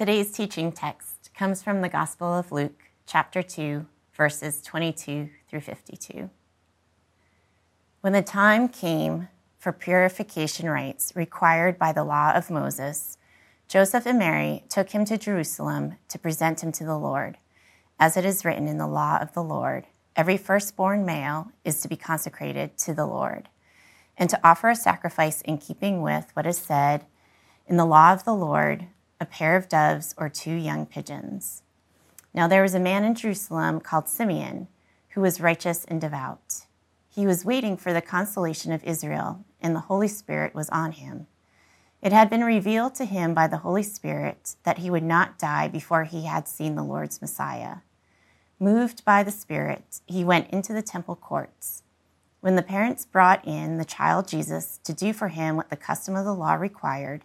Today's 0.00 0.32
teaching 0.32 0.72
text 0.72 1.28
comes 1.34 1.62
from 1.62 1.82
the 1.82 1.88
Gospel 1.90 2.32
of 2.32 2.50
Luke, 2.50 2.84
chapter 3.04 3.42
2, 3.42 3.84
verses 4.14 4.62
22 4.62 5.28
through 5.46 5.60
52. 5.60 6.30
When 8.00 8.14
the 8.14 8.22
time 8.22 8.70
came 8.70 9.28
for 9.58 9.72
purification 9.72 10.70
rites 10.70 11.12
required 11.14 11.78
by 11.78 11.92
the 11.92 12.02
law 12.02 12.32
of 12.32 12.48
Moses, 12.48 13.18
Joseph 13.68 14.06
and 14.06 14.18
Mary 14.18 14.64
took 14.70 14.88
him 14.88 15.04
to 15.04 15.18
Jerusalem 15.18 15.96
to 16.08 16.18
present 16.18 16.62
him 16.62 16.72
to 16.72 16.84
the 16.84 16.96
Lord. 16.96 17.36
As 17.98 18.16
it 18.16 18.24
is 18.24 18.42
written 18.42 18.68
in 18.68 18.78
the 18.78 18.86
law 18.86 19.18
of 19.20 19.34
the 19.34 19.42
Lord, 19.42 19.86
every 20.16 20.38
firstborn 20.38 21.04
male 21.04 21.52
is 21.62 21.82
to 21.82 21.88
be 21.88 21.96
consecrated 21.96 22.78
to 22.78 22.94
the 22.94 23.04
Lord, 23.04 23.50
and 24.16 24.30
to 24.30 24.40
offer 24.42 24.70
a 24.70 24.74
sacrifice 24.74 25.42
in 25.42 25.58
keeping 25.58 26.00
with 26.00 26.30
what 26.32 26.46
is 26.46 26.56
said 26.56 27.04
in 27.66 27.76
the 27.76 27.84
law 27.84 28.14
of 28.14 28.24
the 28.24 28.34
Lord 28.34 28.86
a 29.20 29.26
pair 29.26 29.54
of 29.56 29.68
doves 29.68 30.14
or 30.16 30.28
two 30.28 30.54
young 30.54 30.86
pigeons. 30.86 31.62
Now 32.32 32.48
there 32.48 32.62
was 32.62 32.74
a 32.74 32.80
man 32.80 33.04
in 33.04 33.14
Jerusalem 33.14 33.80
called 33.80 34.08
Simeon, 34.08 34.68
who 35.10 35.20
was 35.20 35.40
righteous 35.40 35.84
and 35.84 36.00
devout. 36.00 36.66
He 37.08 37.26
was 37.26 37.44
waiting 37.44 37.76
for 37.76 37.92
the 37.92 38.00
consolation 38.00 38.72
of 38.72 38.84
Israel, 38.84 39.44
and 39.60 39.74
the 39.74 39.80
Holy 39.80 40.08
Spirit 40.08 40.54
was 40.54 40.70
on 40.70 40.92
him. 40.92 41.26
It 42.00 42.12
had 42.12 42.30
been 42.30 42.44
revealed 42.44 42.94
to 42.94 43.04
him 43.04 43.34
by 43.34 43.46
the 43.46 43.58
Holy 43.58 43.82
Spirit 43.82 44.56
that 44.62 44.78
he 44.78 44.90
would 44.90 45.02
not 45.02 45.38
die 45.38 45.68
before 45.68 46.04
he 46.04 46.24
had 46.24 46.48
seen 46.48 46.74
the 46.74 46.84
Lord's 46.84 47.20
Messiah. 47.20 47.78
Moved 48.58 49.04
by 49.04 49.22
the 49.22 49.30
Spirit, 49.30 50.00
he 50.06 50.24
went 50.24 50.48
into 50.50 50.72
the 50.72 50.82
temple 50.82 51.16
courts. 51.16 51.82
When 52.40 52.56
the 52.56 52.62
parents 52.62 53.04
brought 53.04 53.46
in 53.46 53.76
the 53.76 53.84
child 53.84 54.28
Jesus 54.28 54.78
to 54.84 54.94
do 54.94 55.12
for 55.12 55.28
him 55.28 55.56
what 55.56 55.68
the 55.68 55.76
custom 55.76 56.16
of 56.16 56.24
the 56.24 56.34
law 56.34 56.54
required, 56.54 57.24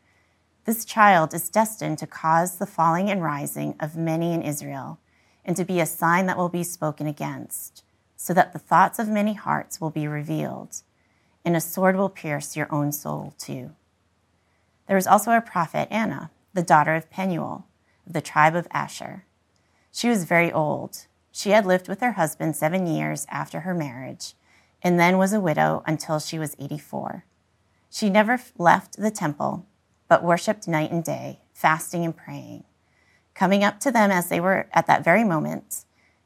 This 0.65 0.85
child 0.85 1.33
is 1.33 1.49
destined 1.49 1.97
to 1.99 2.07
cause 2.07 2.57
the 2.57 2.67
falling 2.67 3.09
and 3.09 3.23
rising 3.23 3.75
of 3.79 3.95
many 3.95 4.31
in 4.33 4.43
Israel 4.43 4.99
and 5.43 5.57
to 5.57 5.65
be 5.65 5.79
a 5.79 5.87
sign 5.87 6.27
that 6.27 6.37
will 6.37 6.49
be 6.49 6.63
spoken 6.63 7.07
against, 7.07 7.83
so 8.15 8.31
that 8.33 8.53
the 8.53 8.59
thoughts 8.59 8.99
of 8.99 9.07
many 9.07 9.33
hearts 9.33 9.81
will 9.81 9.89
be 9.89 10.07
revealed, 10.07 10.83
and 11.43 11.55
a 11.55 11.61
sword 11.61 11.95
will 11.95 12.09
pierce 12.09 12.55
your 12.55 12.71
own 12.71 12.91
soul 12.91 13.33
too. 13.39 13.71
There 14.87 14.95
was 14.95 15.07
also 15.07 15.31
a 15.31 15.41
prophet, 15.41 15.87
Anna, 15.89 16.29
the 16.53 16.61
daughter 16.61 16.93
of 16.93 17.09
Penuel, 17.09 17.65
of 18.05 18.13
the 18.13 18.21
tribe 18.21 18.55
of 18.55 18.67
Asher. 18.71 19.25
She 19.91 20.09
was 20.09 20.25
very 20.25 20.51
old. 20.51 21.07
She 21.31 21.51
had 21.51 21.65
lived 21.65 21.87
with 21.87 22.01
her 22.01 22.11
husband 22.11 22.55
seven 22.55 22.85
years 22.85 23.25
after 23.29 23.61
her 23.61 23.73
marriage, 23.73 24.35
and 24.83 24.99
then 24.99 25.17
was 25.17 25.33
a 25.33 25.39
widow 25.39 25.81
until 25.87 26.19
she 26.19 26.37
was 26.37 26.55
84. 26.59 27.25
She 27.89 28.09
never 28.11 28.39
left 28.57 28.97
the 28.97 29.11
temple, 29.11 29.65
but 30.11 30.25
worshiped 30.25 30.67
night 30.67 30.91
and 30.91 31.05
day, 31.05 31.39
fasting 31.53 32.03
and 32.03 32.17
praying. 32.17 32.65
Coming 33.33 33.63
up 33.63 33.79
to 33.79 33.91
them 33.91 34.11
as 34.11 34.27
they 34.27 34.41
were 34.41 34.67
at 34.73 34.85
that 34.85 35.05
very 35.05 35.23
moment, 35.23 35.85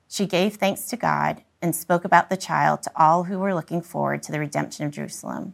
she 0.10 0.26
gave 0.26 0.56
thanks 0.56 0.88
to 0.88 0.98
God 0.98 1.44
and 1.62 1.76
spoke 1.76 2.04
about 2.04 2.32
the 2.32 2.36
child 2.36 2.82
to 2.82 2.92
all 2.96 3.26
who 3.26 3.38
were 3.38 3.54
looking 3.54 3.84
forward 3.84 4.24
to 4.24 4.32
the 4.32 4.40
redemption 4.40 4.88
of 4.88 4.92
Jerusalem. 4.92 5.54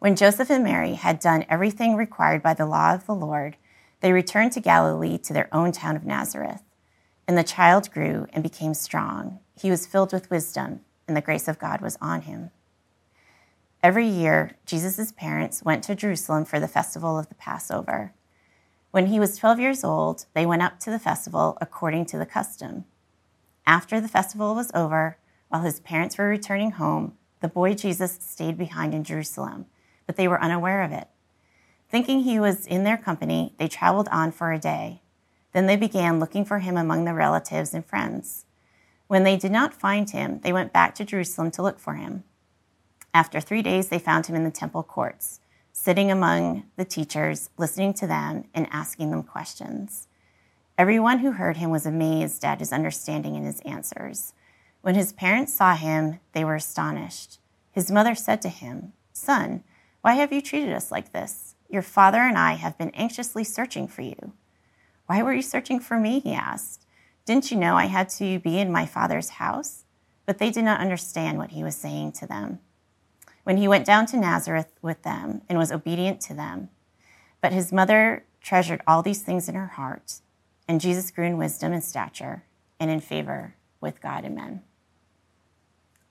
When 0.00 0.16
Joseph 0.16 0.50
and 0.50 0.64
Mary 0.64 0.94
had 0.94 1.20
done 1.20 1.46
everything 1.48 1.94
required 1.94 2.42
by 2.42 2.54
the 2.54 2.66
law 2.66 2.92
of 2.92 3.06
the 3.06 3.14
Lord, 3.14 3.56
they 4.00 4.12
returned 4.12 4.50
to 4.54 4.60
Galilee 4.60 5.16
to 5.18 5.32
their 5.32 5.48
own 5.54 5.70
town 5.70 5.94
of 5.94 6.04
Nazareth. 6.04 6.64
And 7.28 7.38
the 7.38 7.44
child 7.44 7.92
grew 7.92 8.26
and 8.32 8.42
became 8.42 8.74
strong. 8.74 9.38
He 9.54 9.70
was 9.70 9.86
filled 9.86 10.12
with 10.12 10.28
wisdom, 10.28 10.80
and 11.06 11.16
the 11.16 11.20
grace 11.20 11.46
of 11.46 11.60
God 11.60 11.80
was 11.80 11.96
on 12.00 12.22
him. 12.22 12.50
Every 13.84 14.06
year, 14.06 14.52
Jesus' 14.64 15.12
parents 15.12 15.62
went 15.62 15.84
to 15.84 15.94
Jerusalem 15.94 16.46
for 16.46 16.58
the 16.58 16.66
festival 16.66 17.18
of 17.18 17.28
the 17.28 17.34
Passover. 17.34 18.14
When 18.92 19.08
he 19.08 19.20
was 19.20 19.36
12 19.36 19.60
years 19.60 19.84
old, 19.84 20.24
they 20.32 20.46
went 20.46 20.62
up 20.62 20.80
to 20.80 20.90
the 20.90 20.98
festival 20.98 21.58
according 21.60 22.06
to 22.06 22.18
the 22.18 22.24
custom. 22.24 22.86
After 23.66 24.00
the 24.00 24.08
festival 24.08 24.54
was 24.54 24.70
over, 24.74 25.18
while 25.50 25.60
his 25.60 25.80
parents 25.80 26.16
were 26.16 26.30
returning 26.30 26.70
home, 26.70 27.18
the 27.40 27.48
boy 27.48 27.74
Jesus 27.74 28.18
stayed 28.22 28.56
behind 28.56 28.94
in 28.94 29.04
Jerusalem, 29.04 29.66
but 30.06 30.16
they 30.16 30.28
were 30.28 30.42
unaware 30.42 30.82
of 30.82 30.90
it. 30.90 31.08
Thinking 31.90 32.20
he 32.20 32.40
was 32.40 32.66
in 32.66 32.84
their 32.84 32.96
company, 32.96 33.52
they 33.58 33.68
traveled 33.68 34.08
on 34.10 34.32
for 34.32 34.50
a 34.50 34.58
day. 34.58 35.02
Then 35.52 35.66
they 35.66 35.76
began 35.76 36.18
looking 36.18 36.46
for 36.46 36.60
him 36.60 36.78
among 36.78 37.04
the 37.04 37.12
relatives 37.12 37.74
and 37.74 37.84
friends. 37.84 38.46
When 39.08 39.24
they 39.24 39.36
did 39.36 39.52
not 39.52 39.74
find 39.74 40.08
him, 40.08 40.40
they 40.40 40.54
went 40.54 40.72
back 40.72 40.94
to 40.94 41.04
Jerusalem 41.04 41.50
to 41.50 41.62
look 41.62 41.78
for 41.78 41.96
him. 41.96 42.24
After 43.14 43.40
three 43.40 43.62
days, 43.62 43.88
they 43.88 44.00
found 44.00 44.26
him 44.26 44.34
in 44.34 44.42
the 44.42 44.50
temple 44.50 44.82
courts 44.82 45.40
sitting 45.72 46.10
among 46.10 46.64
the 46.76 46.84
teachers, 46.84 47.50
listening 47.56 47.92
to 47.94 48.06
them 48.06 48.44
and 48.54 48.68
asking 48.70 49.10
them 49.10 49.22
questions. 49.22 50.06
Everyone 50.78 51.18
who 51.18 51.32
heard 51.32 51.56
him 51.56 51.70
was 51.70 51.84
amazed 51.84 52.44
at 52.44 52.60
his 52.60 52.72
understanding 52.72 53.36
and 53.36 53.44
his 53.44 53.60
answers. 53.60 54.34
When 54.82 54.94
his 54.94 55.12
parents 55.12 55.52
saw 55.52 55.74
him, 55.74 56.20
they 56.32 56.44
were 56.44 56.54
astonished. 56.54 57.38
His 57.72 57.90
mother 57.90 58.14
said 58.14 58.40
to 58.42 58.48
him, 58.48 58.92
Son, 59.12 59.64
why 60.00 60.14
have 60.14 60.32
you 60.32 60.40
treated 60.40 60.72
us 60.72 60.92
like 60.92 61.12
this? 61.12 61.54
Your 61.68 61.82
father 61.82 62.18
and 62.18 62.38
I 62.38 62.54
have 62.54 62.78
been 62.78 62.90
anxiously 62.90 63.42
searching 63.42 63.88
for 63.88 64.02
you. 64.02 64.32
Why 65.06 65.22
were 65.22 65.34
you 65.34 65.42
searching 65.42 65.80
for 65.80 65.98
me? 65.98 66.20
He 66.20 66.32
asked. 66.32 66.86
Didn't 67.24 67.50
you 67.50 67.56
know 67.56 67.76
I 67.76 67.86
had 67.86 68.08
to 68.10 68.38
be 68.38 68.58
in 68.58 68.70
my 68.70 68.86
father's 68.86 69.30
house? 69.30 69.84
But 70.26 70.38
they 70.38 70.50
did 70.50 70.64
not 70.64 70.80
understand 70.80 71.38
what 71.38 71.50
he 71.50 71.64
was 71.64 71.76
saying 71.76 72.12
to 72.12 72.26
them 72.26 72.60
when 73.44 73.58
he 73.58 73.68
went 73.68 73.86
down 73.86 74.06
to 74.06 74.16
Nazareth 74.16 74.72
with 74.82 75.02
them 75.02 75.42
and 75.48 75.58
was 75.58 75.70
obedient 75.70 76.20
to 76.22 76.34
them. 76.34 76.70
But 77.40 77.52
his 77.52 77.72
mother 77.72 78.24
treasured 78.40 78.80
all 78.86 79.02
these 79.02 79.22
things 79.22 79.48
in 79.48 79.54
her 79.54 79.68
heart, 79.68 80.20
and 80.66 80.80
Jesus 80.80 81.10
grew 81.10 81.26
in 81.26 81.38
wisdom 81.38 81.72
and 81.72 81.84
stature 81.84 82.44
and 82.80 82.90
in 82.90 83.00
favor 83.00 83.54
with 83.80 84.00
God 84.00 84.24
and 84.24 84.34
men. 84.34 84.62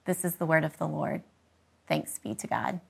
This 0.04 0.24
is 0.24 0.36
the 0.36 0.46
word 0.46 0.64
of 0.64 0.78
the 0.78 0.86
Lord. 0.86 1.22
Thanks 1.86 2.18
be 2.18 2.34
to 2.34 2.46
God. 2.46 2.80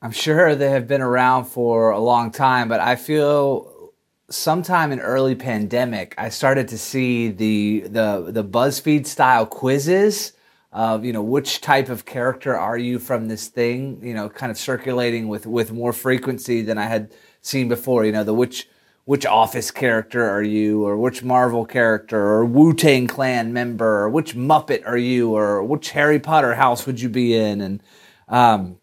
I'm 0.00 0.12
sure 0.12 0.54
they 0.54 0.70
have 0.70 0.88
been 0.88 1.00
around 1.00 1.44
for 1.44 1.90
a 1.90 2.00
long 2.00 2.30
time, 2.32 2.68
but 2.68 2.80
I 2.80 2.96
feel 2.96 3.92
sometime 4.30 4.90
in 4.92 5.00
early 5.00 5.34
pandemic, 5.34 6.14
I 6.18 6.28
started 6.28 6.68
to 6.68 6.78
see 6.78 7.28
the 7.28 7.82
the 7.82 8.26
the 8.30 8.44
BuzzFeed 8.44 9.06
style 9.06 9.46
quizzes 9.46 10.32
of 10.72 11.04
you 11.04 11.12
know 11.12 11.22
which 11.22 11.60
type 11.60 11.88
of 11.88 12.04
character 12.04 12.56
are 12.56 12.78
you 12.78 12.98
from 12.98 13.28
this 13.28 13.48
thing 13.48 14.00
you 14.02 14.14
know 14.14 14.28
kind 14.28 14.50
of 14.50 14.56
circulating 14.56 15.28
with 15.28 15.46
with 15.46 15.70
more 15.70 15.92
frequency 15.92 16.62
than 16.62 16.78
i 16.78 16.86
had 16.86 17.12
seen 17.42 17.68
before 17.68 18.04
you 18.04 18.12
know 18.12 18.24
the 18.24 18.32
which 18.32 18.68
which 19.04 19.26
office 19.26 19.70
character 19.70 20.28
are 20.28 20.42
you 20.42 20.86
or 20.86 20.96
which 20.96 21.24
marvel 21.24 21.64
character 21.64 22.18
or 22.18 22.44
wu-tang 22.44 23.06
clan 23.06 23.52
member 23.52 24.02
or 24.02 24.08
which 24.08 24.34
muppet 24.34 24.86
are 24.86 24.96
you 24.96 25.36
or 25.36 25.62
which 25.62 25.90
harry 25.90 26.20
potter 26.20 26.54
house 26.54 26.86
would 26.86 27.00
you 27.00 27.08
be 27.08 27.34
in? 27.34 27.60
And 27.60 27.82
um, 28.28 28.78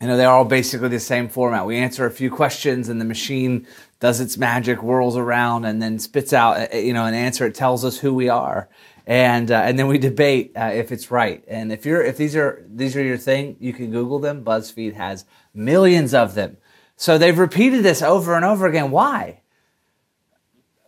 you 0.00 0.06
know 0.06 0.16
they're 0.16 0.30
all 0.30 0.44
basically 0.44 0.88
the 0.88 1.00
same 1.00 1.28
format. 1.28 1.66
We 1.66 1.76
answer 1.76 2.06
a 2.06 2.10
few 2.10 2.30
questions 2.30 2.88
and 2.88 3.00
the 3.00 3.04
machine 3.04 3.66
does 4.00 4.20
its 4.20 4.38
magic 4.38 4.78
whirls 4.78 5.16
around 5.16 5.64
and 5.64 5.82
then 5.82 5.98
spits 5.98 6.32
out 6.32 6.72
you 6.74 6.94
know 6.94 7.04
an 7.04 7.14
answer. 7.14 7.46
It 7.46 7.54
tells 7.54 7.84
us 7.84 7.98
who 7.98 8.14
we 8.14 8.28
are 8.28 8.68
and 9.08 9.50
uh, 9.50 9.62
and 9.64 9.78
then 9.78 9.86
we 9.86 9.96
debate 9.96 10.52
uh, 10.54 10.70
if 10.74 10.92
it's 10.92 11.10
right. 11.10 11.42
And 11.48 11.72
if 11.72 11.86
you're 11.86 12.02
if 12.02 12.18
these 12.18 12.36
are 12.36 12.62
these 12.68 12.94
are 12.94 13.02
your 13.02 13.16
thing, 13.16 13.56
you 13.58 13.72
can 13.72 13.90
Google 13.90 14.18
them. 14.18 14.44
BuzzFeed 14.44 14.92
has 14.94 15.24
millions 15.54 16.12
of 16.12 16.34
them. 16.34 16.58
So 16.96 17.16
they've 17.16 17.38
repeated 17.38 17.82
this 17.82 18.02
over 18.02 18.34
and 18.34 18.44
over 18.44 18.66
again. 18.66 18.90
Why? 18.90 19.40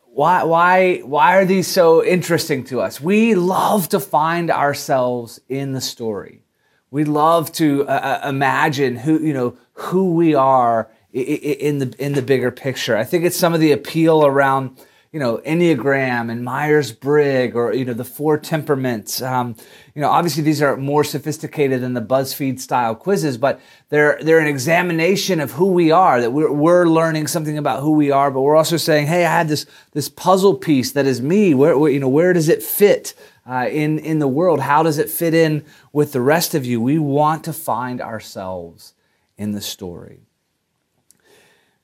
Why 0.05 0.45
why 0.45 0.99
why 0.99 1.37
are 1.39 1.47
these 1.47 1.67
so 1.67 2.05
interesting 2.05 2.63
to 2.65 2.83
us? 2.83 3.01
We 3.01 3.35
love 3.35 3.89
to 3.89 3.99
find 3.99 4.51
ourselves 4.51 5.41
in 5.49 5.73
the 5.73 5.81
story. 5.81 6.43
We 6.91 7.05
love 7.05 7.51
to 7.53 7.89
uh, 7.89 8.21
uh 8.23 8.29
imagine 8.29 8.97
who 8.97 9.19
you 9.19 9.33
know 9.33 9.57
who 9.73 10.13
we 10.13 10.35
are 10.35 10.91
in 11.15 11.79
the 11.79 11.95
in 11.99 12.13
the 12.13 12.23
bigger 12.23 12.51
picture. 12.51 12.99
I 12.99 13.05
think 13.05 13.25
it's 13.25 13.39
some 13.39 13.55
of 13.55 13.61
the 13.61 13.73
appeal 13.73 14.27
around 14.27 14.79
you 15.13 15.19
know, 15.19 15.39
Enneagram 15.39 16.31
and 16.31 16.45
Myers 16.45 16.93
Briggs 16.93 17.57
or, 17.57 17.75
you 17.75 17.85
know, 17.85 17.95
the 17.95 18.05
four 18.05 18.39
temperaments. 18.39 19.21
Um, 19.21 19.57
you 19.93 20.01
know, 20.01 20.09
obviously 20.09 20.45
these 20.45 20.63
are 20.63 20.77
more 20.77 21.03
sophisticated 21.03 21.81
than 21.81 21.95
the 21.95 22.01
BuzzFeed 22.01 22.61
style 22.61 22.95
quizzes, 22.95 23.37
but 23.37 23.61
they're, 23.89 24.21
they're 24.23 24.39
an 24.39 24.47
examination 24.47 25.41
of 25.41 25.51
who 25.53 25.73
we 25.73 25.91
are, 25.91 26.21
that 26.21 26.31
we're, 26.31 26.53
we're 26.53 26.87
learning 26.87 27.27
something 27.27 27.59
about 27.59 27.81
who 27.81 27.93
we 27.93 28.13
are, 28.13 28.31
but 28.31 28.43
we're 28.43 28.55
also 28.55 28.77
saying, 28.77 29.09
hey, 29.09 29.25
I 29.25 29.31
had 29.31 29.49
this, 29.49 29.67
this 29.93 30.09
puzzle 30.09 30.55
piece 30.55 30.93
that 30.93 31.07
is 31.07 31.21
me. 31.21 31.55
Where, 31.55 31.77
where 31.77 31.91
you 31.91 31.99
know, 31.99 32.09
where 32.09 32.33
does 32.33 32.49
it 32.49 32.63
fit? 32.63 33.15
Uh, 33.49 33.67
in 33.69 33.99
in 33.99 34.21
the 34.21 34.29
world, 34.29 34.61
how 34.61 34.83
does 34.83 34.99
it 34.99 35.11
fit 35.11 35.35
in 35.35 35.65
with 35.93 36.13
the 36.13 36.21
rest 36.21 36.55
of 36.55 36.65
you? 36.65 36.81
We 36.81 36.99
want 36.99 37.43
to 37.45 37.53
find 37.53 38.01
ourselves 38.01 38.95
in 39.37 39.53
the 39.53 39.63
story 39.63 40.30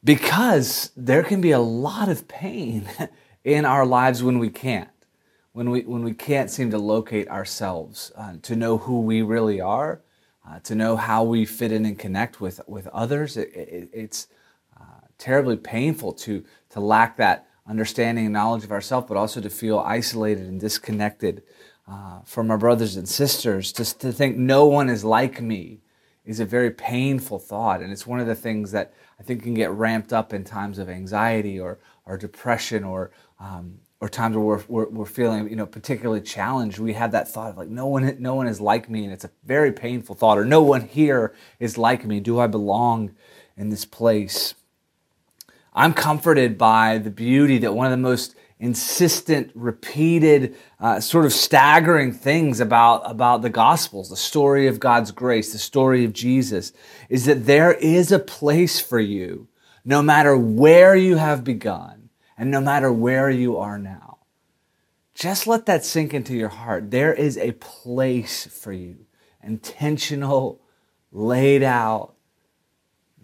because 0.07 0.93
there 0.97 1.25
can 1.25 1.41
be 1.41 1.51
a 1.51 1.59
lot 1.59 2.09
of 2.09 2.29
pain 2.29 2.89
in 3.45 3.65
our 3.65 3.85
lives 3.85 4.23
when 4.23 4.39
we 4.39 4.49
can't. 4.49 4.89
When 5.53 5.71
we 5.71 5.81
when 5.81 6.05
we 6.05 6.15
can't 6.15 6.51
seem 6.51 6.71
to 6.71 6.79
locate 6.79 7.29
ourselves 7.29 8.13
uh, 8.15 8.35
to 8.43 8.55
know 8.55 8.79
who 8.79 9.01
we 9.01 9.23
really 9.23 9.61
are 9.61 10.03
uh, 10.47 10.61
to 10.61 10.75
know 10.75 10.97
how 10.97 11.25
we 11.25 11.45
fit 11.47 11.73
in 11.73 11.87
and 11.87 11.99
connect 11.99 12.43
with 12.43 12.61
with 12.67 12.87
others 12.89 13.39
it, 13.39 13.49
it, 13.55 13.89
it's 13.91 14.29
uh, 14.79 15.01
terribly 15.17 15.57
painful 15.57 16.13
to 16.13 16.45
to 16.69 16.79
lack 16.79 17.17
that 17.17 17.49
understanding 17.67 18.27
and 18.27 18.35
knowledge 18.35 18.65
of 18.65 18.71
ourselves 18.71 19.07
but 19.09 19.17
also 19.17 19.41
to 19.41 19.49
feel 19.49 19.79
isolated 19.79 20.47
and 20.47 20.61
disconnected 20.61 21.43
uh, 21.89 22.21
from 22.25 22.51
our 22.51 22.59
brothers 22.59 22.97
and 22.97 23.09
sisters. 23.09 23.73
Just 23.73 23.99
to 24.01 24.13
think 24.13 24.37
no 24.37 24.67
one 24.67 24.91
is 24.91 25.05
like 25.05 25.41
me 25.41 25.81
is 26.27 26.41
a 26.41 26.45
very 26.45 26.71
painful 26.71 27.39
thought 27.39 27.81
and 27.81 27.93
it's 27.93 28.07
one 28.07 28.21
of 28.21 28.27
the 28.27 28.35
things 28.35 28.73
that 28.73 28.93
I 29.19 29.23
think 29.23 29.43
can 29.43 29.55
get 29.55 29.71
ramped 29.71 30.13
up 30.13 30.35
in 30.35 30.45
times 30.45 30.79
of 30.79 30.91
anxiety 30.91 31.59
or, 31.59 31.79
or 32.05 32.19
depression 32.19 32.85
or, 32.85 33.13
um, 33.41 33.79
or 34.01 34.09
times 34.09 34.37
where 34.37 34.45
we're, 34.45 34.65
we're, 34.69 34.89
we're, 34.89 35.07
feeling, 35.07 35.49
you 35.49 35.57
know, 35.57 35.65
particularly 35.65 36.21
challenged. 36.21 36.79
We 36.79 36.93
have 36.93 37.13
that 37.13 37.29
thought 37.29 37.51
of 37.51 37.57
like, 37.57 37.69
no 37.69 37.87
one, 37.87 38.17
no 38.21 38.35
one 38.35 38.47
is 38.47 38.61
like 38.61 38.91
me. 38.91 39.05
And 39.05 39.13
it's 39.13 39.25
a 39.25 39.31
very 39.45 39.73
painful 39.73 40.17
thought 40.17 40.37
or 40.37 40.45
no 40.45 40.63
one 40.63 40.83
here 40.83 41.35
is 41.59 41.79
like 41.79 42.05
me. 42.05 42.21
Do 42.21 42.39
I 42.39 42.47
belong 42.47 43.15
in 43.57 43.71
this 43.71 43.85
place? 43.87 44.55
I'm 45.73 45.95
comforted 45.95 46.59
by 46.59 46.99
the 46.99 47.11
beauty 47.11 47.59
that 47.59 47.75
one 47.75 47.87
of 47.87 47.91
the 47.91 47.97
most 47.97 48.35
insistent, 48.59 49.51
repeated, 49.55 50.57
uh, 50.81 50.99
sort 51.01 51.27
of 51.27 51.33
staggering 51.33 52.13
things 52.13 52.59
about, 52.61 53.03
about 53.11 53.43
the 53.43 53.51
Gospels, 53.51 54.09
the 54.09 54.17
story 54.17 54.67
of 54.67 54.81
God's 54.81 55.11
grace, 55.11 55.53
the 55.53 55.59
story 55.59 56.05
of 56.05 56.13
Jesus, 56.13 56.73
is 57.09 57.27
that 57.27 57.47
there 57.47 57.73
is 57.75 58.11
a 58.11 58.19
place 58.19 58.81
for 58.81 58.99
you 58.99 59.49
no 59.85 60.03
matter 60.03 60.37
where 60.37 60.97
you 60.97 61.17
have 61.17 61.45
begun 61.45 62.09
and 62.37 62.51
no 62.51 62.61
matter 62.61 62.93
where 62.93 63.31
you 63.31 63.57
are 63.57 63.79
now. 63.79 64.19
Just 65.15 65.47
let 65.47 65.65
that 65.67 65.85
sink 65.85 66.13
into 66.13 66.35
your 66.35 66.49
heart. 66.49 66.91
There 66.91 67.15
is 67.15 67.39
a 67.39 67.53
place 67.53 68.47
for 68.47 68.73
you, 68.73 69.07
intentional, 69.43 70.61
laid 71.13 71.63
out, 71.63 72.16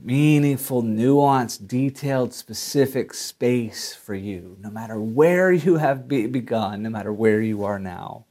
meaningful, 0.04 0.82
nuanced, 0.82 1.66
detailed, 1.66 2.34
specific 2.34 3.14
space 3.14 3.94
for 3.94 4.14
you, 4.14 4.56
no 4.60 4.70
matter 4.70 5.00
where 5.00 5.52
you 5.52 5.76
have 5.76 6.08
be- 6.08 6.26
begun, 6.26 6.82
no 6.82 6.90
matter 6.90 7.12
where 7.12 7.40
you 7.40 7.64
are 7.64 7.78
now. 7.78 8.26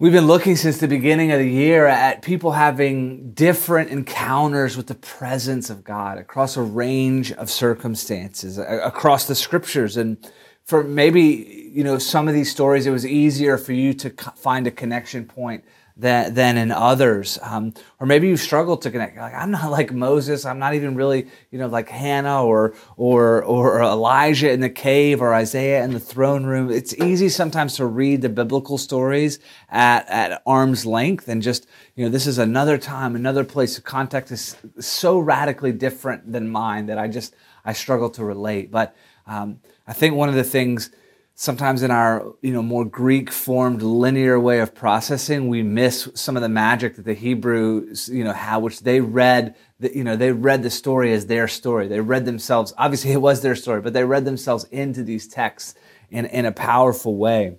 We've 0.00 0.12
been 0.12 0.28
looking 0.28 0.54
since 0.54 0.78
the 0.78 0.86
beginning 0.86 1.32
of 1.32 1.40
the 1.40 1.50
year 1.50 1.86
at 1.86 2.22
people 2.22 2.52
having 2.52 3.32
different 3.32 3.90
encounters 3.90 4.76
with 4.76 4.86
the 4.86 4.94
presence 4.94 5.70
of 5.70 5.82
God 5.82 6.18
across 6.18 6.56
a 6.56 6.62
range 6.62 7.32
of 7.32 7.50
circumstances, 7.50 8.58
across 8.58 9.26
the 9.26 9.34
scriptures. 9.34 9.96
And 9.96 10.18
for 10.62 10.84
maybe, 10.84 11.70
you 11.74 11.82
know, 11.82 11.98
some 11.98 12.28
of 12.28 12.34
these 12.34 12.48
stories, 12.48 12.86
it 12.86 12.90
was 12.90 13.04
easier 13.04 13.58
for 13.58 13.72
you 13.72 13.92
to 13.94 14.10
find 14.36 14.68
a 14.68 14.70
connection 14.70 15.24
point 15.24 15.64
than, 15.98 16.32
than 16.32 16.56
in 16.56 16.70
others. 16.70 17.38
Um, 17.42 17.74
or 17.98 18.06
maybe 18.06 18.28
you 18.28 18.36
struggle 18.36 18.76
to 18.78 18.90
connect. 18.90 19.16
Like, 19.16 19.34
I'm 19.34 19.50
not 19.50 19.70
like 19.70 19.92
Moses. 19.92 20.46
I'm 20.46 20.58
not 20.58 20.74
even 20.74 20.94
really, 20.94 21.26
you 21.50 21.58
know, 21.58 21.66
like 21.66 21.88
Hannah 21.88 22.44
or, 22.44 22.74
or, 22.96 23.44
or 23.44 23.82
Elijah 23.82 24.50
in 24.50 24.60
the 24.60 24.70
cave 24.70 25.20
or 25.20 25.34
Isaiah 25.34 25.84
in 25.84 25.92
the 25.92 26.00
throne 26.00 26.46
room. 26.46 26.70
It's 26.70 26.94
easy 26.94 27.28
sometimes 27.28 27.76
to 27.76 27.86
read 27.86 28.22
the 28.22 28.28
biblical 28.28 28.78
stories 28.78 29.40
at, 29.68 30.08
at 30.08 30.42
arm's 30.46 30.86
length 30.86 31.28
and 31.28 31.42
just, 31.42 31.66
you 31.96 32.04
know, 32.04 32.10
this 32.10 32.26
is 32.26 32.38
another 32.38 32.78
time, 32.78 33.16
another 33.16 33.44
place. 33.44 33.74
The 33.74 33.82
context 33.82 34.32
is 34.32 34.56
so 34.78 35.18
radically 35.18 35.72
different 35.72 36.32
than 36.32 36.48
mine 36.48 36.86
that 36.86 36.98
I 36.98 37.08
just, 37.08 37.34
I 37.64 37.72
struggle 37.72 38.08
to 38.10 38.24
relate. 38.24 38.70
But, 38.70 38.96
um, 39.26 39.60
I 39.86 39.92
think 39.92 40.14
one 40.14 40.28
of 40.28 40.34
the 40.34 40.44
things 40.44 40.90
sometimes 41.40 41.84
in 41.84 41.92
our 41.92 42.34
you 42.42 42.52
know 42.52 42.60
more 42.60 42.84
greek 42.84 43.30
formed 43.30 43.80
linear 43.80 44.40
way 44.40 44.58
of 44.58 44.74
processing 44.74 45.48
we 45.48 45.62
miss 45.62 46.08
some 46.12 46.36
of 46.36 46.42
the 46.42 46.48
magic 46.48 46.96
that 46.96 47.04
the 47.04 47.14
hebrews 47.14 48.08
you 48.08 48.24
know 48.24 48.32
had 48.32 48.56
which 48.56 48.80
they 48.80 49.00
read 49.00 49.54
the, 49.78 49.96
you 49.96 50.02
know 50.02 50.16
they 50.16 50.32
read 50.32 50.64
the 50.64 50.70
story 50.70 51.12
as 51.12 51.26
their 51.26 51.46
story 51.46 51.86
they 51.86 52.00
read 52.00 52.24
themselves 52.24 52.74
obviously 52.76 53.12
it 53.12 53.22
was 53.22 53.40
their 53.40 53.54
story 53.54 53.80
but 53.80 53.92
they 53.92 54.02
read 54.02 54.24
themselves 54.24 54.64
into 54.72 55.04
these 55.04 55.28
texts 55.28 55.76
in, 56.10 56.26
in 56.26 56.44
a 56.44 56.50
powerful 56.50 57.16
way 57.16 57.56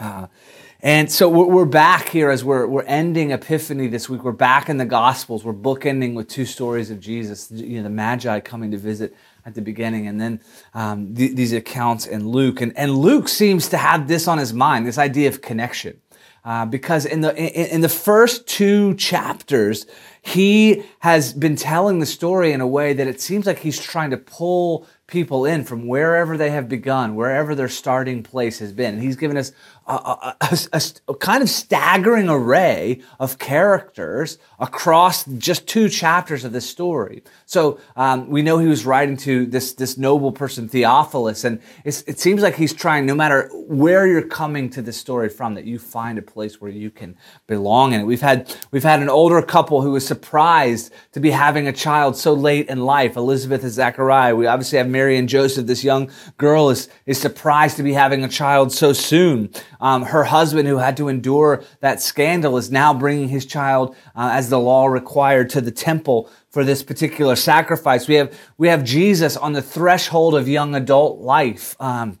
uh, 0.00 0.26
and 0.80 1.10
so 1.10 1.30
we're 1.30 1.64
back 1.64 2.10
here 2.10 2.30
as 2.30 2.44
we're, 2.44 2.66
we're 2.66 2.82
ending 2.82 3.30
Epiphany 3.30 3.86
this 3.86 4.10
week. 4.10 4.22
We're 4.22 4.32
back 4.32 4.68
in 4.68 4.76
the 4.76 4.84
Gospels. 4.84 5.42
We're 5.42 5.54
bookending 5.54 6.12
with 6.12 6.28
two 6.28 6.44
stories 6.44 6.90
of 6.90 7.00
Jesus, 7.00 7.50
you 7.50 7.78
know, 7.78 7.84
the 7.84 7.90
Magi 7.90 8.40
coming 8.40 8.70
to 8.72 8.76
visit 8.76 9.16
at 9.46 9.54
the 9.54 9.62
beginning, 9.62 10.06
and 10.06 10.20
then 10.20 10.40
um, 10.72 11.14
th- 11.14 11.34
these 11.34 11.52
accounts 11.52 12.06
in 12.06 12.28
Luke. 12.28 12.60
And, 12.60 12.76
and 12.76 12.96
Luke 12.96 13.28
seems 13.28 13.68
to 13.68 13.76
have 13.76 14.08
this 14.08 14.26
on 14.28 14.38
his 14.38 14.52
mind, 14.52 14.86
this 14.86 14.98
idea 14.98 15.28
of 15.28 15.40
connection. 15.40 16.00
Uh, 16.44 16.66
because 16.66 17.06
in 17.06 17.22
the 17.22 17.34
in, 17.36 17.76
in 17.76 17.80
the 17.80 17.88
first 17.88 18.46
two 18.46 18.94
chapters, 18.96 19.86
he 20.20 20.82
has 20.98 21.32
been 21.32 21.56
telling 21.56 22.00
the 22.00 22.06
story 22.06 22.52
in 22.52 22.60
a 22.60 22.66
way 22.66 22.92
that 22.92 23.06
it 23.06 23.18
seems 23.18 23.46
like 23.46 23.60
he's 23.60 23.80
trying 23.80 24.10
to 24.10 24.18
pull 24.18 24.86
people 25.06 25.46
in 25.46 25.64
from 25.64 25.86
wherever 25.86 26.36
they 26.36 26.50
have 26.50 26.68
begun, 26.68 27.14
wherever 27.14 27.54
their 27.54 27.68
starting 27.68 28.22
place 28.22 28.58
has 28.58 28.72
been. 28.72 28.94
And 28.94 29.02
he's 29.02 29.16
given 29.16 29.38
us 29.38 29.52
a, 29.86 29.92
a, 29.92 30.58
a, 30.72 30.82
a, 31.08 31.14
kind 31.16 31.42
of 31.42 31.48
staggering 31.48 32.28
array 32.28 33.00
of 33.20 33.38
characters 33.38 34.38
across 34.58 35.24
just 35.24 35.66
two 35.66 35.88
chapters 35.88 36.44
of 36.44 36.52
this 36.52 36.68
story. 36.68 37.22
So 37.44 37.78
um, 37.96 38.28
we 38.28 38.40
know 38.40 38.58
he 38.58 38.66
was 38.66 38.86
writing 38.86 39.16
to 39.18 39.44
this 39.46 39.74
this 39.74 39.98
noble 39.98 40.32
person 40.32 40.68
Theophilus, 40.68 41.44
and 41.44 41.60
it 41.84 42.18
seems 42.18 42.42
like 42.42 42.56
he's 42.56 42.72
trying, 42.72 43.04
no 43.04 43.14
matter 43.14 43.50
where 43.52 44.06
you're 44.06 44.26
coming 44.26 44.70
to 44.70 44.82
this 44.82 44.96
story 44.96 45.28
from, 45.28 45.54
that 45.54 45.64
you 45.64 45.78
find 45.78 46.18
a 46.18 46.22
place 46.22 46.60
where 46.60 46.70
you 46.70 46.90
can 46.90 47.16
belong 47.46 47.92
in 47.92 48.00
it. 48.00 48.04
We've 48.04 48.22
had 48.22 48.56
we've 48.70 48.82
had 48.82 49.02
an 49.02 49.10
older 49.10 49.42
couple 49.42 49.82
who 49.82 49.92
was 49.92 50.06
surprised 50.06 50.92
to 51.12 51.20
be 51.20 51.30
having 51.30 51.68
a 51.68 51.72
child 51.72 52.16
so 52.16 52.32
late 52.32 52.68
in 52.68 52.80
life, 52.80 53.16
Elizabeth 53.16 53.62
and 53.62 53.72
Zachariah. 53.72 54.34
We 54.34 54.46
obviously 54.46 54.78
have 54.78 54.88
Mary 54.88 55.18
and 55.18 55.28
Joseph. 55.28 55.66
This 55.66 55.84
young 55.84 56.10
girl 56.38 56.70
is 56.70 56.88
is 57.04 57.20
surprised 57.20 57.76
to 57.76 57.82
be 57.82 57.92
having 57.92 58.24
a 58.24 58.28
child 58.28 58.72
so 58.72 58.94
soon. 58.94 59.50
Um, 59.80 60.02
her 60.02 60.24
husband, 60.24 60.68
who 60.68 60.78
had 60.78 60.96
to 60.98 61.08
endure 61.08 61.62
that 61.80 62.00
scandal, 62.00 62.56
is 62.56 62.70
now 62.70 62.94
bringing 62.94 63.28
his 63.28 63.46
child, 63.46 63.96
uh, 64.14 64.30
as 64.32 64.50
the 64.50 64.58
law 64.58 64.86
required, 64.86 65.50
to 65.50 65.60
the 65.60 65.70
temple 65.70 66.30
for 66.50 66.64
this 66.64 66.82
particular 66.82 67.36
sacrifice. 67.36 68.08
We 68.08 68.14
have 68.14 68.38
we 68.58 68.68
have 68.68 68.84
Jesus 68.84 69.36
on 69.36 69.52
the 69.52 69.62
threshold 69.62 70.34
of 70.34 70.48
young 70.48 70.74
adult 70.74 71.20
life. 71.20 71.76
Um, 71.80 72.18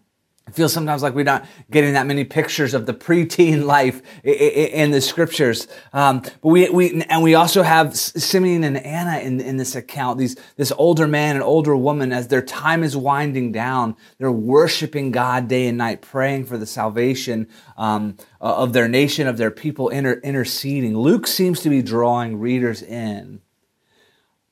I 0.54 0.56
feel 0.56 0.68
sometimes 0.68 1.02
like 1.02 1.16
we're 1.16 1.24
not 1.24 1.46
getting 1.68 1.94
that 1.94 2.06
many 2.06 2.22
pictures 2.22 2.74
of 2.74 2.86
the 2.86 2.94
preteen 2.94 3.64
life 3.66 4.00
in 4.22 4.92
the 4.92 5.00
scriptures. 5.00 5.66
Um, 5.92 6.20
but 6.20 6.44
we, 6.44 6.70
we, 6.70 7.02
and 7.02 7.24
we 7.24 7.34
also 7.34 7.64
have 7.64 7.96
Simeon 7.96 8.62
and 8.62 8.76
Anna 8.76 9.18
in, 9.18 9.40
in 9.40 9.56
this 9.56 9.74
account, 9.74 10.20
these, 10.20 10.36
this 10.56 10.70
older 10.78 11.08
man 11.08 11.34
and 11.34 11.42
older 11.42 11.74
woman, 11.74 12.12
as 12.12 12.28
their 12.28 12.40
time 12.40 12.84
is 12.84 12.96
winding 12.96 13.50
down, 13.50 13.96
they're 14.18 14.30
worshiping 14.30 15.10
God 15.10 15.48
day 15.48 15.66
and 15.66 15.76
night, 15.76 16.02
praying 16.02 16.44
for 16.44 16.56
the 16.56 16.66
salvation, 16.66 17.48
um, 17.76 18.16
of 18.40 18.72
their 18.72 18.86
nation, 18.86 19.26
of 19.26 19.38
their 19.38 19.50
people, 19.50 19.88
inter, 19.88 20.20
interceding. 20.22 20.96
Luke 20.96 21.26
seems 21.26 21.62
to 21.62 21.68
be 21.68 21.82
drawing 21.82 22.38
readers 22.38 22.80
in 22.80 23.40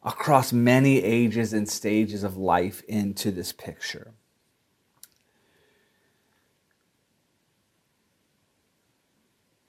across 0.03 0.53
many 0.53 1.01
ages 1.01 1.53
and 1.53 1.69
stages 1.69 2.25
of 2.25 2.37
life 2.37 2.83
into 2.89 3.31
this 3.31 3.53
picture. 3.53 4.15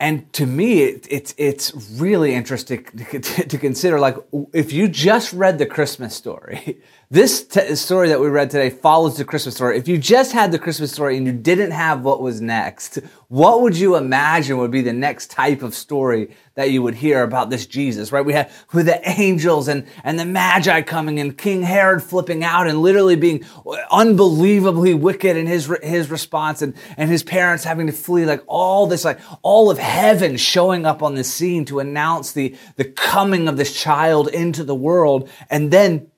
And 0.04 0.34
to 0.34 0.46
me, 0.46 0.82
it, 0.82 1.08
it's 1.10 1.34
it's 1.38 1.74
really 1.94 2.36
interesting 2.36 2.84
to, 2.84 3.20
to, 3.22 3.58
consider. 3.58 4.02
Like, 4.02 4.18
if 4.52 4.74
you 4.74 4.90
just 4.90 5.32
read 5.32 5.60
the 5.60 5.66
Christmas 5.66 6.14
story, 6.14 6.82
this 7.14 7.46
t- 7.46 7.76
story 7.76 8.08
that 8.08 8.20
we 8.20 8.28
read 8.28 8.50
today 8.50 8.72
follows 8.72 9.18
the 9.18 9.24
Christmas 9.24 9.54
story. 9.54 9.78
If 9.78 9.88
you 9.88 10.00
just 10.00 10.32
had 10.32 10.52
the 10.52 10.58
Christmas 10.58 10.92
story 10.92 11.16
and 11.16 11.28
you 11.28 11.32
didn't 11.32 11.70
have 11.70 12.02
what 12.02 12.24
was 12.24 12.42
next, 12.42 12.96
what 13.28 13.62
would 13.62 13.78
you 13.78 13.96
imagine 13.96 14.58
would 14.58 14.72
be 14.72 14.82
the 14.82 14.94
next 14.94 15.30
type 15.30 15.62
of 15.62 15.76
story 15.76 16.36
that 16.56 16.72
you 16.72 16.82
would 16.82 16.96
hear 16.96 17.22
about 17.22 17.52
this 17.52 17.68
Jesus, 17.68 18.12
right? 18.12 18.26
We 18.26 18.34
had 18.34 18.50
with 18.74 18.88
the 18.88 19.00
angels 19.08 19.68
and, 19.68 19.86
and 20.04 20.18
the 20.18 20.26
magi 20.26 20.82
coming 20.82 21.20
and 21.20 21.38
King 21.38 21.62
Herod 21.62 22.02
flipping 22.02 22.44
out 22.44 22.68
and 22.68 22.82
literally 22.82 23.16
being 23.16 23.46
unbelievably 23.92 24.96
wicked 24.96 25.38
in 25.38 25.46
his, 25.46 25.72
his 25.84 26.10
response 26.10 26.64
and, 26.64 26.74
and 26.98 27.12
his 27.12 27.22
parents 27.22 27.64
having 27.64 27.86
to 27.86 27.94
flee, 27.94 28.26
like 28.26 28.42
all 28.48 28.88
this, 28.88 29.06
like 29.06 29.20
all 29.44 29.70
of 29.70 29.78
heaven 29.78 30.36
showing 30.36 30.88
up 30.88 31.04
on 31.04 31.14
the 31.14 31.24
scene 31.24 31.64
to 31.66 31.80
announce 31.80 32.32
the, 32.32 32.58
the 32.78 32.86
coming 32.86 33.48
of 33.48 33.56
this 33.58 33.80
child 33.80 34.30
into 34.30 34.64
the 34.64 34.74
world. 34.74 35.30
And 35.52 35.70
then 35.70 36.10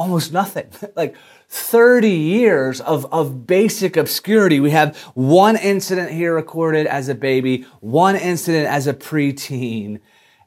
almost 0.00 0.32
nothing. 0.32 0.66
like 0.96 1.14
30 1.48 2.08
years 2.10 2.80
of, 2.80 3.06
of 3.12 3.46
basic 3.46 3.98
obscurity. 3.98 4.58
We 4.58 4.70
have 4.70 4.96
one 5.14 5.56
incident 5.56 6.10
here 6.10 6.34
recorded 6.34 6.86
as 6.86 7.08
a 7.08 7.14
baby, 7.14 7.66
one 7.80 8.16
incident 8.16 8.66
as 8.66 8.86
a 8.86 8.94
preteen. 8.94 10.00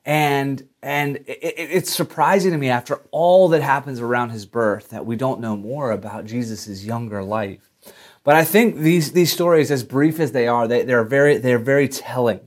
And, 0.06 0.68
and 0.82 1.18
it, 1.18 1.54
it's 1.56 1.94
surprising 1.94 2.52
to 2.52 2.58
me 2.58 2.70
after 2.70 3.02
all 3.12 3.48
that 3.50 3.62
happens 3.62 4.00
around 4.00 4.32
his 4.32 4.48
birth 4.48 4.90
that 4.90 5.06
we 5.06 5.16
don't 5.16 5.40
know 5.40 5.56
more 5.56 5.92
about 5.92 6.26
Jesus' 6.26 6.84
younger 6.84 7.24
life. 7.24 7.70
But 8.24 8.38
I 8.38 8.46
think 8.46 8.77
these, 8.77 9.12
these 9.12 9.34
stories, 9.34 9.70
as 9.70 9.84
brief 9.84 10.18
as 10.18 10.32
they 10.32 10.48
are, 10.48 10.65
they, 10.65 10.84
they're 10.84 11.03
very, 11.03 11.38
they're 11.38 11.60
very 11.60 11.89
telling. 11.89 12.39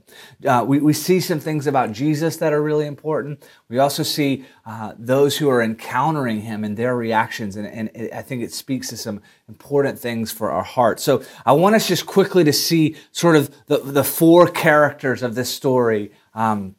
Uh, 0.43 0.65
we, 0.67 0.79
we 0.79 0.91
see 0.91 1.19
some 1.19 1.39
things 1.39 1.67
about 1.67 1.91
Jesus 1.91 2.37
that 2.37 2.51
are 2.51 2.61
really 2.61 2.87
important. 2.87 3.47
We 3.69 3.77
also 3.77 4.01
see 4.01 4.43
uh, 4.65 4.93
those 4.97 5.37
who 5.37 5.49
are 5.51 5.61
encountering 5.61 6.41
him 6.41 6.63
and 6.63 6.75
their 6.75 6.95
reactions. 6.95 7.55
And, 7.55 7.67
and 7.67 7.91
it, 7.93 8.11
I 8.11 8.23
think 8.23 8.41
it 8.41 8.51
speaks 8.51 8.89
to 8.89 8.97
some 8.97 9.21
important 9.47 9.99
things 9.99 10.31
for 10.31 10.49
our 10.49 10.63
heart. 10.63 10.99
So 10.99 11.21
I 11.45 11.51
want 11.51 11.75
us 11.75 11.87
just 11.87 12.07
quickly 12.07 12.43
to 12.43 12.53
see 12.53 12.95
sort 13.11 13.35
of 13.35 13.51
the, 13.67 13.77
the 13.77 14.03
four 14.03 14.47
characters 14.47 15.21
of 15.21 15.35
this 15.35 15.53
story. 15.53 16.11
Um, 16.33 16.75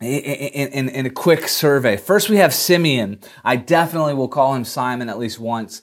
in, 0.00 0.68
in, 0.68 0.88
in, 0.88 1.04
a 1.04 1.10
quick 1.10 1.46
survey. 1.46 1.98
First, 1.98 2.30
we 2.30 2.38
have 2.38 2.54
Simeon. 2.54 3.20
I 3.44 3.56
definitely 3.56 4.14
will 4.14 4.28
call 4.28 4.54
him 4.54 4.64
Simon 4.64 5.10
at 5.10 5.18
least 5.18 5.38
once 5.38 5.82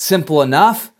Simple 0.00 0.42
enough. 0.42 0.92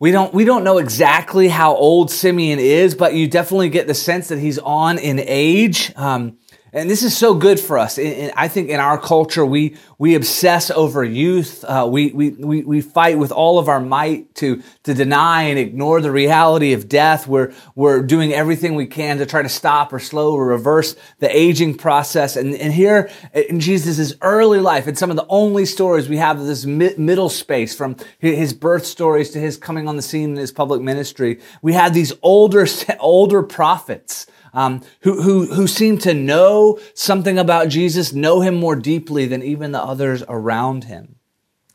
We 0.00 0.10
don't, 0.10 0.32
we 0.32 0.46
don't 0.46 0.64
know 0.64 0.78
exactly 0.78 1.48
how 1.48 1.74
old 1.74 2.10
Simeon 2.10 2.58
is, 2.58 2.94
but 2.94 3.12
you 3.12 3.28
definitely 3.28 3.68
get 3.68 3.86
the 3.86 3.94
sense 3.94 4.28
that 4.28 4.38
he's 4.38 4.58
on 4.58 4.96
in 4.98 5.20
age. 5.20 5.92
Um, 5.96 6.38
and 6.72 6.90
this 6.90 7.02
is 7.02 7.16
so 7.16 7.34
good 7.34 7.58
for 7.58 7.78
us. 7.78 7.98
I 7.98 8.48
think 8.48 8.68
in 8.68 8.78
our 8.78 9.00
culture, 9.00 9.44
we, 9.44 9.76
we 9.96 10.14
obsess 10.14 10.70
over 10.70 11.02
youth. 11.02 11.64
Uh, 11.64 11.88
we, 11.90 12.10
we, 12.12 12.30
we, 12.30 12.62
we 12.62 12.80
fight 12.82 13.18
with 13.18 13.32
all 13.32 13.58
of 13.58 13.68
our 13.68 13.80
might 13.80 14.34
to, 14.36 14.62
to 14.82 14.92
deny 14.92 15.44
and 15.44 15.58
ignore 15.58 16.02
the 16.02 16.10
reality 16.10 16.74
of 16.74 16.88
death. 16.88 17.26
We're, 17.26 17.54
we're 17.74 18.02
doing 18.02 18.34
everything 18.34 18.74
we 18.74 18.86
can 18.86 19.16
to 19.18 19.26
try 19.26 19.40
to 19.40 19.48
stop 19.48 19.92
or 19.92 19.98
slow 19.98 20.34
or 20.34 20.46
reverse 20.46 20.94
the 21.20 21.34
aging 21.34 21.76
process. 21.76 22.36
And, 22.36 22.54
and 22.54 22.72
here 22.72 23.10
in 23.32 23.60
Jesus' 23.60 24.12
early 24.20 24.60
life, 24.60 24.86
in 24.86 24.94
some 24.94 25.10
of 25.10 25.16
the 25.16 25.26
only 25.28 25.64
stories 25.64 26.08
we 26.08 26.18
have 26.18 26.38
of 26.38 26.46
this 26.46 26.66
middle 26.66 27.30
space 27.30 27.74
from 27.74 27.96
his 28.18 28.52
birth 28.52 28.84
stories 28.84 29.30
to 29.30 29.38
his 29.38 29.56
coming 29.56 29.88
on 29.88 29.96
the 29.96 30.02
scene 30.02 30.30
in 30.30 30.36
his 30.36 30.52
public 30.52 30.82
ministry, 30.82 31.40
we 31.62 31.72
have 31.72 31.94
these 31.94 32.12
older, 32.22 32.66
older 33.00 33.42
prophets 33.42 34.26
um, 34.52 34.82
who, 35.00 35.22
who, 35.22 35.46
who 35.54 35.66
seem 35.66 35.98
to 35.98 36.14
know 36.14 36.78
something 36.94 37.38
about 37.38 37.68
Jesus, 37.68 38.12
know 38.12 38.40
him 38.40 38.54
more 38.54 38.76
deeply 38.76 39.26
than 39.26 39.42
even 39.42 39.72
the 39.72 39.82
others 39.82 40.22
around 40.28 40.84
him. 40.84 41.16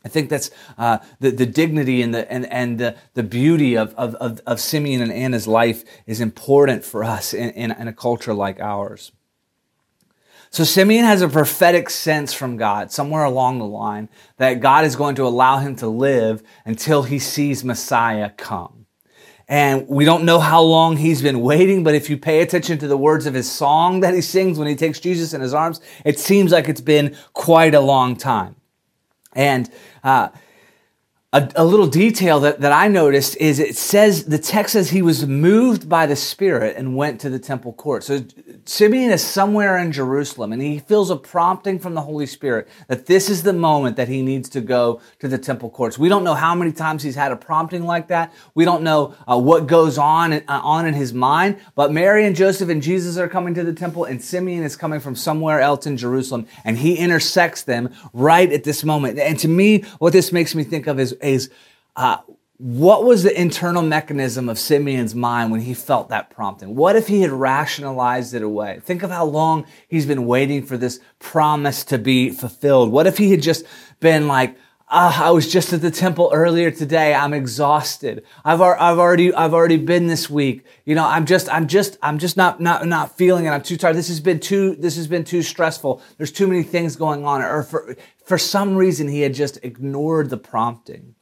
I 0.04 0.08
think 0.08 0.28
that's 0.28 0.50
uh, 0.76 0.98
the, 1.18 1.30
the 1.30 1.46
dignity 1.46 2.02
and 2.02 2.14
the, 2.14 2.30
and, 2.30 2.44
and 2.52 2.78
the, 2.78 2.96
the 3.14 3.22
beauty 3.22 3.76
of, 3.76 3.94
of, 3.94 4.14
of, 4.16 4.40
of 4.46 4.60
Simeon 4.60 5.00
and 5.00 5.12
Anna's 5.12 5.48
life 5.48 5.82
is 6.06 6.20
important 6.20 6.84
for 6.84 7.02
us 7.02 7.32
in, 7.32 7.50
in, 7.50 7.70
in 7.72 7.88
a 7.88 7.92
culture 7.92 8.34
like 8.34 8.60
ours. 8.60 9.12
So 10.50 10.62
Simeon 10.62 11.04
has 11.04 11.20
a 11.20 11.28
prophetic 11.28 11.90
sense 11.90 12.32
from 12.32 12.56
God 12.56 12.92
somewhere 12.92 13.24
along 13.24 13.58
the 13.58 13.64
line 13.64 14.08
that 14.36 14.60
God 14.60 14.84
is 14.84 14.94
going 14.94 15.16
to 15.16 15.26
allow 15.26 15.58
him 15.58 15.74
to 15.76 15.88
live 15.88 16.44
until 16.64 17.02
he 17.02 17.18
sees 17.18 17.64
Messiah 17.64 18.30
come. 18.30 18.83
And 19.48 19.86
we 19.88 20.04
don't 20.04 20.24
know 20.24 20.40
how 20.40 20.62
long 20.62 20.96
he's 20.96 21.20
been 21.20 21.40
waiting, 21.40 21.84
but 21.84 21.94
if 21.94 22.08
you 22.08 22.16
pay 22.16 22.40
attention 22.40 22.78
to 22.78 22.88
the 22.88 22.96
words 22.96 23.26
of 23.26 23.34
his 23.34 23.50
song 23.50 24.00
that 24.00 24.14
he 24.14 24.22
sings 24.22 24.58
when 24.58 24.68
he 24.68 24.74
takes 24.74 25.00
Jesus 25.00 25.34
in 25.34 25.40
his 25.40 25.52
arms, 25.52 25.80
it 26.04 26.18
seems 26.18 26.50
like 26.50 26.68
it's 26.68 26.80
been 26.80 27.14
quite 27.34 27.74
a 27.74 27.80
long 27.80 28.16
time. 28.16 28.56
And 29.34 29.70
uh, 30.02 30.28
a, 31.34 31.50
a, 31.56 31.64
little 31.64 31.88
detail 31.88 32.38
that, 32.40 32.60
that 32.60 32.70
I 32.70 32.86
noticed 32.86 33.36
is 33.38 33.58
it 33.58 33.76
says, 33.76 34.26
the 34.26 34.38
text 34.38 34.74
says 34.74 34.90
he 34.90 35.02
was 35.02 35.26
moved 35.26 35.88
by 35.88 36.06
the 36.06 36.14
Spirit 36.14 36.76
and 36.76 36.96
went 36.96 37.20
to 37.22 37.28
the 37.28 37.40
temple 37.40 37.72
court. 37.72 38.04
So 38.04 38.20
Simeon 38.66 39.10
is 39.10 39.22
somewhere 39.22 39.76
in 39.76 39.90
Jerusalem 39.90 40.52
and 40.52 40.62
he 40.62 40.78
feels 40.78 41.10
a 41.10 41.16
prompting 41.16 41.80
from 41.80 41.94
the 41.94 42.02
Holy 42.02 42.26
Spirit 42.26 42.68
that 42.86 43.06
this 43.06 43.28
is 43.28 43.42
the 43.42 43.52
moment 43.52 43.96
that 43.96 44.06
he 44.06 44.22
needs 44.22 44.48
to 44.50 44.60
go 44.60 45.00
to 45.18 45.26
the 45.26 45.36
temple 45.36 45.70
courts. 45.70 45.98
We 45.98 46.08
don't 46.08 46.22
know 46.22 46.34
how 46.34 46.54
many 46.54 46.70
times 46.70 47.02
he's 47.02 47.16
had 47.16 47.32
a 47.32 47.36
prompting 47.36 47.84
like 47.84 48.06
that. 48.08 48.32
We 48.54 48.64
don't 48.64 48.84
know 48.84 49.16
uh, 49.26 49.36
what 49.36 49.66
goes 49.66 49.98
on, 49.98 50.34
uh, 50.34 50.42
on 50.46 50.86
in 50.86 50.94
his 50.94 51.12
mind, 51.12 51.58
but 51.74 51.90
Mary 51.90 52.26
and 52.26 52.36
Joseph 52.36 52.68
and 52.68 52.80
Jesus 52.80 53.18
are 53.18 53.28
coming 53.28 53.54
to 53.54 53.64
the 53.64 53.74
temple 53.74 54.04
and 54.04 54.22
Simeon 54.22 54.62
is 54.62 54.76
coming 54.76 55.00
from 55.00 55.16
somewhere 55.16 55.60
else 55.60 55.84
in 55.84 55.96
Jerusalem 55.96 56.46
and 56.64 56.78
he 56.78 56.96
intersects 56.96 57.64
them 57.64 57.92
right 58.12 58.52
at 58.52 58.62
this 58.62 58.84
moment. 58.84 59.18
And 59.18 59.36
to 59.40 59.48
me, 59.48 59.80
what 59.98 60.12
this 60.12 60.30
makes 60.30 60.54
me 60.54 60.62
think 60.62 60.86
of 60.86 61.00
is 61.00 61.16
is 61.24 61.50
uh, 61.96 62.18
what 62.58 63.04
was 63.04 63.24
the 63.24 63.40
internal 63.40 63.82
mechanism 63.82 64.48
of 64.48 64.58
Simeon's 64.58 65.14
mind 65.14 65.50
when 65.50 65.60
he 65.60 65.74
felt 65.74 66.08
that 66.10 66.30
prompting? 66.30 66.76
What 66.76 66.94
if 66.94 67.08
he 67.08 67.22
had 67.22 67.32
rationalized 67.32 68.32
it 68.32 68.42
away? 68.42 68.80
Think 68.84 69.02
of 69.02 69.10
how 69.10 69.24
long 69.24 69.66
he's 69.88 70.06
been 70.06 70.24
waiting 70.24 70.64
for 70.64 70.76
this 70.76 71.00
promise 71.18 71.84
to 71.84 71.98
be 71.98 72.30
fulfilled. 72.30 72.92
What 72.92 73.08
if 73.08 73.18
he 73.18 73.32
had 73.32 73.42
just 73.42 73.66
been 73.98 74.28
like, 74.28 74.56
ah, 74.88 75.26
I 75.26 75.30
was 75.30 75.50
just 75.50 75.72
at 75.72 75.80
the 75.80 75.90
temple 75.90 76.30
earlier 76.32 76.70
today. 76.70 77.12
I'm 77.12 77.34
exhausted. 77.34 78.24
I've, 78.44 78.60
I've 78.60 78.98
already, 78.98 79.34
I've 79.34 79.52
already 79.52 79.76
been 79.76 80.06
this 80.06 80.30
week. 80.30 80.64
You 80.84 80.94
know, 80.94 81.04
I'm 81.04 81.26
just, 81.26 81.52
I'm 81.52 81.66
just, 81.66 81.98
I'm 82.02 82.18
just 82.18 82.36
not, 82.36 82.60
not, 82.60 82.86
not 82.86 83.16
feeling 83.16 83.46
it. 83.46 83.50
I'm 83.50 83.62
too 83.62 83.76
tired. 83.76 83.96
This 83.96 84.08
has 84.08 84.20
been 84.20 84.38
too, 84.38 84.76
this 84.76 84.96
has 84.96 85.08
been 85.08 85.24
too 85.24 85.42
stressful. 85.42 86.00
There's 86.18 86.32
too 86.32 86.46
many 86.46 86.62
things 86.62 86.94
going 86.94 87.24
on. 87.24 87.42
Or 87.42 87.64
for, 87.64 87.96
for 88.24 88.38
some 88.38 88.76
reason, 88.76 89.08
he 89.08 89.22
had 89.22 89.34
just 89.34 89.58
ignored 89.64 90.30
the 90.30 90.38
prompting. 90.38 91.13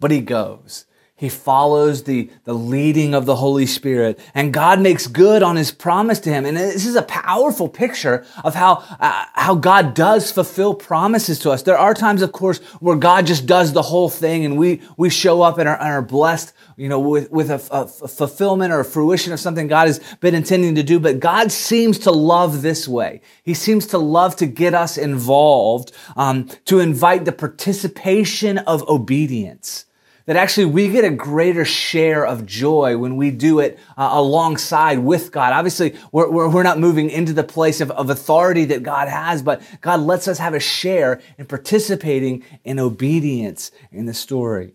But 0.00 0.10
he 0.10 0.20
goes. 0.20 0.86
He 1.18 1.28
follows 1.28 2.04
the, 2.04 2.30
the 2.44 2.54
leading 2.54 3.12
of 3.12 3.26
the 3.26 3.34
Holy 3.34 3.66
Spirit 3.66 4.20
and 4.36 4.52
God 4.52 4.80
makes 4.80 5.08
good 5.08 5.42
on 5.42 5.56
his 5.56 5.72
promise 5.72 6.20
to 6.20 6.30
him. 6.30 6.46
And 6.46 6.56
this 6.56 6.86
is 6.86 6.94
a 6.94 7.02
powerful 7.02 7.68
picture 7.68 8.24
of 8.44 8.54
how, 8.54 8.84
uh, 9.00 9.24
how 9.32 9.56
God 9.56 9.94
does 9.94 10.30
fulfill 10.30 10.74
promises 10.74 11.40
to 11.40 11.50
us. 11.50 11.62
There 11.62 11.76
are 11.76 11.92
times, 11.92 12.22
of 12.22 12.30
course, 12.30 12.58
where 12.78 12.96
God 12.96 13.26
just 13.26 13.46
does 13.46 13.72
the 13.72 13.82
whole 13.82 14.08
thing 14.08 14.44
and 14.44 14.56
we, 14.56 14.80
we 14.96 15.10
show 15.10 15.42
up 15.42 15.58
and 15.58 15.68
are, 15.68 15.76
and 15.76 15.88
are 15.88 16.02
blessed, 16.02 16.52
you 16.76 16.88
know, 16.88 17.00
with, 17.00 17.32
with 17.32 17.50
a, 17.50 17.60
a 17.72 17.88
fulfillment 17.88 18.72
or 18.72 18.78
a 18.78 18.84
fruition 18.84 19.32
of 19.32 19.40
something 19.40 19.66
God 19.66 19.88
has 19.88 19.98
been 20.20 20.36
intending 20.36 20.76
to 20.76 20.84
do. 20.84 21.00
But 21.00 21.18
God 21.18 21.50
seems 21.50 21.98
to 22.00 22.12
love 22.12 22.62
this 22.62 22.86
way. 22.86 23.22
He 23.42 23.54
seems 23.54 23.88
to 23.88 23.98
love 23.98 24.36
to 24.36 24.46
get 24.46 24.72
us 24.72 24.96
involved, 24.96 25.90
um, 26.16 26.48
to 26.66 26.78
invite 26.78 27.24
the 27.24 27.32
participation 27.32 28.58
of 28.58 28.88
obedience 28.88 29.86
that 30.28 30.36
actually 30.36 30.66
we 30.66 30.90
get 30.90 31.06
a 31.06 31.10
greater 31.10 31.64
share 31.64 32.26
of 32.26 32.44
joy 32.44 32.98
when 32.98 33.16
we 33.16 33.30
do 33.30 33.60
it 33.60 33.78
uh, 33.96 34.10
alongside 34.12 34.98
with 34.98 35.32
God. 35.32 35.54
Obviously, 35.54 35.96
we're, 36.12 36.30
we're, 36.30 36.50
we're, 36.50 36.62
not 36.62 36.78
moving 36.78 37.08
into 37.08 37.32
the 37.32 37.42
place 37.42 37.80
of, 37.80 37.90
of 37.92 38.10
authority 38.10 38.66
that 38.66 38.82
God 38.82 39.08
has, 39.08 39.40
but 39.40 39.62
God 39.80 40.00
lets 40.00 40.28
us 40.28 40.36
have 40.36 40.52
a 40.52 40.60
share 40.60 41.22
in 41.38 41.46
participating 41.46 42.44
in 42.62 42.78
obedience 42.78 43.72
in 43.90 44.04
the 44.04 44.12
story. 44.12 44.74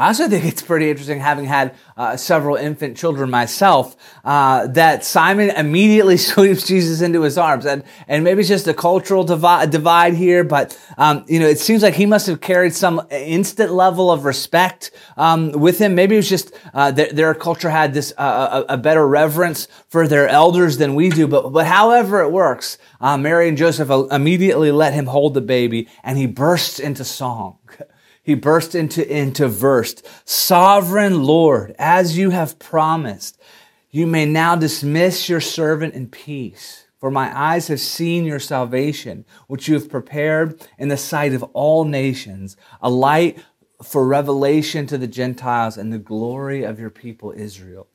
I 0.00 0.06
also 0.06 0.30
think 0.30 0.46
it's 0.46 0.62
pretty 0.62 0.88
interesting, 0.88 1.20
having 1.20 1.44
had 1.44 1.74
uh, 1.94 2.16
several 2.16 2.56
infant 2.56 2.96
children 2.96 3.28
myself, 3.28 3.94
uh, 4.24 4.66
that 4.68 5.04
Simon 5.04 5.50
immediately 5.50 6.16
sweeps 6.30 6.66
Jesus 6.66 7.02
into 7.02 7.20
his 7.20 7.36
arms. 7.36 7.66
And, 7.66 7.84
and 8.08 8.24
maybe 8.24 8.40
it's 8.40 8.48
just 8.48 8.66
a 8.66 8.72
cultural 8.72 9.24
divide, 9.24 9.70
divide 9.70 10.14
here, 10.14 10.42
but, 10.42 10.74
um, 10.96 11.26
you 11.28 11.38
know, 11.38 11.46
it 11.46 11.58
seems 11.58 11.82
like 11.82 11.92
he 11.92 12.06
must 12.06 12.26
have 12.28 12.40
carried 12.40 12.72
some 12.72 13.06
instant 13.10 13.72
level 13.72 14.10
of 14.10 14.24
respect 14.24 14.90
um, 15.18 15.52
with 15.52 15.78
him. 15.78 15.94
Maybe 15.94 16.14
it 16.14 16.20
was 16.20 16.30
just 16.30 16.54
uh, 16.72 16.90
their, 16.92 17.12
their, 17.12 17.34
culture 17.34 17.68
had 17.68 17.92
this 17.92 18.14
uh, 18.16 18.64
a, 18.70 18.74
a, 18.74 18.76
better 18.78 19.06
reverence 19.06 19.68
for 19.88 20.08
their 20.08 20.28
elders 20.28 20.78
than 20.78 20.94
we 20.94 21.10
do. 21.10 21.28
But, 21.28 21.50
but 21.50 21.66
however 21.66 22.22
it 22.22 22.32
works, 22.32 22.78
uh, 23.02 23.18
Mary 23.18 23.50
and 23.50 23.58
Joseph 23.58 23.90
immediately 24.10 24.72
let 24.72 24.94
him 24.94 25.06
hold 25.06 25.34
the 25.34 25.42
baby 25.42 25.88
and 26.02 26.16
he 26.16 26.26
bursts 26.26 26.78
into 26.78 27.04
song 27.04 27.58
he 28.30 28.36
burst 28.36 28.74
into, 28.74 29.06
into 29.06 29.48
verse. 29.48 29.96
Sovereign 30.24 31.24
Lord, 31.24 31.74
as 31.78 32.16
you 32.16 32.30
have 32.30 32.58
promised, 32.58 33.40
you 33.90 34.06
may 34.06 34.24
now 34.24 34.56
dismiss 34.56 35.28
your 35.28 35.40
servant 35.40 35.94
in 35.94 36.08
peace. 36.08 36.86
For 37.00 37.10
my 37.10 37.36
eyes 37.36 37.68
have 37.68 37.80
seen 37.80 38.24
your 38.24 38.38
salvation, 38.38 39.24
which 39.48 39.66
you 39.66 39.74
have 39.74 39.90
prepared 39.90 40.62
in 40.78 40.88
the 40.88 40.96
sight 40.96 41.32
of 41.32 41.42
all 41.54 41.84
nations, 41.84 42.56
a 42.80 42.90
light 42.90 43.42
for 43.82 44.06
revelation 44.06 44.86
to 44.86 44.98
the 44.98 45.08
Gentiles 45.08 45.76
and 45.76 45.92
the 45.92 45.98
glory 45.98 46.62
of 46.62 46.78
your 46.78 46.90
people 46.90 47.32
Israel. 47.34 47.88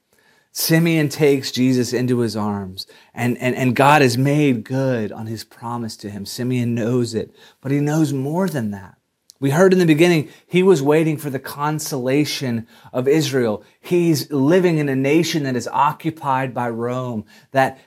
Simeon 0.51 1.09
takes 1.09 1.51
Jesus 1.51 1.93
into 1.93 2.19
his 2.19 2.35
arms, 2.35 2.87
and, 3.13 3.37
and, 3.37 3.55
and 3.55 3.75
God 3.75 4.01
has 4.01 4.17
made 4.17 4.63
good 4.63 5.11
on 5.11 5.27
his 5.27 5.43
promise 5.43 5.95
to 5.97 6.09
him. 6.09 6.25
Simeon 6.25 6.73
knows 6.73 7.13
it, 7.13 7.33
but 7.61 7.71
he 7.71 7.79
knows 7.79 8.11
more 8.11 8.49
than 8.49 8.71
that. 8.71 8.95
We 9.39 9.49
heard 9.49 9.73
in 9.73 9.79
the 9.79 9.85
beginning, 9.85 10.29
he 10.47 10.63
was 10.63 10.81
waiting 10.81 11.17
for 11.17 11.29
the 11.29 11.39
consolation 11.39 12.67
of 12.93 13.07
Israel. 13.07 13.63
He's 13.85 14.31
living 14.31 14.79
in 14.79 14.89
a 14.89 14.95
nation 14.95 15.43
that 15.43 15.55
is 15.55 15.67
occupied 15.67 16.53
by 16.53 16.69
Rome, 16.69 17.25
that 17.51 17.79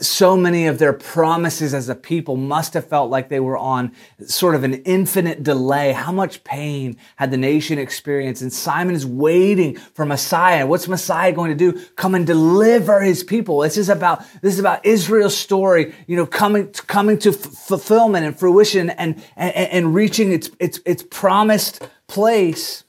so 0.00 0.36
many 0.36 0.66
of 0.66 0.78
their 0.78 0.92
promises 0.92 1.72
as 1.74 1.88
a 1.88 1.94
people 1.94 2.36
must 2.36 2.74
have 2.74 2.88
felt 2.88 3.08
like 3.10 3.28
they 3.28 3.40
were 3.40 3.56
on 3.56 3.92
sort 4.26 4.54
of 4.54 4.64
an 4.64 4.74
infinite 4.82 5.42
delay. 5.42 5.92
How 5.92 6.12
much 6.12 6.42
pain 6.44 6.96
had 7.16 7.30
the 7.30 7.36
nation 7.36 7.78
experienced? 7.78 8.42
And 8.42 8.52
Simon 8.52 8.94
is 8.94 9.06
waiting 9.06 9.76
for 9.76 10.04
Messiah. 10.04 10.66
What's 10.66 10.88
Messiah 10.88 11.32
going 11.32 11.56
to 11.56 11.72
do? 11.72 11.80
Come 11.96 12.14
and 12.14 12.26
deliver 12.26 13.00
his 13.00 13.22
people. 13.22 13.60
This 13.60 13.76
is 13.76 13.88
about, 13.88 14.24
this 14.42 14.54
is 14.54 14.60
about 14.60 14.84
Israel's 14.84 15.36
story, 15.36 15.94
you 16.06 16.16
know, 16.16 16.26
coming, 16.26 16.68
coming 16.68 17.18
to 17.18 17.30
f- 17.30 17.36
fulfillment 17.36 18.26
and 18.26 18.38
fruition 18.38 18.90
and, 18.90 19.22
and, 19.36 19.54
and 19.54 19.94
reaching 19.94 20.32
its, 20.32 20.50
its, 20.58 20.80
its 20.84 21.04
promised 21.10 21.88
place. 22.06 22.83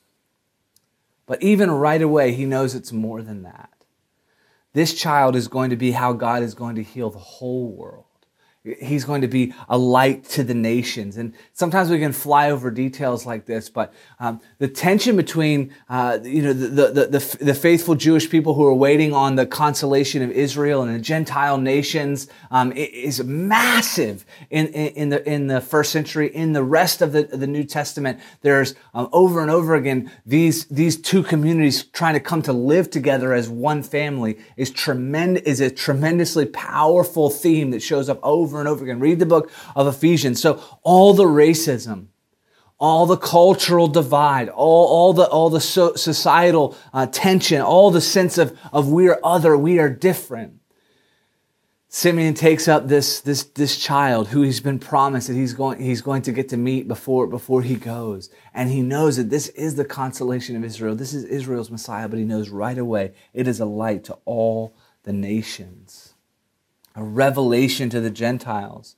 But 1.26 1.42
even 1.42 1.72
right 1.72 2.02
away, 2.02 2.34
he 2.34 2.46
knows 2.46 2.76
it's 2.76 2.92
more 2.92 3.22
than 3.22 3.44
that. 3.44 3.72
This 4.74 4.94
child 4.94 5.36
is 5.36 5.48
going 5.48 5.70
to 5.70 5.76
be 5.76 5.92
how 5.92 6.14
God 6.14 6.44
is 6.44 6.54
going 6.54 6.76
to 6.76 6.84
heal 6.84 7.10
the 7.10 7.20
whole 7.20 7.72
world. 7.72 8.05
He's 8.80 9.06
going 9.06 9.22
to 9.22 9.28
be 9.28 9.54
a 9.70 9.78
light 9.78 10.24
to 10.30 10.44
the 10.44 10.54
nations. 10.54 11.18
And 11.18 11.34
sometimes 11.54 11.90
we 11.90 12.00
can 12.00 12.12
fly 12.12 12.50
over 12.50 12.72
details 12.72 13.26
like 13.26 13.46
this, 13.46 13.70
but 13.70 13.94
um, 14.20 14.42
the 14.58 14.68
tension 14.68 15.16
between, 15.16 15.74
uh, 15.90 16.20
you 16.24 16.42
know, 16.42 16.54
the, 16.54 16.68
the, 16.68 17.06
the, 17.08 17.38
the, 17.42 17.54
faithful 17.54 17.96
Jewish 17.96 18.30
people 18.30 18.54
who 18.54 18.66
are 18.66 18.74
waiting 18.74 19.14
on 19.14 19.36
the 19.36 19.46
consolation 19.46 20.22
of 20.22 20.32
Israel 20.32 20.82
and 20.82 20.96
the 20.96 21.00
Gentile 21.00 21.58
nations 21.58 22.28
um, 22.52 22.72
is 22.72 23.24
massive 23.24 24.26
in, 24.50 24.68
in, 24.68 25.10
the, 25.10 25.28
in 25.30 25.48
the 25.48 25.62
first 25.62 25.92
century. 25.92 26.34
In 26.34 26.54
the 26.54 26.64
rest 26.64 27.02
of 27.02 27.12
the, 27.12 27.24
the 27.24 27.48
New 27.48 27.64
Testament, 27.64 28.20
there's 28.42 28.76
um, 28.94 29.10
over 29.12 29.42
and 29.42 29.52
over 29.52 29.76
again 29.76 30.12
these, 30.26 30.66
these 30.66 31.00
two 31.00 31.24
communities 31.24 31.84
trying 31.84 32.16
to 32.16 32.20
come 32.20 32.42
to 32.44 32.54
live 32.54 32.90
together 32.90 33.34
as 33.34 33.48
one 33.50 33.84
family 33.84 34.38
is 34.58 34.72
tremendous, 34.72 35.44
is 35.44 35.60
a 35.62 35.70
tremendously 35.70 36.46
powerful 36.46 37.30
theme 37.30 37.72
that 37.72 37.82
shows 37.82 38.10
up 38.10 38.20
over 38.24 38.55
over 38.56 38.62
and 38.62 38.70
over 38.70 38.84
again. 38.84 39.00
Read 39.00 39.20
the 39.20 39.26
book 39.26 39.52
of 39.76 39.88
Ephesians. 39.88 40.42
So 40.42 40.62
all 40.82 41.14
the 41.14 41.26
racism, 41.26 42.08
all 42.80 43.06
the 43.06 43.18
cultural 43.18 43.88
divide, 43.88 44.50
all, 44.50 44.88
all 44.88 45.14
the, 45.14 45.26
all 45.26 45.50
the 45.50 45.62
so, 45.62 45.96
societal 45.96 46.78
uh, 46.94 47.08
tension, 47.08 47.62
all 47.62 47.92
the 47.92 48.02
sense 48.02 48.38
of, 48.38 48.58
of 48.72 48.90
we 48.90 49.08
are 49.10 49.20
other, 49.24 49.58
we 49.58 49.80
are 49.80 49.90
different. 49.90 50.60
Simeon 51.90 52.34
takes 52.34 52.68
up 52.68 52.90
this, 52.90 53.22
this, 53.22 53.44
this 53.44 53.78
child 53.78 54.28
who 54.30 54.42
he's 54.42 54.60
been 54.60 54.80
promised 54.80 55.28
that 55.28 55.36
he's 55.36 55.54
going, 55.54 55.82
he's 55.82 56.02
going 56.02 56.22
to 56.24 56.34
get 56.34 56.50
to 56.50 56.58
meet 56.58 56.90
before, 56.90 57.26
before 57.26 57.62
he 57.62 57.76
goes. 57.76 58.30
And 58.54 58.70
he 58.70 58.82
knows 58.82 59.16
that 59.16 59.30
this 59.30 59.48
is 59.50 59.76
the 59.76 59.86
consolation 59.86 60.58
of 60.58 60.64
Israel. 60.66 60.96
This 60.96 61.14
is 61.14 61.24
Israel's 61.24 61.72
Messiah, 61.72 62.10
but 62.10 62.20
he 62.20 62.26
knows 62.26 62.50
right 62.50 62.78
away 62.78 63.14
it 63.34 63.48
is 63.48 63.62
a 63.62 63.66
light 63.66 64.04
to 64.06 64.18
all 64.26 64.76
the 65.04 65.14
nations 65.14 66.15
a 66.96 67.04
revelation 67.04 67.90
to 67.90 68.00
the 68.00 68.10
Gentiles. 68.10 68.96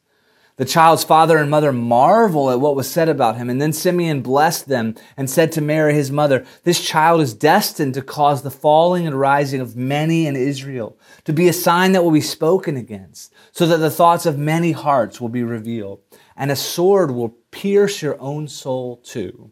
The 0.58 0.66
child's 0.66 1.04
father 1.04 1.38
and 1.38 1.52
mother 1.52 1.72
marvel 1.72 2.50
at 2.50 2.60
what 2.60 2.76
was 2.76 2.90
said 2.90 3.10
about 3.10 3.38
him. 3.38 3.48
And 3.48 3.62
then 3.62 3.74
Simeon 3.74 4.22
blessed 4.22 4.68
them 4.68 4.96
and 5.16 5.30
said 5.30 5.52
to 5.52 5.62
Mary, 5.62 5.94
his 5.94 6.12
mother, 6.12 6.46
This 6.64 6.84
child 6.84 7.22
is 7.22 7.36
destined 7.36 7.94
to 7.94 8.02
cause 8.02 8.42
the 8.42 8.50
falling 8.50 9.06
and 9.06 9.20
rising 9.20 9.62
of 9.62 9.76
many 9.76 10.26
in 10.26 10.36
Israel, 10.36 10.98
to 11.26 11.34
be 11.34 11.48
a 11.48 11.54
sign 11.54 11.92
that 11.92 12.04
will 12.04 12.12
be 12.12 12.22
spoken 12.22 12.76
against, 12.76 13.32
so 13.52 13.68
that 13.68 13.78
the 13.78 13.92
thoughts 13.92 14.26
of 14.26 14.40
many 14.40 14.72
hearts 14.72 15.22
will 15.22 15.30
be 15.30 15.44
revealed. 15.44 16.02
And 16.36 16.50
a 16.50 16.56
sword 16.56 17.12
will 17.12 17.38
pierce 17.52 18.02
your 18.02 18.20
own 18.20 18.48
soul 18.48 18.98
too 18.98 19.52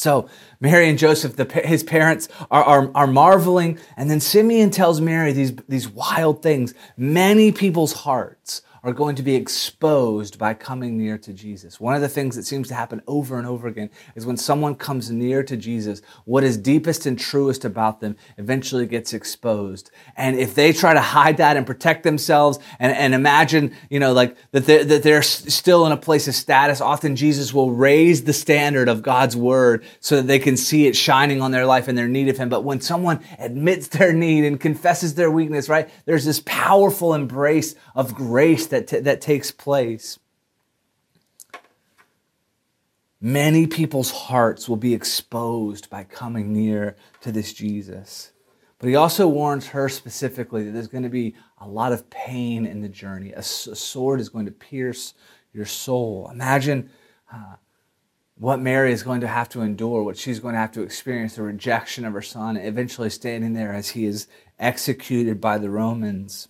so 0.00 0.28
Mary 0.60 0.88
and 0.88 0.98
Joseph, 0.98 1.36
the, 1.36 1.44
his 1.64 1.82
parents, 1.82 2.28
are, 2.50 2.64
are, 2.64 2.90
are 2.94 3.06
marveling. 3.06 3.78
And 3.96 4.10
then 4.10 4.20
Simeon 4.20 4.70
tells 4.70 5.00
Mary 5.00 5.32
these, 5.32 5.54
these 5.68 5.88
wild 5.88 6.42
things. 6.42 6.74
Many 6.96 7.52
people's 7.52 7.92
hearts 7.92 8.62
are 8.82 8.92
going 8.92 9.16
to 9.16 9.22
be 9.22 9.34
exposed 9.34 10.38
by 10.38 10.54
coming 10.54 10.96
near 10.96 11.18
to 11.18 11.32
Jesus. 11.32 11.78
One 11.80 11.94
of 11.94 12.00
the 12.00 12.08
things 12.08 12.36
that 12.36 12.44
seems 12.44 12.68
to 12.68 12.74
happen 12.74 13.02
over 13.06 13.38
and 13.38 13.46
over 13.46 13.68
again 13.68 13.90
is 14.14 14.24
when 14.24 14.36
someone 14.36 14.74
comes 14.74 15.10
near 15.10 15.42
to 15.42 15.56
Jesus, 15.56 16.00
what 16.24 16.44
is 16.44 16.56
deepest 16.56 17.06
and 17.06 17.18
truest 17.18 17.64
about 17.64 18.00
them 18.00 18.16
eventually 18.38 18.86
gets 18.86 19.12
exposed. 19.12 19.90
And 20.16 20.38
if 20.38 20.54
they 20.54 20.72
try 20.72 20.94
to 20.94 21.00
hide 21.00 21.36
that 21.38 21.56
and 21.56 21.66
protect 21.66 22.02
themselves 22.02 22.58
and, 22.78 22.92
and 22.92 23.14
imagine, 23.14 23.74
you 23.90 24.00
know, 24.00 24.12
like 24.12 24.36
that 24.52 24.66
they're, 24.66 24.84
that 24.84 25.02
they're 25.02 25.22
still 25.22 25.86
in 25.86 25.92
a 25.92 25.96
place 25.96 26.26
of 26.28 26.34
status, 26.34 26.80
often 26.80 27.16
Jesus 27.16 27.52
will 27.52 27.72
raise 27.72 28.24
the 28.24 28.32
standard 28.32 28.88
of 28.88 29.02
God's 29.02 29.36
word 29.36 29.84
so 30.00 30.16
that 30.16 30.26
they 30.26 30.38
can 30.38 30.56
see 30.56 30.86
it 30.86 30.96
shining 30.96 31.42
on 31.42 31.50
their 31.50 31.66
life 31.66 31.88
and 31.88 31.98
their 31.98 32.08
need 32.08 32.28
of 32.28 32.38
Him. 32.38 32.48
But 32.48 32.64
when 32.64 32.80
someone 32.80 33.20
admits 33.38 33.88
their 33.88 34.12
need 34.12 34.44
and 34.44 34.58
confesses 34.58 35.14
their 35.14 35.30
weakness, 35.30 35.68
right, 35.68 35.90
there's 36.06 36.24
this 36.24 36.42
powerful 36.46 37.14
embrace 37.14 37.74
of 37.94 38.14
grace 38.14 38.69
that, 38.70 38.88
t- 38.88 39.00
that 39.00 39.20
takes 39.20 39.50
place. 39.50 40.18
Many 43.20 43.66
people's 43.66 44.10
hearts 44.10 44.68
will 44.68 44.76
be 44.76 44.94
exposed 44.94 45.90
by 45.90 46.04
coming 46.04 46.52
near 46.52 46.96
to 47.20 47.30
this 47.30 47.52
Jesus. 47.52 48.32
But 48.78 48.88
he 48.88 48.96
also 48.96 49.28
warns 49.28 49.68
her 49.68 49.90
specifically 49.90 50.64
that 50.64 50.70
there's 50.70 50.88
going 50.88 51.04
to 51.04 51.10
be 51.10 51.34
a 51.58 51.68
lot 51.68 51.92
of 51.92 52.08
pain 52.08 52.64
in 52.64 52.80
the 52.80 52.88
journey. 52.88 53.32
A, 53.32 53.42
sword 53.42 54.20
is 54.20 54.30
going 54.30 54.46
to 54.46 54.52
pierce 54.52 55.12
your 55.52 55.66
soul. 55.66 56.30
Imagine 56.32 56.88
uh, 57.30 57.56
what 58.36 58.58
Mary 58.58 58.90
is 58.90 59.02
going 59.02 59.20
to 59.20 59.28
have 59.28 59.50
to 59.50 59.60
endure, 59.60 60.02
what 60.02 60.16
she's 60.16 60.40
going 60.40 60.54
to 60.54 60.60
have 60.60 60.72
to 60.72 60.82
experience 60.82 61.36
the 61.36 61.42
rejection 61.42 62.06
of 62.06 62.14
her 62.14 62.22
son, 62.22 62.56
eventually 62.56 63.10
standing 63.10 63.52
there 63.52 63.74
as 63.74 63.90
he 63.90 64.06
is 64.06 64.28
executed 64.58 65.42
by 65.42 65.58
the 65.58 65.68
Romans. 65.68 66.48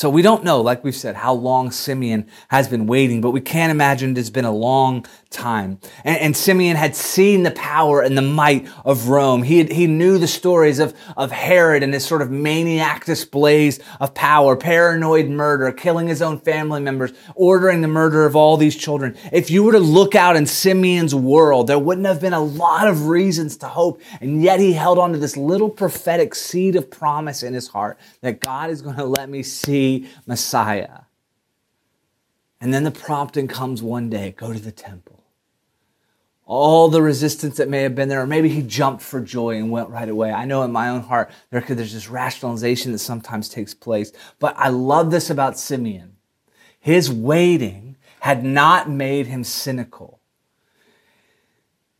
So 0.00 0.08
we 0.08 0.22
don't 0.22 0.44
know, 0.44 0.62
like 0.62 0.82
we've 0.82 0.96
said, 0.96 1.14
how 1.14 1.34
long 1.34 1.70
Simeon 1.70 2.26
has 2.48 2.68
been 2.68 2.86
waiting, 2.86 3.20
but 3.20 3.32
we 3.32 3.42
can't 3.42 3.70
imagine 3.70 4.16
it's 4.16 4.30
been 4.30 4.46
a 4.46 4.50
long 4.50 5.04
time. 5.28 5.78
And, 6.04 6.18
and, 6.18 6.36
Simeon 6.36 6.76
had 6.76 6.96
seen 6.96 7.42
the 7.42 7.50
power 7.50 8.00
and 8.00 8.16
the 8.16 8.22
might 8.22 8.66
of 8.84 9.08
Rome. 9.08 9.42
He, 9.42 9.58
had, 9.58 9.70
he 9.70 9.86
knew 9.86 10.16
the 10.16 10.26
stories 10.26 10.78
of, 10.78 10.94
of 11.18 11.30
Herod 11.30 11.82
and 11.82 11.92
his 11.92 12.04
sort 12.04 12.22
of 12.22 12.30
maniac 12.30 13.04
displays 13.04 13.78
of 14.00 14.14
power, 14.14 14.56
paranoid 14.56 15.28
murder, 15.28 15.70
killing 15.70 16.08
his 16.08 16.22
own 16.22 16.40
family 16.40 16.80
members, 16.80 17.12
ordering 17.34 17.82
the 17.82 17.86
murder 17.86 18.24
of 18.24 18.34
all 18.34 18.56
these 18.56 18.76
children. 18.76 19.16
If 19.32 19.50
you 19.50 19.62
were 19.62 19.72
to 19.72 19.78
look 19.78 20.14
out 20.14 20.34
in 20.34 20.46
Simeon's 20.46 21.14
world, 21.14 21.66
there 21.66 21.78
wouldn't 21.78 22.06
have 22.06 22.22
been 22.22 22.32
a 22.32 22.40
lot 22.40 22.88
of 22.88 23.06
reasons 23.06 23.58
to 23.58 23.68
hope. 23.68 24.00
And 24.20 24.42
yet 24.42 24.60
he 24.60 24.72
held 24.72 24.98
on 24.98 25.12
to 25.12 25.18
this 25.18 25.36
little 25.36 25.70
prophetic 25.70 26.34
seed 26.34 26.74
of 26.74 26.90
promise 26.90 27.42
in 27.42 27.52
his 27.52 27.68
heart 27.68 28.00
that 28.22 28.40
God 28.40 28.70
is 28.70 28.80
going 28.80 28.96
to 28.96 29.04
let 29.04 29.28
me 29.28 29.42
see 29.42 29.89
Messiah. 30.26 31.02
And 32.60 32.74
then 32.74 32.84
the 32.84 32.90
prompting 32.90 33.48
comes 33.48 33.82
one 33.82 34.10
day 34.10 34.34
go 34.36 34.52
to 34.52 34.58
the 34.58 34.72
temple 34.72 35.20
all 36.50 36.88
the 36.88 37.00
resistance 37.00 37.58
that 37.58 37.68
may 37.68 37.82
have 37.82 37.94
been 37.94 38.08
there, 38.08 38.22
or 38.22 38.26
maybe 38.26 38.48
he 38.48 38.60
jumped 38.60 39.02
for 39.02 39.20
joy 39.20 39.56
and 39.56 39.70
went 39.70 39.88
right 39.88 40.08
away. 40.08 40.32
I 40.32 40.46
know 40.46 40.64
in 40.64 40.72
my 40.72 40.88
own 40.88 41.02
heart, 41.02 41.30
there, 41.50 41.60
there's 41.60 41.92
this 41.92 42.10
rationalization 42.10 42.90
that 42.90 42.98
sometimes 42.98 43.48
takes 43.48 43.72
place. 43.72 44.10
But 44.40 44.56
I 44.58 44.68
love 44.68 45.12
this 45.12 45.30
about 45.30 45.60
Simeon. 45.60 46.16
His 46.80 47.08
waiting 47.08 47.96
had 48.18 48.42
not 48.44 48.90
made 48.90 49.28
him 49.28 49.44
cynical. 49.44 50.18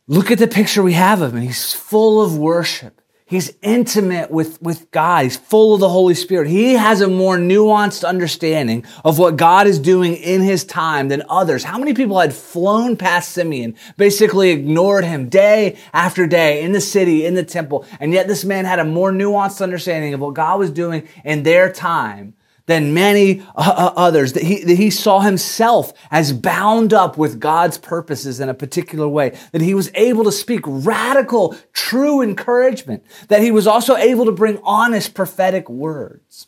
look 0.05 0.31
at 0.31 0.37
the 0.37 0.49
picture 0.49 0.83
we 0.83 0.93
have 0.93 1.21
of 1.21 1.33
him. 1.33 1.41
He's 1.43 1.71
full 1.71 2.21
of 2.21 2.37
worship. 2.37 3.00
He's 3.31 3.53
intimate 3.61 4.29
with, 4.29 4.61
with 4.61 4.91
God. 4.91 5.23
He's 5.23 5.37
full 5.37 5.73
of 5.73 5.79
the 5.79 5.87
Holy 5.87 6.15
Spirit. 6.15 6.49
He 6.49 6.73
has 6.73 6.99
a 6.99 7.07
more 7.07 7.37
nuanced 7.37 8.05
understanding 8.05 8.83
of 9.05 9.19
what 9.19 9.37
God 9.37 9.67
is 9.67 9.79
doing 9.79 10.15
in 10.15 10.41
his 10.41 10.65
time 10.65 11.07
than 11.07 11.23
others. 11.29 11.63
How 11.63 11.77
many 11.77 11.93
people 11.93 12.19
had 12.19 12.33
flown 12.33 12.97
past 12.97 13.31
Simeon, 13.31 13.77
basically 13.95 14.49
ignored 14.49 15.05
him 15.05 15.29
day 15.29 15.77
after 15.93 16.27
day 16.27 16.61
in 16.61 16.73
the 16.73 16.81
city, 16.81 17.25
in 17.25 17.33
the 17.35 17.45
temple, 17.45 17.85
and 18.01 18.11
yet 18.11 18.27
this 18.27 18.43
man 18.43 18.65
had 18.65 18.79
a 18.79 18.83
more 18.83 19.13
nuanced 19.13 19.61
understanding 19.61 20.13
of 20.13 20.19
what 20.19 20.33
God 20.33 20.59
was 20.59 20.69
doing 20.69 21.07
in 21.23 21.43
their 21.43 21.71
time 21.71 22.33
than 22.65 22.93
many 22.93 23.41
uh, 23.41 23.45
uh, 23.55 23.93
others, 23.95 24.33
that 24.33 24.43
he, 24.43 24.63
that 24.63 24.77
he 24.77 24.89
saw 24.89 25.19
himself 25.19 25.93
as 26.09 26.33
bound 26.33 26.93
up 26.93 27.17
with 27.17 27.39
God's 27.39 27.77
purposes 27.77 28.39
in 28.39 28.49
a 28.49 28.53
particular 28.53 29.07
way, 29.07 29.37
that 29.51 29.61
he 29.61 29.73
was 29.73 29.91
able 29.95 30.23
to 30.23 30.31
speak 30.31 30.61
radical, 30.65 31.55
true 31.73 32.21
encouragement, 32.21 33.03
that 33.27 33.41
he 33.41 33.51
was 33.51 33.67
also 33.67 33.95
able 33.95 34.25
to 34.25 34.31
bring 34.31 34.59
honest 34.63 35.13
prophetic 35.13 35.69
words. 35.69 36.47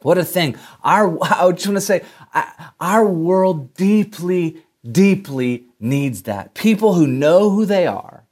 What 0.00 0.18
a 0.18 0.24
thing. 0.24 0.56
Our, 0.82 1.18
I 1.22 1.50
just 1.52 1.66
want 1.66 1.76
to 1.76 1.80
say, 1.80 2.02
our 2.80 3.06
world 3.06 3.74
deeply, 3.74 4.62
deeply 4.90 5.66
needs 5.80 6.22
that. 6.22 6.54
People 6.54 6.94
who 6.94 7.06
know 7.06 7.50
who 7.50 7.64
they 7.64 7.86
are 7.86 8.24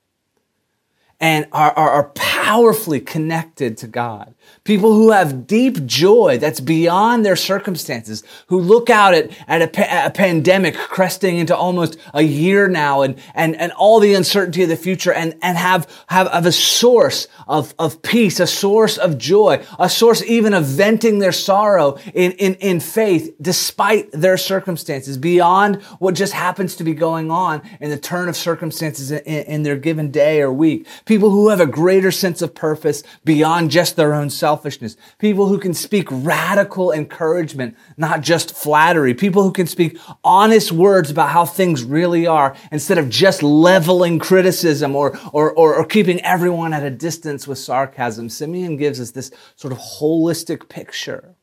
and 1.21 1.47
are, 1.53 1.73
are, 1.73 1.91
are 1.91 2.09
powerfully 2.15 3.01
connected 3.01 3.77
to 3.79 3.87
God. 3.87 4.35
People 4.71 4.95
who 4.95 5.11
have 5.11 5.49
deep 5.49 5.85
joy 5.85 6.39
that's 6.39 6.61
beyond 6.61 7.27
their 7.27 7.35
circumstances, 7.35 8.23
who 8.47 8.61
look 8.61 8.89
out 8.89 9.15
at, 9.15 9.29
at 9.49 9.63
a, 9.63 10.07
a, 10.07 10.11
pandemic 10.13 10.77
cresting 10.77 11.39
into 11.39 11.57
almost 11.57 11.97
a 12.15 12.23
year 12.23 12.69
now 12.69 13.03
and, 13.03 13.19
and, 13.35 13.57
and 13.57 13.73
all 13.73 13.99
the 13.99 14.15
uncertainty 14.15 14.63
of 14.63 14.69
the 14.69 14.77
future 14.77 15.13
and, 15.13 15.35
and 15.43 15.59
have, 15.59 15.91
have, 16.07 16.29
have 16.29 16.47
a 16.47 16.53
source 16.53 17.27
of, 17.49 17.75
of 17.81 18.01
peace, 18.03 18.39
a 18.39 18.47
source 18.47 18.97
of 18.97 19.19
joy, 19.19 19.61
a 19.81 19.91
source 19.91 20.23
even 20.23 20.55
of 20.55 20.67
venting 20.67 21.19
their 21.19 21.33
sorrow 21.33 21.99
in, 22.15 22.31
in, 22.33 22.55
in 22.61 22.79
faith 22.79 23.35
despite 23.43 24.09
their 24.13 24.37
circumstances, 24.37 25.19
beyond 25.19 25.83
what 25.99 26.15
just 26.15 26.33
happens 26.33 26.77
to 26.77 26.85
be 26.85 26.95
going 26.95 27.29
on 27.29 27.61
in 27.81 27.91
the 27.91 27.99
turn 27.99 28.29
of 28.29 28.37
circumstances 28.37 29.11
in, 29.11 29.21
in 29.25 29.63
their 29.65 29.75
given 29.75 30.13
day 30.13 30.41
or 30.41 30.53
week. 30.53 30.87
People 31.07 31.31
who 31.31 31.49
have 31.49 31.59
a 31.59 31.67
greater 31.67 32.13
sense 32.13 32.41
of 32.41 32.55
purpose 32.55 33.03
beyond 33.25 33.73
just 33.73 33.97
their 33.97 34.15
own 34.15 34.31
self 34.31 34.60
selfishness. 34.61 34.97
People 35.19 35.47
who 35.47 35.59
can 35.59 35.73
speak 35.73 36.07
radical 36.11 36.93
encouragement, 36.93 37.77
not 37.97 38.21
just 38.21 38.55
flattery. 38.55 39.15
People 39.15 39.43
who 39.43 39.53
can 39.53 39.67
speak 39.67 39.99
honest 40.23 40.71
words 40.71 41.11
about 41.11 41.31
how 41.31 41.47
things 41.47 41.83
really 41.83 42.27
are 42.27 42.55
instead 42.71 42.99
of 42.99 43.09
just 43.09 43.43
leveling 43.43 44.19
criticism 44.19 44.95
or, 44.95 45.19
or, 45.33 45.51
or, 45.53 45.77
or 45.77 45.85
keeping 45.87 46.21
everyone 46.21 46.75
at 46.75 46.83
a 46.83 46.91
distance 46.91 47.49
with 47.49 47.59
sarcasm. 47.59 48.29
Simeon 48.29 48.77
gives 48.77 49.01
us 49.01 49.13
this 49.13 49.31
sort 49.57 49.73
of 49.73 49.79
holistic 49.79 50.69
picture. 50.69 51.35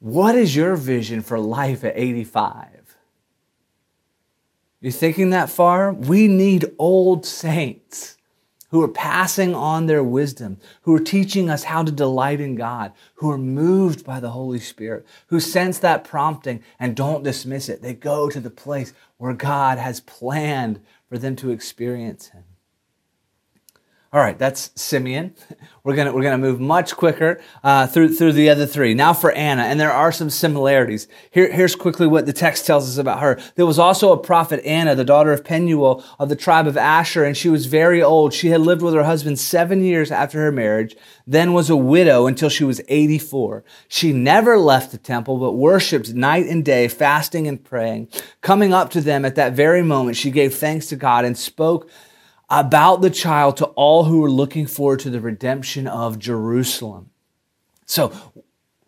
What 0.00 0.34
is 0.34 0.56
your 0.56 0.74
vision 0.74 1.22
for 1.22 1.38
life 1.38 1.84
at 1.84 1.96
85? 1.96 2.74
You 4.84 4.90
thinking 4.90 5.30
that 5.30 5.48
far? 5.48 5.94
We 5.94 6.28
need 6.28 6.72
old 6.78 7.24
saints 7.24 8.18
who 8.74 8.82
are 8.82 8.88
passing 8.88 9.54
on 9.54 9.86
their 9.86 10.02
wisdom, 10.02 10.58
who 10.82 10.92
are 10.96 10.98
teaching 10.98 11.48
us 11.48 11.62
how 11.62 11.84
to 11.84 11.92
delight 11.92 12.40
in 12.40 12.56
God, 12.56 12.92
who 13.14 13.30
are 13.30 13.38
moved 13.38 14.04
by 14.04 14.18
the 14.18 14.30
Holy 14.30 14.58
Spirit, 14.58 15.06
who 15.28 15.38
sense 15.38 15.78
that 15.78 16.02
prompting 16.02 16.60
and 16.80 16.96
don't 16.96 17.22
dismiss 17.22 17.68
it. 17.68 17.82
They 17.82 17.94
go 17.94 18.28
to 18.28 18.40
the 18.40 18.50
place 18.50 18.92
where 19.16 19.32
God 19.32 19.78
has 19.78 20.00
planned 20.00 20.80
for 21.08 21.18
them 21.18 21.36
to 21.36 21.52
experience 21.52 22.30
Him. 22.30 22.42
All 24.14 24.20
right, 24.20 24.38
that's 24.38 24.70
Simeon. 24.76 25.34
We're 25.82 25.96
gonna 25.96 26.12
we're 26.12 26.22
gonna 26.22 26.38
move 26.38 26.60
much 26.60 26.94
quicker 26.94 27.40
uh, 27.64 27.88
through 27.88 28.14
through 28.14 28.34
the 28.34 28.48
other 28.48 28.64
three. 28.64 28.94
Now 28.94 29.12
for 29.12 29.32
Anna, 29.32 29.62
and 29.62 29.80
there 29.80 29.90
are 29.90 30.12
some 30.12 30.30
similarities. 30.30 31.08
Here, 31.32 31.50
here's 31.50 31.74
quickly 31.74 32.06
what 32.06 32.24
the 32.24 32.32
text 32.32 32.64
tells 32.64 32.88
us 32.88 32.96
about 32.96 33.18
her. 33.18 33.40
There 33.56 33.66
was 33.66 33.76
also 33.76 34.12
a 34.12 34.16
prophet 34.16 34.64
Anna, 34.64 34.94
the 34.94 35.04
daughter 35.04 35.32
of 35.32 35.42
Penuel 35.42 36.04
of 36.20 36.28
the 36.28 36.36
tribe 36.36 36.68
of 36.68 36.76
Asher, 36.76 37.24
and 37.24 37.36
she 37.36 37.48
was 37.48 37.66
very 37.66 38.00
old. 38.00 38.32
She 38.32 38.50
had 38.50 38.60
lived 38.60 38.82
with 38.82 38.94
her 38.94 39.02
husband 39.02 39.40
seven 39.40 39.82
years 39.82 40.12
after 40.12 40.38
her 40.42 40.52
marriage, 40.52 40.94
then 41.26 41.52
was 41.52 41.68
a 41.68 41.76
widow 41.76 42.28
until 42.28 42.48
she 42.48 42.62
was 42.62 42.80
84. 42.86 43.64
She 43.88 44.12
never 44.12 44.58
left 44.58 44.92
the 44.92 44.98
temple, 44.98 45.38
but 45.38 45.54
worshipped 45.54 46.14
night 46.14 46.46
and 46.46 46.64
day, 46.64 46.86
fasting 46.86 47.48
and 47.48 47.64
praying. 47.64 48.06
Coming 48.42 48.72
up 48.72 48.90
to 48.90 49.00
them 49.00 49.24
at 49.24 49.34
that 49.34 49.54
very 49.54 49.82
moment, 49.82 50.16
she 50.16 50.30
gave 50.30 50.54
thanks 50.54 50.86
to 50.86 50.94
God 50.94 51.24
and 51.24 51.36
spoke 51.36 51.90
about 52.54 53.02
the 53.02 53.10
child 53.10 53.56
to 53.56 53.64
all 53.66 54.04
who 54.04 54.24
are 54.24 54.30
looking 54.30 54.66
forward 54.66 55.00
to 55.00 55.10
the 55.10 55.20
redemption 55.20 55.88
of 55.88 56.20
Jerusalem. 56.20 57.10
So 57.84 58.12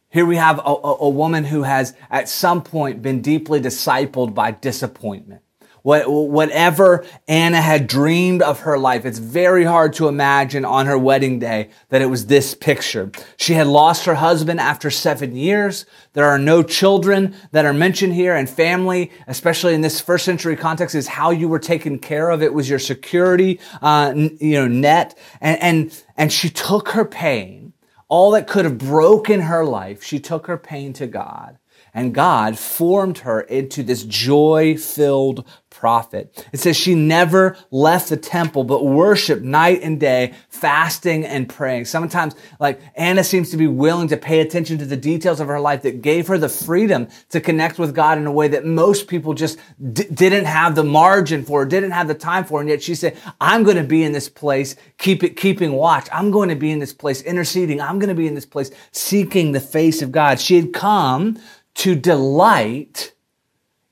here 0.08 0.24
we 0.24 0.36
have 0.36 0.60
a, 0.60 0.62
a, 0.62 1.08
woman 1.08 1.44
who 1.44 1.64
has 1.64 1.94
at 2.08 2.28
some 2.28 2.62
point 2.62 3.02
been 3.02 3.20
deeply 3.20 3.60
discipled 3.60 4.34
by 4.34 4.52
disappointment. 4.52 5.42
What, 5.86 6.10
whatever 6.10 7.04
Anna 7.28 7.60
had 7.60 7.86
dreamed 7.86 8.42
of 8.42 8.58
her 8.62 8.76
life, 8.76 9.04
it's 9.04 9.20
very 9.20 9.62
hard 9.62 9.92
to 9.92 10.08
imagine 10.08 10.64
on 10.64 10.86
her 10.86 10.98
wedding 10.98 11.38
day 11.38 11.70
that 11.90 12.02
it 12.02 12.06
was 12.06 12.26
this 12.26 12.54
picture. 12.54 13.12
She 13.36 13.52
had 13.52 13.68
lost 13.68 14.04
her 14.06 14.16
husband 14.16 14.58
after 14.58 14.90
seven 14.90 15.36
years. 15.36 15.86
There 16.12 16.24
are 16.24 16.40
no 16.40 16.64
children 16.64 17.36
that 17.52 17.64
are 17.64 17.72
mentioned 17.72 18.14
here 18.14 18.34
and 18.34 18.50
family, 18.50 19.12
especially 19.28 19.74
in 19.74 19.80
this 19.80 20.00
first 20.00 20.24
century 20.24 20.56
context, 20.56 20.96
is 20.96 21.06
how 21.06 21.30
you 21.30 21.48
were 21.48 21.60
taken 21.60 22.00
care 22.00 22.30
of. 22.30 22.42
It 22.42 22.52
was 22.52 22.68
your 22.68 22.80
security, 22.80 23.60
uh, 23.80 24.12
you 24.16 24.54
know, 24.54 24.66
net. 24.66 25.16
And, 25.40 25.62
and, 25.62 26.04
and 26.16 26.32
she 26.32 26.50
took 26.50 26.88
her 26.88 27.04
pain, 27.04 27.74
all 28.08 28.32
that 28.32 28.48
could 28.48 28.64
have 28.64 28.78
broken 28.78 29.42
her 29.42 29.64
life. 29.64 30.02
She 30.02 30.18
took 30.18 30.48
her 30.48 30.58
pain 30.58 30.94
to 30.94 31.06
God 31.06 31.58
and 31.96 32.14
God 32.14 32.58
formed 32.58 33.18
her 33.18 33.40
into 33.40 33.82
this 33.82 34.02
joy 34.02 34.76
filled 34.76 35.48
prophet. 35.76 36.46
It 36.54 36.58
says 36.58 36.74
she 36.74 36.94
never 36.94 37.56
left 37.70 38.08
the 38.08 38.16
temple, 38.16 38.64
but 38.64 38.84
worshiped 38.84 39.42
night 39.42 39.82
and 39.82 40.00
day, 40.00 40.32
fasting 40.48 41.26
and 41.26 41.46
praying. 41.46 41.84
Sometimes, 41.84 42.34
like 42.58 42.80
Anna 42.94 43.22
seems 43.22 43.50
to 43.50 43.58
be 43.58 43.66
willing 43.66 44.08
to 44.08 44.16
pay 44.16 44.40
attention 44.40 44.78
to 44.78 44.86
the 44.86 44.96
details 44.96 45.38
of 45.38 45.48
her 45.48 45.60
life 45.60 45.82
that 45.82 46.00
gave 46.00 46.28
her 46.28 46.38
the 46.38 46.48
freedom 46.48 47.08
to 47.28 47.42
connect 47.42 47.78
with 47.78 47.94
God 47.94 48.16
in 48.16 48.26
a 48.26 48.32
way 48.32 48.48
that 48.48 48.64
most 48.64 49.06
people 49.06 49.34
just 49.34 49.58
d- 49.92 50.08
didn't 50.12 50.46
have 50.46 50.74
the 50.74 50.82
margin 50.82 51.44
for, 51.44 51.66
didn't 51.66 51.90
have 51.90 52.08
the 52.08 52.14
time 52.14 52.44
for. 52.44 52.60
And 52.60 52.70
yet 52.70 52.82
she 52.82 52.94
said, 52.94 53.16
I'm 53.38 53.62
going 53.62 53.76
to 53.76 53.84
be 53.84 54.02
in 54.02 54.12
this 54.12 54.30
place, 54.30 54.76
keep 54.96 55.22
it, 55.22 55.36
keeping 55.36 55.72
watch. 55.72 56.08
I'm 56.10 56.30
going 56.30 56.48
to 56.48 56.56
be 56.56 56.70
in 56.70 56.78
this 56.78 56.94
place, 56.94 57.20
interceding. 57.20 57.82
I'm 57.82 57.98
going 57.98 58.08
to 58.08 58.14
be 58.14 58.26
in 58.26 58.34
this 58.34 58.46
place, 58.46 58.70
seeking 58.92 59.52
the 59.52 59.60
face 59.60 60.00
of 60.00 60.10
God. 60.10 60.40
She 60.40 60.56
had 60.56 60.72
come 60.72 61.38
to 61.74 61.94
delight 61.94 63.12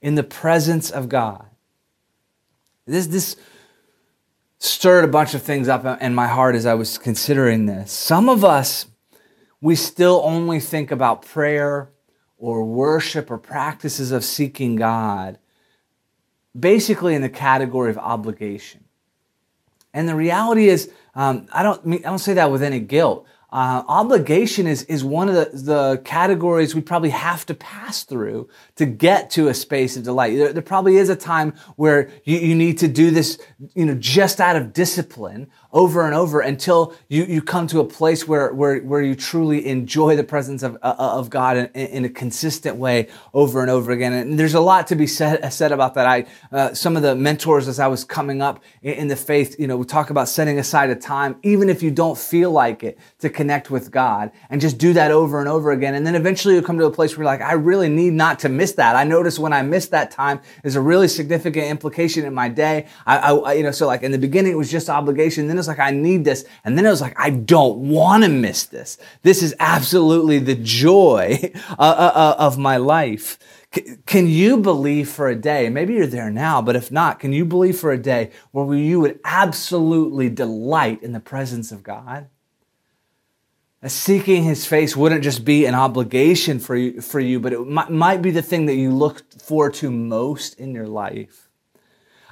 in 0.00 0.14
the 0.14 0.22
presence 0.22 0.90
of 0.90 1.10
God. 1.10 1.46
This, 2.86 3.06
this 3.06 3.36
stirred 4.58 5.04
a 5.04 5.08
bunch 5.08 5.34
of 5.34 5.42
things 5.42 5.68
up 5.68 6.00
in 6.02 6.14
my 6.14 6.26
heart 6.26 6.54
as 6.54 6.66
I 6.66 6.74
was 6.74 6.98
considering 6.98 7.66
this. 7.66 7.92
Some 7.92 8.28
of 8.28 8.44
us, 8.44 8.86
we 9.60 9.74
still 9.74 10.20
only 10.24 10.60
think 10.60 10.90
about 10.90 11.24
prayer 11.24 11.90
or 12.36 12.64
worship 12.64 13.30
or 13.30 13.38
practices 13.38 14.12
of 14.12 14.24
seeking 14.24 14.76
God 14.76 15.38
basically 16.58 17.14
in 17.14 17.22
the 17.22 17.28
category 17.28 17.90
of 17.90 17.98
obligation. 17.98 18.84
And 19.92 20.08
the 20.08 20.14
reality 20.14 20.68
is, 20.68 20.90
um, 21.14 21.46
I 21.52 21.62
don't 21.62 21.84
mean, 21.86 22.00
I 22.04 22.10
don't 22.10 22.18
say 22.18 22.34
that 22.34 22.50
with 22.50 22.62
any 22.62 22.80
guilt. 22.80 23.26
Uh, 23.50 23.84
obligation 23.86 24.66
is, 24.66 24.82
is 24.84 25.04
one 25.04 25.28
of 25.28 25.34
the, 25.34 25.56
the 25.56 26.02
categories 26.04 26.74
we 26.74 26.80
probably 26.80 27.10
have 27.10 27.46
to 27.46 27.54
pass 27.54 28.02
through 28.02 28.48
to 28.76 28.86
get 28.86 29.30
to 29.30 29.48
a 29.48 29.54
space 29.54 29.96
of 29.96 30.02
delight. 30.02 30.36
There, 30.36 30.52
there 30.52 30.62
probably 30.62 30.96
is 30.96 31.08
a 31.08 31.16
time 31.16 31.54
where 31.76 32.10
you, 32.24 32.38
you 32.38 32.54
need 32.54 32.78
to 32.78 32.88
do 32.88 33.10
this, 33.10 33.38
you 33.74 33.86
know, 33.86 33.94
just 33.94 34.40
out 34.40 34.56
of 34.56 34.72
discipline 34.72 35.50
over 35.74 36.06
and 36.06 36.14
over 36.14 36.40
until 36.40 36.94
you, 37.08 37.24
you 37.24 37.42
come 37.42 37.66
to 37.66 37.80
a 37.80 37.84
place 37.84 38.28
where, 38.28 38.54
where, 38.54 38.78
where 38.78 39.02
you 39.02 39.16
truly 39.16 39.66
enjoy 39.66 40.14
the 40.14 40.22
presence 40.22 40.62
of, 40.62 40.78
uh, 40.82 40.94
of 40.98 41.28
God 41.28 41.56
in, 41.56 41.66
in, 41.74 42.04
a 42.04 42.08
consistent 42.08 42.76
way 42.76 43.08
over 43.34 43.60
and 43.60 43.68
over 43.68 43.90
again. 43.90 44.12
And 44.12 44.38
there's 44.38 44.54
a 44.54 44.60
lot 44.60 44.86
to 44.88 44.94
be 44.94 45.08
said, 45.08 45.52
said 45.52 45.72
about 45.72 45.94
that. 45.94 46.06
I, 46.06 46.26
uh, 46.52 46.74
some 46.74 46.96
of 46.96 47.02
the 47.02 47.16
mentors 47.16 47.66
as 47.66 47.80
I 47.80 47.88
was 47.88 48.04
coming 48.04 48.40
up 48.40 48.62
in, 48.82 48.94
in 48.94 49.08
the 49.08 49.16
faith, 49.16 49.56
you 49.58 49.66
know, 49.66 49.76
we 49.76 49.84
talk 49.84 50.10
about 50.10 50.28
setting 50.28 50.60
aside 50.60 50.90
a 50.90 50.96
time, 50.96 51.36
even 51.42 51.68
if 51.68 51.82
you 51.82 51.90
don't 51.90 52.16
feel 52.16 52.52
like 52.52 52.84
it, 52.84 52.96
to 53.18 53.28
connect 53.28 53.68
with 53.68 53.90
God 53.90 54.30
and 54.50 54.60
just 54.60 54.78
do 54.78 54.92
that 54.92 55.10
over 55.10 55.40
and 55.40 55.48
over 55.48 55.72
again. 55.72 55.94
And 55.94 56.06
then 56.06 56.14
eventually 56.14 56.54
you'll 56.54 56.62
come 56.62 56.78
to 56.78 56.86
a 56.86 56.90
place 56.90 57.16
where 57.16 57.24
you're 57.24 57.32
like, 57.32 57.40
I 57.40 57.54
really 57.54 57.88
need 57.88 58.12
not 58.12 58.38
to 58.40 58.48
miss 58.48 58.63
that. 58.72 58.96
I 58.96 59.04
notice 59.04 59.38
when 59.38 59.52
I 59.52 59.62
miss 59.62 59.88
that 59.88 60.10
time, 60.10 60.40
there's 60.62 60.76
a 60.76 60.80
really 60.80 61.08
significant 61.08 61.66
implication 61.66 62.24
in 62.24 62.34
my 62.34 62.48
day. 62.48 62.86
I, 63.06 63.18
I 63.18 63.52
you 63.54 63.62
know, 63.62 63.70
so 63.70 63.86
like 63.86 64.02
in 64.02 64.12
the 64.12 64.18
beginning, 64.18 64.52
it 64.52 64.56
was 64.56 64.70
just 64.70 64.90
obligation. 64.90 65.46
Then 65.46 65.58
it's 65.58 65.68
like 65.68 65.78
I 65.78 65.90
need 65.90 66.24
this. 66.24 66.44
And 66.64 66.76
then 66.76 66.86
it 66.86 66.90
was 66.90 67.00
like, 67.00 67.18
I 67.18 67.30
don't 67.30 67.88
want 67.88 68.24
to 68.24 68.28
miss 68.28 68.64
this. 68.64 68.98
This 69.22 69.42
is 69.42 69.54
absolutely 69.60 70.38
the 70.38 70.54
joy 70.54 71.52
uh, 71.70 71.72
uh, 71.78 72.12
uh, 72.14 72.36
of 72.38 72.58
my 72.58 72.76
life. 72.76 73.38
Can 74.06 74.28
you 74.28 74.58
believe 74.58 75.08
for 75.08 75.28
a 75.28 75.34
day? 75.34 75.68
Maybe 75.68 75.94
you're 75.94 76.06
there 76.06 76.30
now, 76.30 76.62
but 76.62 76.76
if 76.76 76.92
not, 76.92 77.18
can 77.18 77.32
you 77.32 77.44
believe 77.44 77.78
for 77.78 77.90
a 77.90 77.98
day 77.98 78.30
where 78.52 78.72
you 78.76 79.00
would 79.00 79.18
absolutely 79.24 80.30
delight 80.30 81.02
in 81.02 81.12
the 81.12 81.18
presence 81.18 81.72
of 81.72 81.82
God? 81.82 82.28
Seeking 83.90 84.44
his 84.44 84.66
face 84.66 84.96
wouldn't 84.96 85.22
just 85.22 85.44
be 85.44 85.66
an 85.66 85.74
obligation 85.74 86.58
for 86.58 86.76
you, 86.76 87.00
for 87.00 87.20
you 87.20 87.40
but 87.40 87.52
it 87.52 87.66
might, 87.66 87.90
might 87.90 88.22
be 88.22 88.30
the 88.30 88.42
thing 88.42 88.66
that 88.66 88.76
you 88.76 88.90
look 88.90 89.22
forward 89.40 89.74
to 89.74 89.90
most 89.90 90.58
in 90.58 90.74
your 90.74 90.86
life. 90.86 91.48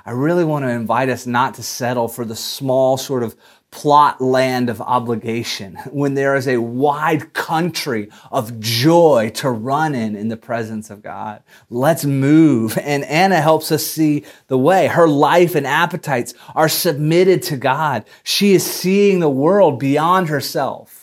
I 0.05 0.11
really 0.11 0.45
want 0.45 0.65
to 0.65 0.71
invite 0.71 1.09
us 1.09 1.27
not 1.27 1.55
to 1.55 1.63
settle 1.63 2.09
for 2.09 2.25
the 2.25 2.35
small 2.35 2.97
sort 2.97 3.23
of 3.23 3.37
plot 3.71 4.21
land 4.21 4.69
of 4.69 4.81
obligation 4.81 5.77
when 5.91 6.15
there 6.15 6.37
is 6.37 6.47
a 6.47 6.59
wide 6.59 7.33
country 7.33 8.09
of 8.31 8.61
joy 8.61 9.31
to 9.35 9.51
run 9.51 9.95
in 9.95 10.15
in 10.15 10.29
the 10.29 10.37
presence 10.37 10.91
of 10.91 11.03
God. 11.03 11.43
Let's 11.71 12.05
move. 12.05 12.79
And 12.79 13.05
Anna 13.05 13.41
helps 13.41 13.73
us 13.73 13.85
see 13.85 14.25
the 14.47 14.59
way. 14.59 14.87
Her 14.87 15.09
life 15.09 15.55
and 15.55 15.67
appetites 15.67 16.35
are 16.55 16.69
submitted 16.69 17.43
to 17.45 17.57
God. 17.57 18.05
She 18.23 18.53
is 18.55 18.65
seeing 18.65 19.21
the 19.21 19.31
world 19.31 19.79
beyond 19.79 20.29
herself. 20.29 21.02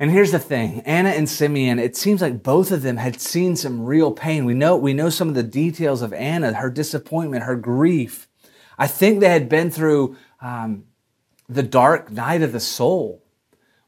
And 0.00 0.10
here's 0.10 0.32
the 0.32 0.38
thing, 0.38 0.80
Anna 0.86 1.10
and 1.10 1.28
Simeon, 1.28 1.78
it 1.78 1.94
seems 1.94 2.22
like 2.22 2.42
both 2.42 2.72
of 2.72 2.80
them 2.80 2.96
had 2.96 3.20
seen 3.20 3.54
some 3.54 3.84
real 3.84 4.12
pain. 4.12 4.46
We 4.46 4.54
know, 4.54 4.74
we 4.74 4.94
know 4.94 5.10
some 5.10 5.28
of 5.28 5.34
the 5.34 5.42
details 5.42 6.00
of 6.00 6.14
Anna, 6.14 6.54
her 6.54 6.70
disappointment, 6.70 7.44
her 7.44 7.54
grief. 7.54 8.26
I 8.78 8.86
think 8.86 9.20
they 9.20 9.28
had 9.28 9.50
been 9.50 9.70
through 9.70 10.16
um, 10.40 10.84
the 11.50 11.62
dark 11.62 12.10
night 12.10 12.40
of 12.40 12.52
the 12.52 12.60
soul. 12.60 13.22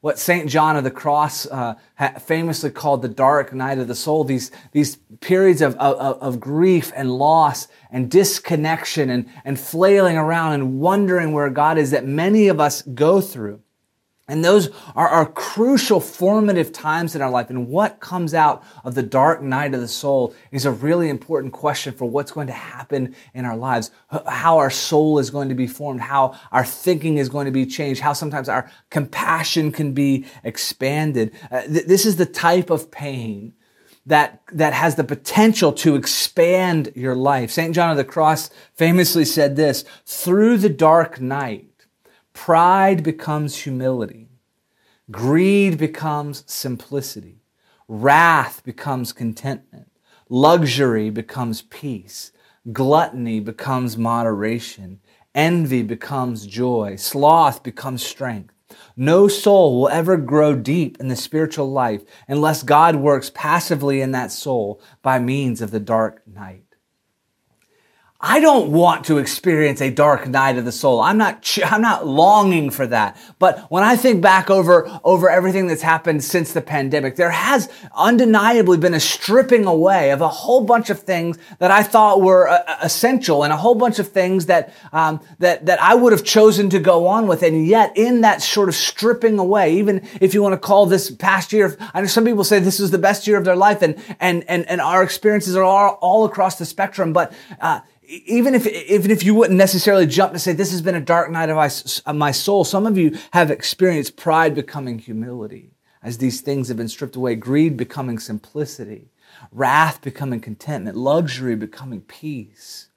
What 0.03 0.19
St. 0.19 0.51
John 0.51 0.77
of 0.77 0.85
the 0.85 0.91
Cross 0.91 1.47
uh, 1.47 1.77
famously 2.21 2.69
called 2.69 3.01
the 3.01 3.09
dark 3.09 3.55
night 3.55 3.79
of 3.79 3.89
the 3.89 3.95
soul, 3.95 4.25
these, 4.25 4.51
these 4.73 4.97
periods 5.23 5.63
of, 5.63 5.77
of, 5.77 6.21
of 6.21 6.41
grief 6.41 6.93
and 6.95 7.11
loss 7.11 7.69
and 7.91 8.11
disconnection 8.11 9.09
and, 9.09 9.31
and 9.47 9.59
flailing 9.59 10.19
around 10.19 10.53
and 10.53 10.79
wondering 10.79 11.33
where 11.33 11.49
God 11.49 11.79
is 11.79 11.91
that 11.93 12.05
many 12.05 12.49
of 12.49 12.61
us 12.61 12.83
go 12.83 13.23
through. 13.23 13.63
And 14.29 14.45
those 14.45 14.71
are, 14.95 15.09
our 15.09 15.27
crucial 15.27 15.99
formative 15.99 16.73
times 16.73 17.17
in 17.17 17.23
our 17.23 17.31
life. 17.31 17.51
And 17.51 17.69
what 17.69 17.99
comes 17.99 18.35
out 18.35 18.63
of 18.85 18.95
the 18.95 19.03
dark 19.03 19.43
night 19.43 19.75
of 19.75 19.81
the 19.81 19.89
soul 19.89 20.33
is 20.53 20.65
a 20.65 20.71
really 20.71 21.09
important 21.09 21.53
question 21.53 21.93
for 21.93 22.07
what's 22.07 22.31
going 22.31 22.47
to 22.47 22.53
happen 22.53 23.17
in 23.35 23.45
our 23.45 23.57
lives, 23.57 23.91
how 24.29 24.59
our 24.59 24.71
soul 24.71 25.19
is 25.19 25.29
going 25.31 25.49
to 25.49 25.57
be 25.57 25.67
formed, 25.67 26.01
how 26.01 26.39
our 26.53 26.65
thinking 26.65 27.19
is 27.19 27.29
going 27.29 27.47
to 27.47 27.53
be 27.53 27.67
changed, 27.67 28.01
how 28.01 28.13
sometimes 28.13 28.49
our 28.49 28.71
compassion 28.91 29.73
can 29.73 29.93
be 29.93 30.25
expanded. 30.45 31.35
Uh, 31.51 31.63
th- 31.63 31.87
this 31.87 32.07
is 32.07 32.15
the 32.15 32.27
type 32.27 32.71
of 32.71 32.93
pain 32.93 33.53
that, 34.07 34.41
that 34.53 34.73
has 34.73 34.95
the 34.95 35.05
potential 35.05 35.73
to 35.73 35.97
expand 35.97 36.93
your 36.95 37.17
life. 37.17 37.51
St. 37.51 37.75
John 37.75 37.91
of 37.91 37.97
the 37.97 38.05
Cross 38.05 38.51
famously 38.75 39.25
said 39.25 39.57
this, 39.57 39.85
through 40.07 40.59
the 40.59 40.69
dark 40.69 41.21
night, 41.21 41.67
Pride 42.33 43.03
becomes 43.03 43.57
humility. 43.59 44.29
Greed 45.11 45.79
becomes 45.79 46.45
simplicity. 46.47 47.43
Wrath 47.89 48.63
becomes 48.65 49.13
contentment. 49.13 49.91
Luxury 50.29 51.11
becomes 51.11 51.63
peace. 51.63 52.33
Gluttony 52.73 53.41
becomes 53.41 53.99
moderation. 53.99 55.01
Envy 55.35 55.83
becomes 55.83 56.47
joy. 56.47 56.97
Sloth 56.97 57.63
becomes 57.63 58.05
strength. 58.05 58.55
No 58.97 59.29
soul 59.29 59.79
will 59.81 59.89
ever 59.89 60.17
grow 60.17 60.55
deep 60.55 60.99
in 60.99 61.09
the 61.09 61.17
spiritual 61.17 61.71
life 61.71 62.03
unless 62.29 62.63
God 62.63 62.97
works 62.97 63.31
passively 63.35 64.01
in 64.01 64.13
that 64.13 64.33
soul 64.33 64.81
by 65.03 65.19
means 65.19 65.61
of 65.61 65.71
the 65.71 65.81
dark 65.81 66.23
night. 66.27 66.72
I 68.25 68.39
don't 68.39 68.71
want 68.71 69.07
to 69.07 69.19
experience 69.19 69.81
a 69.81 69.91
dark 69.91 70.29
night 70.29 70.57
of 70.57 70.65
the 70.65 70.71
soul. 70.71 71.01
I'm 71.01 71.19
not, 71.19 71.59
I'm 71.65 71.83
not 71.83 72.07
longing 72.07 72.71
for 72.71 72.87
that. 72.87 73.17
But 73.41 73.69
when 73.69 73.83
I 73.83 73.97
think 73.97 74.23
back 74.23 74.49
over, 74.49 74.89
over 75.03 75.29
everything 75.29 75.67
that's 75.67 75.83
happened 75.83 76.23
since 76.23 76.53
the 76.53 76.61
pandemic, 76.61 77.17
there 77.17 77.33
has 77.33 77.69
undeniably 77.97 78.79
been 78.79 78.95
a 78.95 79.01
stripping 79.01 79.65
away 79.65 80.13
of 80.13 80.21
a 80.21 80.29
whole 80.29 80.61
bunch 80.61 80.89
of 80.89 81.01
things 81.01 81.37
that 81.59 81.73
I 81.73 81.83
thought 81.83 82.23
were 82.23 82.49
uh, 82.49 82.63
uh, 82.65 82.77
essential 82.83 83.43
and 83.43 83.53
a 83.53 83.57
whole 83.57 83.75
bunch 83.75 83.99
of 83.99 84.07
things 84.07 84.47
that, 84.47 84.73
um, 84.93 85.21
that, 85.41 85.67
that 85.67 85.83
I 85.83 85.97
would 85.97 86.13
have 86.13 86.23
chosen 86.23 86.71
to 86.71 86.79
go 86.79 87.09
on 87.09 87.27
with. 87.27 87.43
And 87.43 87.67
yet 87.67 87.97
in 87.97 88.21
that 88.21 88.41
sort 88.41 88.69
of 88.69 88.77
stripping 88.77 89.41
away, 89.41 89.79
even 89.79 90.07
if 90.21 90.33
you 90.33 90.43
want 90.45 90.53
to 90.53 90.59
call 90.59 90.87
this 90.87 91.11
past 91.11 91.53
year, 91.53 91.77
I 91.93 92.01
know 92.01 92.07
some 92.07 92.25
people 92.25 92.45
say 92.45 92.61
this 92.61 92.79
was 92.79 92.93
the 92.93 92.99
best 92.99 93.27
year 93.27 93.37
of 93.37 93.45
their 93.45 93.57
life 93.57 93.83
and, 93.83 94.01
and, 94.21 94.45
and, 94.47 94.65
and 94.69 94.81
our 94.81 95.03
experiences 95.03 95.57
are 95.57 95.65
all, 95.65 95.99
all 96.01 96.25
across 96.25 96.57
the 96.57 96.65
spectrum. 96.65 97.13
But, 97.13 97.33
uh, 97.61 97.81
even 98.13 98.55
if 98.55 98.67
even 98.67 99.11
if 99.11 99.23
you 99.25 99.35
wouldn't 99.35 99.57
necessarily 99.57 100.07
jump 100.07 100.35
to 100.35 100.39
say 100.39 100.53
this 100.53 100.71
has 100.71 100.83
been 100.83 100.95
a 100.95 101.01
dark 101.01 101.31
night 101.31 101.49
of 101.49 101.57
my, 102.15 102.31
soul, 102.31 102.65
some 102.65 102.87
of 102.87 102.99
you 102.99 103.17
have 103.33 103.51
experienced 103.51 104.17
pride 104.17 104.55
becoming 104.55 104.99
humility 104.99 105.71
as 106.03 106.19
these 106.19 106.43
things 106.43 106.69
have 106.69 106.77
been 106.77 106.89
stripped 106.89 107.17
away, 107.17 107.35
greed 107.35 107.77
becoming 107.77 108.19
simplicity, 108.19 109.09
wrath 109.51 110.03
becoming 110.03 110.41
contentment, 110.41 110.97
luxury 110.97 111.57
becoming 111.57 112.03
peace. 112.03 112.89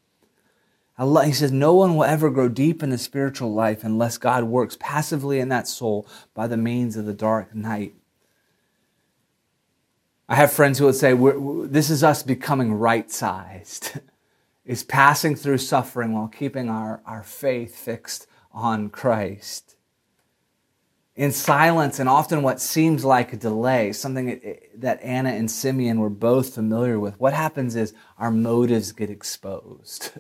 he 0.98 1.32
says, 1.32 1.52
no 1.52 1.76
one 1.76 1.96
will 1.96 2.04
ever 2.04 2.30
grow 2.30 2.50
deep 2.50 2.84
in 2.84 2.90
the 2.90 2.98
spiritual 2.98 3.54
life 3.54 3.84
unless 3.84 4.18
God 4.18 4.46
works 4.46 4.76
passively 4.80 5.40
in 5.40 5.50
that 5.50 5.68
soul 5.68 6.08
by 6.34 6.48
the 6.48 6.58
means 6.58 6.98
of 6.98 7.06
the 7.06 7.14
dark 7.14 7.56
night. 7.56 7.94
I 10.28 10.36
have 10.36 10.52
friends 10.52 10.80
who 10.80 10.86
would 10.86 10.96
say, 10.96 11.14
this 11.68 11.92
is 11.92 12.04
us 12.04 12.24
becoming 12.24 12.74
right 12.74 13.10
sized. 13.10 14.00
is 14.66 14.84
passing 14.84 15.36
through 15.36 15.60
suffering 15.60 16.14
while 16.14 16.28
keeping 16.28 16.70
our, 16.70 17.02
our 17.06 17.24
faith 17.24 17.76
fixed 17.76 18.28
on 18.52 18.90
Christ. 18.90 19.76
In 21.16 21.32
silence, 21.32 22.00
and 22.00 22.10
often 22.10 22.42
what 22.42 22.60
seems 22.60 23.06
like 23.06 23.32
a 23.32 23.38
delay, 23.38 23.94
something 23.94 24.58
that 24.76 25.02
Anna 25.02 25.30
and 25.30 25.50
Simeon 25.50 26.00
were 26.00 26.10
both 26.10 26.54
familiar 26.54 27.00
with, 27.00 27.18
what 27.20 27.34
happens 27.34 27.76
is 27.76 27.94
our 28.18 28.32
motives 28.32 28.92
get 28.92 29.10
exposed. 29.10 30.12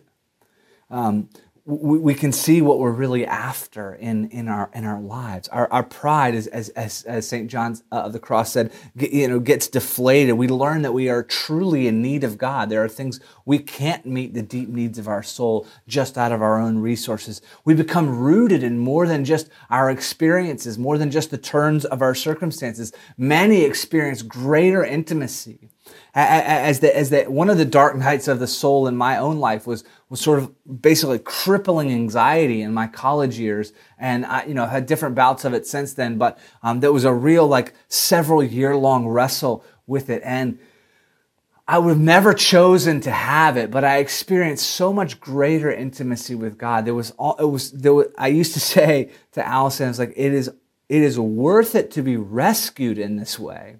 Um, 0.87 1.29
we, 1.67 1.97
we 1.97 2.13
can 2.13 2.31
see 2.31 2.61
what 2.61 2.77
we're 2.77 2.91
really 2.91 3.25
after 3.25 3.95
in, 3.95 4.29
in, 4.29 4.47
our, 4.47 4.69
in 4.75 4.85
our 4.85 5.01
lives. 5.01 5.47
Our, 5.47 5.71
our 5.71 5.81
pride, 5.81 6.35
as, 6.35 6.45
as, 6.47 6.69
as, 6.69 7.03
as 7.03 7.27
St. 7.27 7.49
John 7.49 7.75
uh, 7.91 8.01
of 8.01 8.13
the 8.13 8.19
Cross 8.19 8.51
said, 8.51 8.71
you 8.95 9.27
know, 9.27 9.39
gets 9.39 9.67
deflated. 9.67 10.35
We 10.35 10.47
learn 10.47 10.83
that 10.83 10.93
we 10.93 11.09
are 11.09 11.23
truly 11.23 11.87
in 11.87 12.03
need 12.03 12.23
of 12.23 12.37
God. 12.37 12.69
There 12.69 12.83
are 12.83 12.89
things 12.89 13.19
we 13.45 13.57
can't 13.57 14.05
meet 14.05 14.35
the 14.35 14.43
deep 14.43 14.69
needs 14.69 14.99
of 14.99 15.07
our 15.07 15.23
soul 15.23 15.65
just 15.87 16.19
out 16.19 16.31
of 16.31 16.41
our 16.41 16.59
own 16.59 16.77
resources. 16.77 17.41
We 17.63 17.73
become 17.73 18.19
rooted 18.19 18.61
in 18.61 18.77
more 18.77 19.07
than 19.07 19.25
just 19.25 19.49
our 19.71 19.89
experiences, 19.89 20.77
more 20.77 20.99
than 20.99 21.09
just 21.09 21.31
the 21.31 21.37
turns 21.39 21.83
of 21.83 22.03
our 22.03 22.13
circumstances. 22.13 22.93
Many 23.17 23.63
experience 23.63 24.21
greater 24.21 24.85
intimacy 24.85 25.71
as 26.13 26.79
the, 26.79 26.95
as 26.95 27.09
the, 27.09 27.23
one 27.23 27.49
of 27.49 27.57
the 27.57 27.65
dark 27.65 27.95
nights 27.95 28.27
of 28.27 28.39
the 28.39 28.47
soul 28.47 28.87
in 28.87 28.95
my 28.95 29.17
own 29.17 29.39
life 29.39 29.67
was, 29.67 29.83
was 30.09 30.21
sort 30.21 30.39
of 30.39 30.53
basically 30.81 31.19
crippling 31.19 31.91
anxiety 31.91 32.61
in 32.61 32.73
my 32.73 32.87
college 32.87 33.37
years. 33.37 33.73
And 33.97 34.25
I, 34.25 34.45
you 34.45 34.53
know, 34.53 34.65
had 34.65 34.85
different 34.85 35.15
bouts 35.15 35.45
of 35.45 35.53
it 35.53 35.67
since 35.67 35.93
then, 35.93 36.17
but, 36.17 36.37
um, 36.63 36.79
was 36.79 37.05
a 37.05 37.13
real, 37.13 37.47
like, 37.47 37.73
several 37.87 38.43
year 38.43 38.75
long 38.75 39.07
wrestle 39.07 39.63
with 39.87 40.09
it. 40.09 40.21
And 40.25 40.59
I 41.67 41.79
would 41.79 41.89
have 41.89 41.99
never 41.99 42.33
chosen 42.33 43.01
to 43.01 43.11
have 43.11 43.57
it, 43.57 43.71
but 43.71 43.83
I 43.83 43.97
experienced 43.97 44.67
so 44.69 44.93
much 44.93 45.19
greater 45.19 45.71
intimacy 45.71 46.35
with 46.35 46.57
God. 46.57 46.85
There 46.85 46.93
was 46.93 47.11
all, 47.11 47.35
it 47.37 47.45
was, 47.45 47.71
there 47.71 47.93
was, 47.93 48.07
I 48.17 48.27
used 48.27 48.53
to 48.53 48.59
say 48.75 49.09
to 49.31 49.45
Allison, 49.45 49.89
it's 49.89 49.99
like, 49.99 50.13
it 50.15 50.33
is, 50.33 50.49
it 50.89 51.01
is 51.01 51.19
worth 51.19 51.73
it 51.73 51.89
to 51.91 52.03
be 52.03 52.17
rescued 52.17 52.99
in 52.99 53.15
this 53.15 53.39
way 53.39 53.77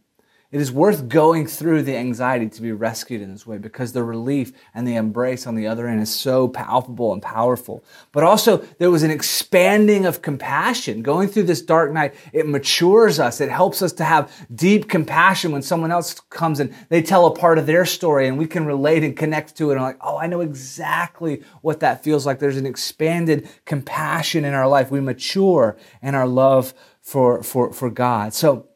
it 0.55 0.61
is 0.61 0.71
worth 0.71 1.09
going 1.09 1.47
through 1.47 1.81
the 1.83 1.97
anxiety 1.97 2.47
to 2.47 2.61
be 2.61 2.71
rescued 2.71 3.21
in 3.21 3.33
this 3.33 3.45
way 3.45 3.57
because 3.57 3.91
the 3.91 4.05
relief 4.05 4.53
and 4.73 4.87
the 4.87 4.95
embrace 4.95 5.45
on 5.45 5.55
the 5.55 5.67
other 5.67 5.85
end 5.85 6.01
is 6.01 6.15
so 6.15 6.47
palpable 6.47 7.11
and 7.11 7.21
powerful. 7.21 7.83
But 8.13 8.23
also, 8.23 8.59
there 8.79 8.89
was 8.89 9.03
an 9.03 9.11
expanding 9.11 10.05
of 10.05 10.21
compassion. 10.21 11.01
Going 11.01 11.27
through 11.27 11.43
this 11.43 11.61
dark 11.61 11.91
night, 11.91 12.15
it 12.31 12.47
matures 12.47 13.19
us. 13.19 13.41
It 13.41 13.49
helps 13.49 13.81
us 13.81 13.91
to 13.93 14.05
have 14.05 14.31
deep 14.55 14.87
compassion 14.87 15.51
when 15.51 15.61
someone 15.61 15.91
else 15.91 16.21
comes 16.29 16.61
and 16.61 16.73
they 16.87 17.01
tell 17.01 17.25
a 17.25 17.35
part 17.35 17.57
of 17.57 17.65
their 17.65 17.85
story 17.85 18.25
and 18.25 18.37
we 18.37 18.47
can 18.47 18.65
relate 18.65 19.03
and 19.03 19.17
connect 19.17 19.57
to 19.57 19.71
it. 19.71 19.73
And 19.73 19.83
like, 19.83 19.97
oh, 19.99 20.17
I 20.17 20.27
know 20.27 20.39
exactly 20.39 21.43
what 21.63 21.81
that 21.81 22.01
feels 22.01 22.25
like. 22.25 22.39
There's 22.39 22.55
an 22.55 22.65
expanded 22.65 23.49
compassion 23.65 24.45
in 24.45 24.53
our 24.53 24.69
life. 24.69 24.89
We 24.89 25.01
mature 25.01 25.75
in 26.01 26.15
our 26.15 26.29
love 26.29 26.73
for, 27.01 27.43
for, 27.43 27.73
for 27.73 27.89
God. 27.89 28.33
So, 28.33 28.69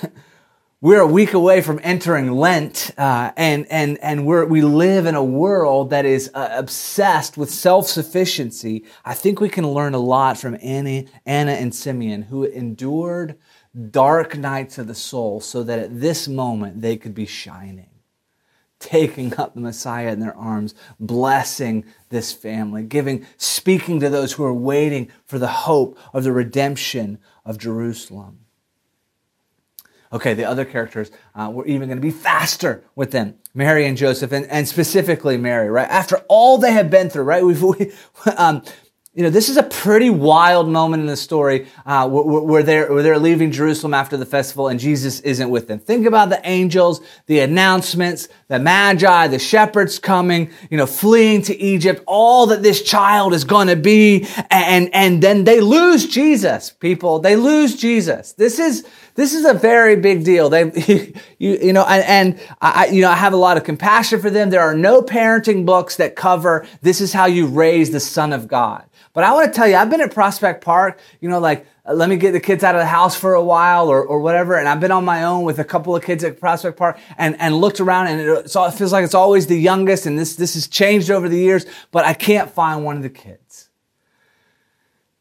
we're 0.84 1.00
a 1.00 1.06
week 1.06 1.32
away 1.32 1.62
from 1.62 1.80
entering 1.82 2.30
Lent, 2.30 2.90
uh, 2.98 3.32
and 3.38 3.66
and 3.70 3.96
and 4.02 4.26
we 4.26 4.60
live 4.60 5.06
in 5.06 5.14
a 5.14 5.24
world 5.24 5.88
that 5.88 6.04
is 6.04 6.30
uh, 6.34 6.50
obsessed 6.52 7.38
with 7.38 7.48
self 7.48 7.86
sufficiency. 7.86 8.84
I 9.02 9.14
think 9.14 9.40
we 9.40 9.48
can 9.48 9.66
learn 9.66 9.94
a 9.94 9.98
lot 9.98 10.36
from 10.36 10.58
Anna, 10.60 11.04
Anna 11.24 11.52
and 11.52 11.74
Simeon, 11.74 12.20
who 12.20 12.44
endured 12.44 13.38
dark 13.92 14.36
nights 14.36 14.76
of 14.76 14.86
the 14.86 14.94
soul, 14.94 15.40
so 15.40 15.62
that 15.62 15.78
at 15.78 16.00
this 16.02 16.28
moment 16.28 16.82
they 16.82 16.98
could 16.98 17.14
be 17.14 17.24
shining, 17.24 17.88
taking 18.78 19.34
up 19.36 19.54
the 19.54 19.62
Messiah 19.62 20.12
in 20.12 20.20
their 20.20 20.36
arms, 20.36 20.74
blessing 21.00 21.86
this 22.10 22.30
family, 22.30 22.82
giving, 22.82 23.24
speaking 23.38 24.00
to 24.00 24.10
those 24.10 24.34
who 24.34 24.44
are 24.44 24.52
waiting 24.52 25.10
for 25.24 25.38
the 25.38 25.48
hope 25.48 25.98
of 26.12 26.24
the 26.24 26.32
redemption 26.32 27.20
of 27.42 27.56
Jerusalem. 27.56 28.43
Okay, 30.14 30.34
the 30.34 30.44
other 30.44 30.64
characters, 30.64 31.10
uh, 31.34 31.50
we're 31.52 31.66
even 31.66 31.88
going 31.88 31.98
to 31.98 32.02
be 32.02 32.12
faster 32.12 32.84
with 32.94 33.10
them. 33.10 33.34
Mary 33.52 33.84
and 33.84 33.96
Joseph, 33.96 34.30
and, 34.30 34.46
and 34.46 34.68
specifically 34.68 35.36
Mary, 35.36 35.68
right? 35.68 35.88
After 35.88 36.18
all 36.28 36.56
they 36.56 36.72
have 36.72 36.88
been 36.88 37.10
through, 37.10 37.24
right? 37.24 37.44
We've, 37.44 37.60
we, 37.60 37.92
um, 38.36 38.62
you 39.14 39.22
know, 39.22 39.30
this 39.30 39.48
is 39.48 39.56
a 39.56 39.62
pretty 39.62 40.10
wild 40.10 40.68
moment 40.68 41.00
in 41.00 41.06
the 41.06 41.16
story 41.16 41.68
uh, 41.86 42.08
where, 42.08 42.42
where, 42.42 42.62
they're, 42.64 42.92
where 42.92 43.02
they're 43.02 43.18
leaving 43.18 43.52
Jerusalem 43.52 43.94
after 43.94 44.16
the 44.16 44.26
festival 44.26 44.66
and 44.66 44.80
Jesus 44.80 45.20
isn't 45.20 45.50
with 45.50 45.68
them. 45.68 45.78
Think 45.78 46.04
about 46.06 46.30
the 46.30 46.40
angels, 46.42 47.00
the 47.26 47.38
announcements, 47.38 48.26
the 48.48 48.58
magi, 48.58 49.28
the 49.28 49.38
shepherds 49.38 50.00
coming, 50.00 50.50
you 50.68 50.76
know, 50.76 50.86
fleeing 50.86 51.42
to 51.42 51.56
Egypt, 51.56 52.02
all 52.08 52.46
that 52.46 52.64
this 52.64 52.82
child 52.82 53.34
is 53.34 53.44
going 53.44 53.68
to 53.68 53.76
be. 53.76 54.26
And, 54.50 54.92
and 54.92 55.22
then 55.22 55.44
they 55.44 55.60
lose 55.60 56.08
Jesus, 56.08 56.70
people. 56.70 57.20
They 57.20 57.36
lose 57.36 57.76
Jesus. 57.76 58.32
This 58.32 58.58
is, 58.58 58.84
this 59.14 59.32
is 59.32 59.44
a 59.44 59.54
very 59.54 59.96
big 59.96 60.24
deal. 60.24 60.48
They, 60.48 60.64
you, 61.38 61.58
you 61.62 61.72
know, 61.72 61.84
and, 61.84 62.04
and 62.04 62.40
I, 62.60 62.86
you 62.86 63.02
know, 63.02 63.10
I 63.10 63.16
have 63.16 63.32
a 63.32 63.36
lot 63.36 63.56
of 63.56 63.64
compassion 63.64 64.20
for 64.20 64.30
them. 64.30 64.50
There 64.50 64.60
are 64.60 64.74
no 64.74 65.02
parenting 65.02 65.64
books 65.64 65.96
that 65.96 66.16
cover 66.16 66.66
this 66.82 67.00
is 67.00 67.12
how 67.12 67.26
you 67.26 67.46
raise 67.46 67.90
the 67.90 68.00
son 68.00 68.32
of 68.32 68.48
God. 68.48 68.84
But 69.12 69.22
I 69.22 69.32
want 69.32 69.52
to 69.52 69.56
tell 69.56 69.68
you, 69.68 69.76
I've 69.76 69.90
been 69.90 70.00
at 70.00 70.12
Prospect 70.12 70.64
Park, 70.64 70.98
you 71.20 71.28
know, 71.28 71.38
like, 71.38 71.66
uh, 71.86 71.94
let 71.94 72.08
me 72.08 72.16
get 72.16 72.32
the 72.32 72.40
kids 72.40 72.64
out 72.64 72.74
of 72.74 72.80
the 72.80 72.86
house 72.86 73.14
for 73.14 73.34
a 73.34 73.44
while 73.44 73.88
or, 73.88 74.04
or 74.04 74.18
whatever. 74.18 74.58
And 74.58 74.68
I've 74.68 74.80
been 74.80 74.90
on 74.90 75.04
my 75.04 75.22
own 75.22 75.44
with 75.44 75.60
a 75.60 75.64
couple 75.64 75.94
of 75.94 76.02
kids 76.02 76.24
at 76.24 76.40
Prospect 76.40 76.76
Park 76.76 76.98
and, 77.16 77.40
and 77.40 77.54
looked 77.54 77.78
around 77.78 78.08
and 78.08 78.20
it, 78.20 78.26
it 78.28 78.70
feels 78.72 78.92
like 78.92 79.04
it's 79.04 79.14
always 79.14 79.46
the 79.46 79.58
youngest 79.58 80.06
and 80.06 80.18
this, 80.18 80.34
this 80.34 80.54
has 80.54 80.66
changed 80.66 81.10
over 81.10 81.28
the 81.28 81.38
years, 81.38 81.64
but 81.92 82.04
I 82.04 82.14
can't 82.14 82.50
find 82.50 82.84
one 82.84 82.96
of 82.96 83.04
the 83.04 83.10
kids. 83.10 83.68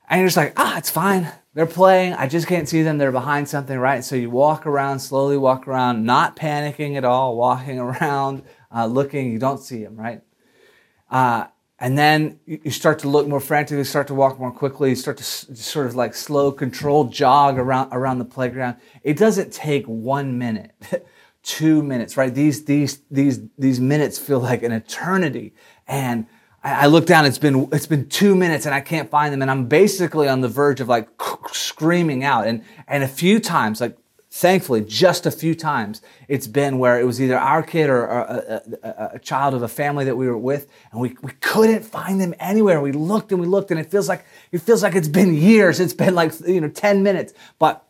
And 0.10 0.20
you're 0.20 0.28
just 0.28 0.38
like, 0.38 0.54
ah, 0.58 0.78
it's 0.78 0.90
fine. 0.90 1.32
They're 1.54 1.66
playing. 1.68 2.14
I 2.14 2.28
just 2.28 2.48
can't 2.48 2.68
see 2.68 2.82
them. 2.82 2.98
They're 2.98 3.12
behind 3.12 3.48
something, 3.48 3.78
right? 3.78 4.04
So 4.04 4.16
you 4.16 4.30
walk 4.30 4.66
around, 4.66 5.00
slowly 5.00 5.38
walk 5.38 5.68
around, 5.68 6.04
not 6.04 6.36
panicking 6.36 6.96
at 6.96 7.06
all, 7.06 7.38
walking 7.38 7.80
around, 7.88 8.44
uh, 8.74 8.88
looking. 8.88 9.32
You 9.32 9.40
don't 9.40 9.60
see 9.60 9.84
them, 9.84 9.96
right? 9.96 10.22
Uh, 11.10 11.48
and 11.80 11.98
then 11.98 12.40
you 12.46 12.72
start 12.72 13.00
to 13.00 13.10
look 13.10 13.28
more 13.28 13.42
frantically, 13.42 13.84
start 13.84 14.08
to 14.08 14.14
walk 14.14 14.40
more 14.40 14.52
quickly, 14.52 14.92
you 14.92 14.96
start 14.96 15.18
to 15.18 15.24
sort 15.24 15.86
of 15.86 15.96
like 15.96 16.16
slow, 16.16 16.52
controlled 16.52 17.12
jog 17.12 17.58
around 17.58 17.90
around 17.92 18.20
the 18.20 18.26
playground. 18.26 18.78
It 19.04 19.18
doesn't 19.18 19.52
take 19.52 19.86
one 19.86 20.38
minute, 20.38 20.72
two 21.44 21.84
minutes, 21.84 22.16
right? 22.16 22.34
These 22.34 22.66
these 22.66 23.02
these 23.12 23.42
these 23.58 23.82
minutes 23.82 24.18
feel 24.18 24.40
like 24.40 24.64
an 24.64 24.72
eternity. 24.72 25.54
And 25.86 26.28
I, 26.64 26.84
I 26.84 26.86
look 26.88 27.06
down, 27.06 27.26
it's 27.26 27.38
been 27.38 27.68
it's 27.72 27.88
been 27.88 28.08
two 28.10 28.36
minutes 28.36 28.66
and 28.66 28.74
I 28.74 28.82
can't 28.82 29.10
find 29.10 29.34
them, 29.34 29.42
and 29.42 29.52
I'm 29.52 29.66
basically 29.66 30.28
on 30.28 30.42
the 30.42 30.48
verge 30.48 30.80
of 30.82 30.88
like 30.88 31.10
screaming 31.52 32.24
out. 32.24 32.48
And 32.48 32.64
and 32.88 33.04
a 33.04 33.08
few 33.08 33.40
times, 33.40 33.82
like 33.82 33.98
thankfully, 34.32 34.82
just 34.82 35.28
a 35.28 35.32
few 35.32 35.54
times, 35.54 36.02
it's 36.28 36.48
been 36.48 36.80
where 36.80 37.00
it 37.00 37.06
was 37.06 37.22
either 37.22 37.38
our 37.38 37.62
kid 37.62 37.88
or 37.88 38.06
a, 38.06 38.62
a, 38.82 39.10
a, 39.14 39.20
child 39.20 39.54
of 39.54 39.62
a 39.62 39.68
family 39.68 40.06
that 40.06 40.16
we 40.16 40.28
were 40.28 40.38
with, 40.38 40.68
and 40.92 41.00
we, 41.00 41.16
we 41.22 41.32
couldn't 41.34 41.84
find 41.84 42.20
them 42.20 42.34
anywhere. 42.40 42.82
We 42.82 42.94
looked 42.94 43.32
and 43.32 43.40
we 43.40 43.46
looked, 43.46 43.70
and 43.70 43.80
it 43.80 43.92
feels 43.92 44.10
like 44.10 44.26
it 44.52 44.60
feels 44.60 44.82
like 44.82 44.96
it's 44.96 45.08
been 45.08 45.36
years. 45.36 45.80
It's 45.80 45.94
been 45.94 46.16
like 46.16 46.34
you 46.48 46.62
know 46.62 46.70
ten 46.70 47.04
minutes, 47.04 47.34
but 47.60 47.86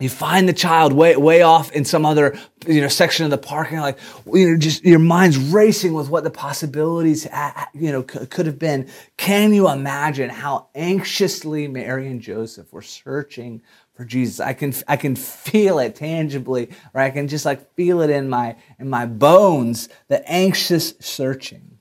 you 0.00 0.08
find 0.08 0.48
the 0.48 0.52
child 0.52 0.92
way 0.92 1.16
way 1.16 1.42
off 1.42 1.72
in 1.72 1.84
some 1.84 2.06
other 2.06 2.38
you 2.66 2.80
know 2.80 2.88
section 2.88 3.24
of 3.24 3.30
the 3.30 3.38
parking 3.38 3.78
like 3.78 3.98
you 4.32 4.50
know 4.50 4.56
just 4.56 4.84
your 4.84 4.98
mind's 4.98 5.36
racing 5.36 5.92
with 5.92 6.08
what 6.08 6.24
the 6.24 6.30
possibilities 6.30 7.26
you 7.74 7.90
know 7.90 8.02
could 8.02 8.46
have 8.46 8.58
been 8.58 8.88
can 9.16 9.52
you 9.52 9.68
imagine 9.68 10.30
how 10.30 10.68
anxiously 10.74 11.66
mary 11.66 12.06
and 12.06 12.20
joseph 12.20 12.72
were 12.72 12.82
searching 12.82 13.60
for 13.98 14.04
Jesus. 14.04 14.38
I 14.38 14.52
can 14.52 14.72
I 14.86 14.96
can 14.96 15.16
feel 15.16 15.80
it 15.80 15.96
tangibly, 15.96 16.70
or 16.94 17.00
I 17.00 17.10
can 17.10 17.26
just 17.26 17.44
like 17.44 17.74
feel 17.74 18.00
it 18.00 18.10
in 18.10 18.30
my 18.30 18.54
in 18.78 18.88
my 18.88 19.04
bones, 19.06 19.88
the 20.06 20.26
anxious 20.30 20.94
searching. 21.00 21.78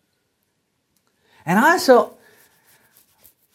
And 1.46 1.60
also, 1.60 2.18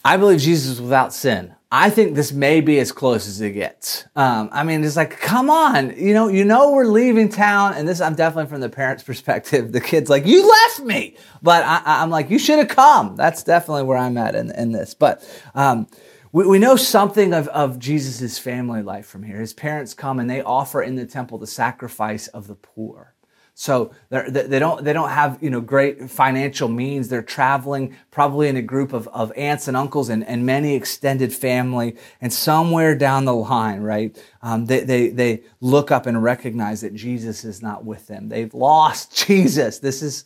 I 0.04 0.16
believe 0.16 0.38
Jesus 0.38 0.78
without 0.78 1.12
sin. 1.12 1.56
I 1.74 1.88
think 1.88 2.14
this 2.14 2.32
may 2.32 2.60
be 2.60 2.78
as 2.80 2.92
close 2.92 3.26
as 3.26 3.40
it 3.40 3.52
gets. 3.52 4.04
Um, 4.14 4.50
I 4.52 4.62
mean, 4.62 4.84
it's 4.84 4.94
like, 4.94 5.18
come 5.18 5.48
on, 5.48 5.96
you 5.96 6.12
know, 6.12 6.28
you 6.28 6.44
know, 6.44 6.70
we're 6.70 6.84
leaving 6.84 7.30
town, 7.30 7.72
and 7.72 7.88
this 7.88 7.98
I'm 8.02 8.14
definitely 8.14 8.50
from 8.50 8.60
the 8.60 8.68
parents' 8.68 9.02
perspective. 9.04 9.72
The 9.72 9.80
kid's 9.80 10.10
like, 10.10 10.26
you 10.26 10.46
left 10.46 10.80
me, 10.80 11.16
but 11.40 11.64
I, 11.64 12.02
am 12.02 12.10
like, 12.10 12.28
you 12.28 12.38
should 12.38 12.58
have 12.58 12.68
come. 12.68 13.16
That's 13.16 13.42
definitely 13.42 13.84
where 13.84 13.96
I'm 13.96 14.18
at 14.18 14.34
in, 14.34 14.50
in 14.50 14.72
this. 14.72 14.92
But 14.92 15.26
um, 15.54 15.86
we, 16.30 16.46
we 16.46 16.58
know 16.58 16.76
something 16.76 17.32
of, 17.32 17.48
of 17.48 17.78
Jesus' 17.78 18.38
family 18.38 18.82
life 18.82 19.06
from 19.06 19.22
here. 19.22 19.40
His 19.40 19.54
parents 19.54 19.94
come 19.94 20.20
and 20.20 20.28
they 20.28 20.42
offer 20.42 20.82
in 20.82 20.96
the 20.96 21.06
temple 21.06 21.38
the 21.38 21.46
sacrifice 21.46 22.28
of 22.28 22.48
the 22.48 22.54
poor. 22.54 23.11
So 23.54 23.92
they 24.08 24.58
don't 24.58 24.82
they 24.82 24.94
don't 24.94 25.10
have 25.10 25.38
you 25.42 25.50
know 25.50 25.60
great 25.60 26.10
financial 26.10 26.68
means. 26.68 27.08
They're 27.08 27.22
traveling 27.22 27.96
probably 28.10 28.48
in 28.48 28.56
a 28.56 28.62
group 28.62 28.94
of, 28.94 29.06
of 29.08 29.30
aunts 29.36 29.68
and 29.68 29.76
uncles 29.76 30.08
and, 30.08 30.24
and 30.24 30.46
many 30.46 30.74
extended 30.74 31.34
family. 31.34 31.96
And 32.20 32.32
somewhere 32.32 32.96
down 32.96 33.26
the 33.26 33.34
line, 33.34 33.82
right, 33.82 34.18
um, 34.40 34.66
they, 34.66 34.80
they 34.80 35.08
they 35.10 35.42
look 35.60 35.90
up 35.90 36.06
and 36.06 36.22
recognize 36.22 36.80
that 36.80 36.94
Jesus 36.94 37.44
is 37.44 37.62
not 37.62 37.84
with 37.84 38.06
them. 38.06 38.30
They've 38.30 38.52
lost 38.54 39.14
Jesus. 39.26 39.78
This 39.80 40.02
is 40.02 40.24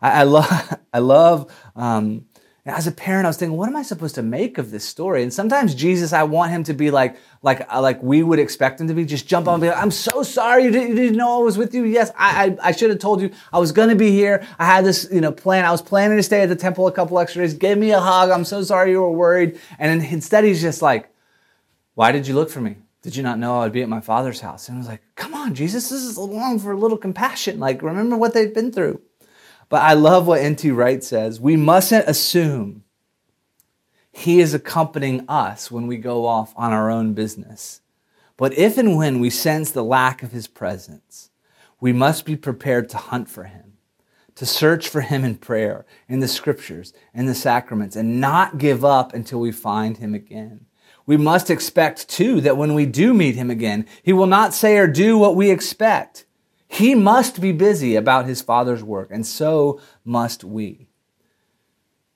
I, 0.00 0.20
I 0.20 0.22
love 0.22 0.78
I 0.92 0.98
love 1.00 1.52
um, 1.74 2.26
as 2.70 2.86
a 2.86 2.92
parent, 2.92 3.24
I 3.24 3.28
was 3.28 3.36
thinking, 3.36 3.56
what 3.56 3.68
am 3.68 3.76
I 3.76 3.82
supposed 3.82 4.14
to 4.16 4.22
make 4.22 4.58
of 4.58 4.70
this 4.70 4.84
story? 4.84 5.22
And 5.22 5.32
sometimes 5.32 5.74
Jesus, 5.74 6.12
I 6.12 6.24
want 6.24 6.50
him 6.50 6.64
to 6.64 6.74
be 6.74 6.90
like, 6.90 7.16
like, 7.42 7.72
uh, 7.72 7.80
like 7.80 8.02
we 8.02 8.22
would 8.22 8.38
expect 8.38 8.80
him 8.80 8.88
to 8.88 8.94
be. 8.94 9.04
Just 9.04 9.26
jump 9.26 9.48
on 9.48 9.54
and 9.54 9.62
be 9.62 9.68
like, 9.68 9.78
I'm 9.78 9.90
so 9.90 10.22
sorry 10.22 10.64
you 10.64 10.70
didn't, 10.70 10.90
you 10.90 10.96
didn't 10.96 11.16
know 11.16 11.40
I 11.40 11.42
was 11.42 11.56
with 11.56 11.74
you. 11.74 11.84
Yes, 11.84 12.10
I, 12.16 12.56
I, 12.62 12.68
I 12.68 12.72
should 12.72 12.90
have 12.90 12.98
told 12.98 13.22
you 13.22 13.30
I 13.52 13.58
was 13.58 13.72
going 13.72 13.88
to 13.90 13.94
be 13.94 14.10
here. 14.10 14.46
I 14.58 14.66
had 14.66 14.84
this, 14.84 15.08
you 15.10 15.20
know, 15.20 15.32
plan. 15.32 15.64
I 15.64 15.70
was 15.70 15.82
planning 15.82 16.16
to 16.16 16.22
stay 16.22 16.42
at 16.42 16.48
the 16.48 16.56
temple 16.56 16.86
a 16.86 16.92
couple 16.92 17.18
extra 17.18 17.42
days. 17.42 17.54
Give 17.54 17.78
me 17.78 17.92
a 17.92 18.00
hug. 18.00 18.30
I'm 18.30 18.44
so 18.44 18.62
sorry 18.62 18.90
you 18.90 19.00
were 19.00 19.12
worried. 19.12 19.58
And 19.78 20.02
instead, 20.02 20.44
he's 20.44 20.60
just 20.60 20.82
like, 20.82 21.08
why 21.94 22.12
did 22.12 22.26
you 22.26 22.34
look 22.34 22.50
for 22.50 22.60
me? 22.60 22.76
Did 23.02 23.16
you 23.16 23.22
not 23.22 23.38
know 23.38 23.60
I 23.60 23.64
would 23.64 23.72
be 23.72 23.82
at 23.82 23.88
my 23.88 24.00
father's 24.00 24.40
house? 24.40 24.68
And 24.68 24.76
I 24.76 24.78
was 24.78 24.88
like, 24.88 25.02
come 25.14 25.32
on, 25.32 25.54
Jesus, 25.54 25.88
this 25.88 26.02
is 26.02 26.18
long 26.18 26.58
for 26.58 26.72
a 26.72 26.76
little 26.76 26.98
compassion. 26.98 27.60
Like, 27.60 27.82
remember 27.82 28.16
what 28.16 28.34
they've 28.34 28.52
been 28.52 28.72
through. 28.72 29.00
But 29.68 29.82
I 29.82 29.92
love 29.92 30.26
what 30.26 30.40
N.T. 30.40 30.70
Wright 30.70 31.02
says. 31.04 31.40
We 31.40 31.56
mustn't 31.56 32.08
assume 32.08 32.84
he 34.10 34.40
is 34.40 34.54
accompanying 34.54 35.24
us 35.28 35.70
when 35.70 35.86
we 35.86 35.96
go 35.96 36.26
off 36.26 36.52
on 36.56 36.72
our 36.72 36.90
own 36.90 37.14
business. 37.14 37.82
But 38.36 38.56
if 38.56 38.78
and 38.78 38.96
when 38.96 39.20
we 39.20 39.30
sense 39.30 39.70
the 39.70 39.84
lack 39.84 40.22
of 40.22 40.32
his 40.32 40.46
presence, 40.46 41.30
we 41.80 41.92
must 41.92 42.24
be 42.24 42.36
prepared 42.36 42.88
to 42.90 42.96
hunt 42.96 43.28
for 43.28 43.44
him, 43.44 43.74
to 44.36 44.46
search 44.46 44.88
for 44.88 45.02
him 45.02 45.24
in 45.24 45.36
prayer, 45.36 45.84
in 46.08 46.20
the 46.20 46.28
scriptures, 46.28 46.92
in 47.12 47.26
the 47.26 47.34
sacraments, 47.34 47.94
and 47.94 48.20
not 48.20 48.58
give 48.58 48.84
up 48.84 49.12
until 49.12 49.40
we 49.40 49.52
find 49.52 49.98
him 49.98 50.14
again. 50.14 50.66
We 51.04 51.16
must 51.16 51.50
expect, 51.50 52.08
too, 52.08 52.40
that 52.42 52.56
when 52.56 52.74
we 52.74 52.86
do 52.86 53.14
meet 53.14 53.34
him 53.34 53.50
again, 53.50 53.86
he 54.02 54.12
will 54.12 54.26
not 54.26 54.54
say 54.54 54.76
or 54.78 54.86
do 54.86 55.16
what 55.16 55.36
we 55.36 55.50
expect. 55.50 56.26
He 56.68 56.94
must 56.94 57.40
be 57.40 57.52
busy 57.52 57.96
about 57.96 58.26
his 58.26 58.42
Father's 58.42 58.84
work, 58.84 59.08
and 59.10 59.26
so 59.26 59.80
must 60.04 60.44
we. 60.44 60.88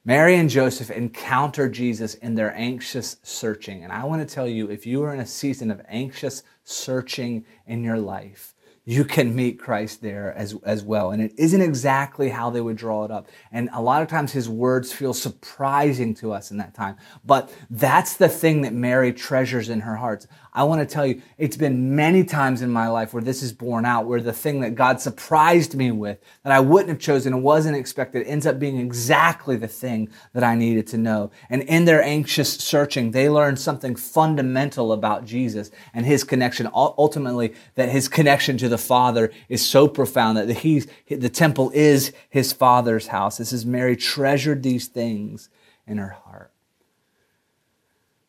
Mary 0.04 0.36
and 0.36 0.50
Joseph 0.50 0.90
encounter 0.90 1.68
Jesus 1.68 2.14
in 2.14 2.34
their 2.34 2.54
anxious 2.56 3.16
searching. 3.22 3.84
And 3.84 3.92
I 3.92 4.04
want 4.04 4.26
to 4.26 4.34
tell 4.34 4.48
you 4.48 4.68
if 4.68 4.84
you 4.84 5.02
are 5.04 5.14
in 5.14 5.20
a 5.20 5.26
season 5.26 5.70
of 5.70 5.80
anxious 5.88 6.42
searching 6.64 7.44
in 7.66 7.84
your 7.84 7.98
life, 7.98 8.51
you 8.84 9.04
can 9.04 9.34
meet 9.34 9.60
Christ 9.60 10.02
there 10.02 10.34
as, 10.34 10.56
as 10.64 10.82
well. 10.82 11.12
And 11.12 11.22
it 11.22 11.32
isn't 11.38 11.60
exactly 11.60 12.30
how 12.30 12.50
they 12.50 12.60
would 12.60 12.76
draw 12.76 13.04
it 13.04 13.12
up. 13.12 13.28
And 13.52 13.70
a 13.72 13.80
lot 13.80 14.02
of 14.02 14.08
times 14.08 14.32
his 14.32 14.48
words 14.48 14.92
feel 14.92 15.14
surprising 15.14 16.14
to 16.14 16.32
us 16.32 16.50
in 16.50 16.56
that 16.56 16.74
time. 16.74 16.96
But 17.24 17.54
that's 17.70 18.16
the 18.16 18.28
thing 18.28 18.62
that 18.62 18.72
Mary 18.72 19.12
treasures 19.12 19.68
in 19.68 19.80
her 19.80 19.96
heart. 19.96 20.26
I 20.52 20.64
want 20.64 20.86
to 20.86 20.92
tell 20.92 21.06
you, 21.06 21.22
it's 21.38 21.56
been 21.56 21.94
many 21.94 22.24
times 22.24 22.60
in 22.60 22.70
my 22.70 22.88
life 22.88 23.14
where 23.14 23.22
this 23.22 23.42
is 23.42 23.52
borne 23.52 23.86
out, 23.86 24.06
where 24.06 24.20
the 24.20 24.32
thing 24.32 24.60
that 24.60 24.74
God 24.74 25.00
surprised 25.00 25.74
me 25.74 25.92
with 25.92 26.18
that 26.42 26.52
I 26.52 26.60
wouldn't 26.60 26.90
have 26.90 26.98
chosen 26.98 27.32
and 27.32 27.42
wasn't 27.42 27.76
expected 27.76 28.26
ends 28.26 28.46
up 28.46 28.58
being 28.58 28.78
exactly 28.78 29.56
the 29.56 29.68
thing 29.68 30.10
that 30.32 30.42
I 30.42 30.56
needed 30.56 30.88
to 30.88 30.98
know. 30.98 31.30
And 31.48 31.62
in 31.62 31.84
their 31.84 32.02
anxious 32.02 32.52
searching, 32.52 33.12
they 33.12 33.30
learned 33.30 33.60
something 33.60 33.94
fundamental 33.94 34.92
about 34.92 35.24
Jesus 35.24 35.70
and 35.94 36.04
his 36.04 36.24
connection, 36.24 36.68
ultimately, 36.74 37.54
that 37.76 37.88
his 37.88 38.08
connection 38.08 38.58
to 38.58 38.71
the 38.72 38.78
Father 38.78 39.30
is 39.48 39.64
so 39.64 39.86
profound 39.86 40.36
that 40.38 40.50
he's, 40.50 40.88
the 41.06 41.28
temple 41.28 41.70
is 41.74 42.12
his 42.28 42.52
Father's 42.52 43.08
house. 43.08 43.36
This 43.36 43.52
is 43.52 43.64
Mary 43.64 43.96
treasured 43.96 44.62
these 44.62 44.88
things 44.88 45.48
in 45.86 45.98
her 45.98 46.16
heart. 46.24 46.50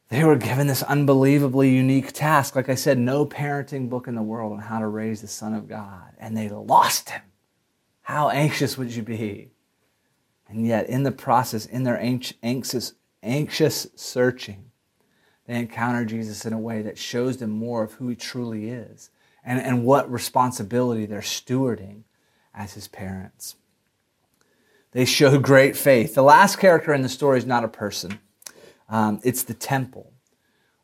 They 0.09 0.23
were 0.23 0.35
given 0.35 0.67
this 0.67 0.83
unbelievably 0.83 1.73
unique 1.73 2.11
task. 2.11 2.55
Like 2.55 2.69
I 2.69 2.75
said, 2.75 2.99
no 2.99 3.25
parenting 3.25 3.89
book 3.89 4.07
in 4.07 4.13
the 4.13 4.21
world 4.21 4.53
on 4.53 4.59
how 4.59 4.79
to 4.79 4.87
raise 4.87 5.21
the 5.21 5.27
Son 5.27 5.55
of 5.55 5.67
God, 5.67 6.11
and 6.19 6.37
they 6.37 6.49
lost 6.49 7.09
him. 7.09 7.21
How 8.03 8.29
anxious 8.29 8.77
would 8.77 8.93
you 8.93 9.01
be? 9.01 9.49
And 10.47 10.67
yet, 10.67 10.87
in 10.87 11.01
the 11.01 11.11
process, 11.11 11.65
in 11.65 11.83
their 11.83 11.99
anxious, 11.99 12.93
anxious 13.23 13.87
searching, 13.95 14.65
they 15.47 15.55
encounter 15.55 16.05
Jesus 16.05 16.45
in 16.45 16.53
a 16.53 16.59
way 16.59 16.81
that 16.83 16.97
shows 16.97 17.37
them 17.37 17.49
more 17.49 17.81
of 17.83 17.93
who 17.93 18.09
he 18.09 18.15
truly 18.15 18.69
is 18.69 19.09
and, 19.43 19.59
and 19.59 19.83
what 19.83 20.11
responsibility 20.11 21.05
they're 21.05 21.21
stewarding 21.21 22.03
as 22.53 22.73
his 22.73 22.87
parents. 22.87 23.55
They 24.91 25.05
show 25.05 25.39
great 25.39 25.75
faith. 25.75 26.15
The 26.15 26.23
last 26.23 26.57
character 26.57 26.93
in 26.93 27.01
the 27.01 27.09
story 27.09 27.39
is 27.39 27.45
not 27.45 27.63
a 27.63 27.67
person, 27.67 28.19
um, 28.89 29.19
it's 29.23 29.43
the 29.43 29.53
temple. 29.53 30.09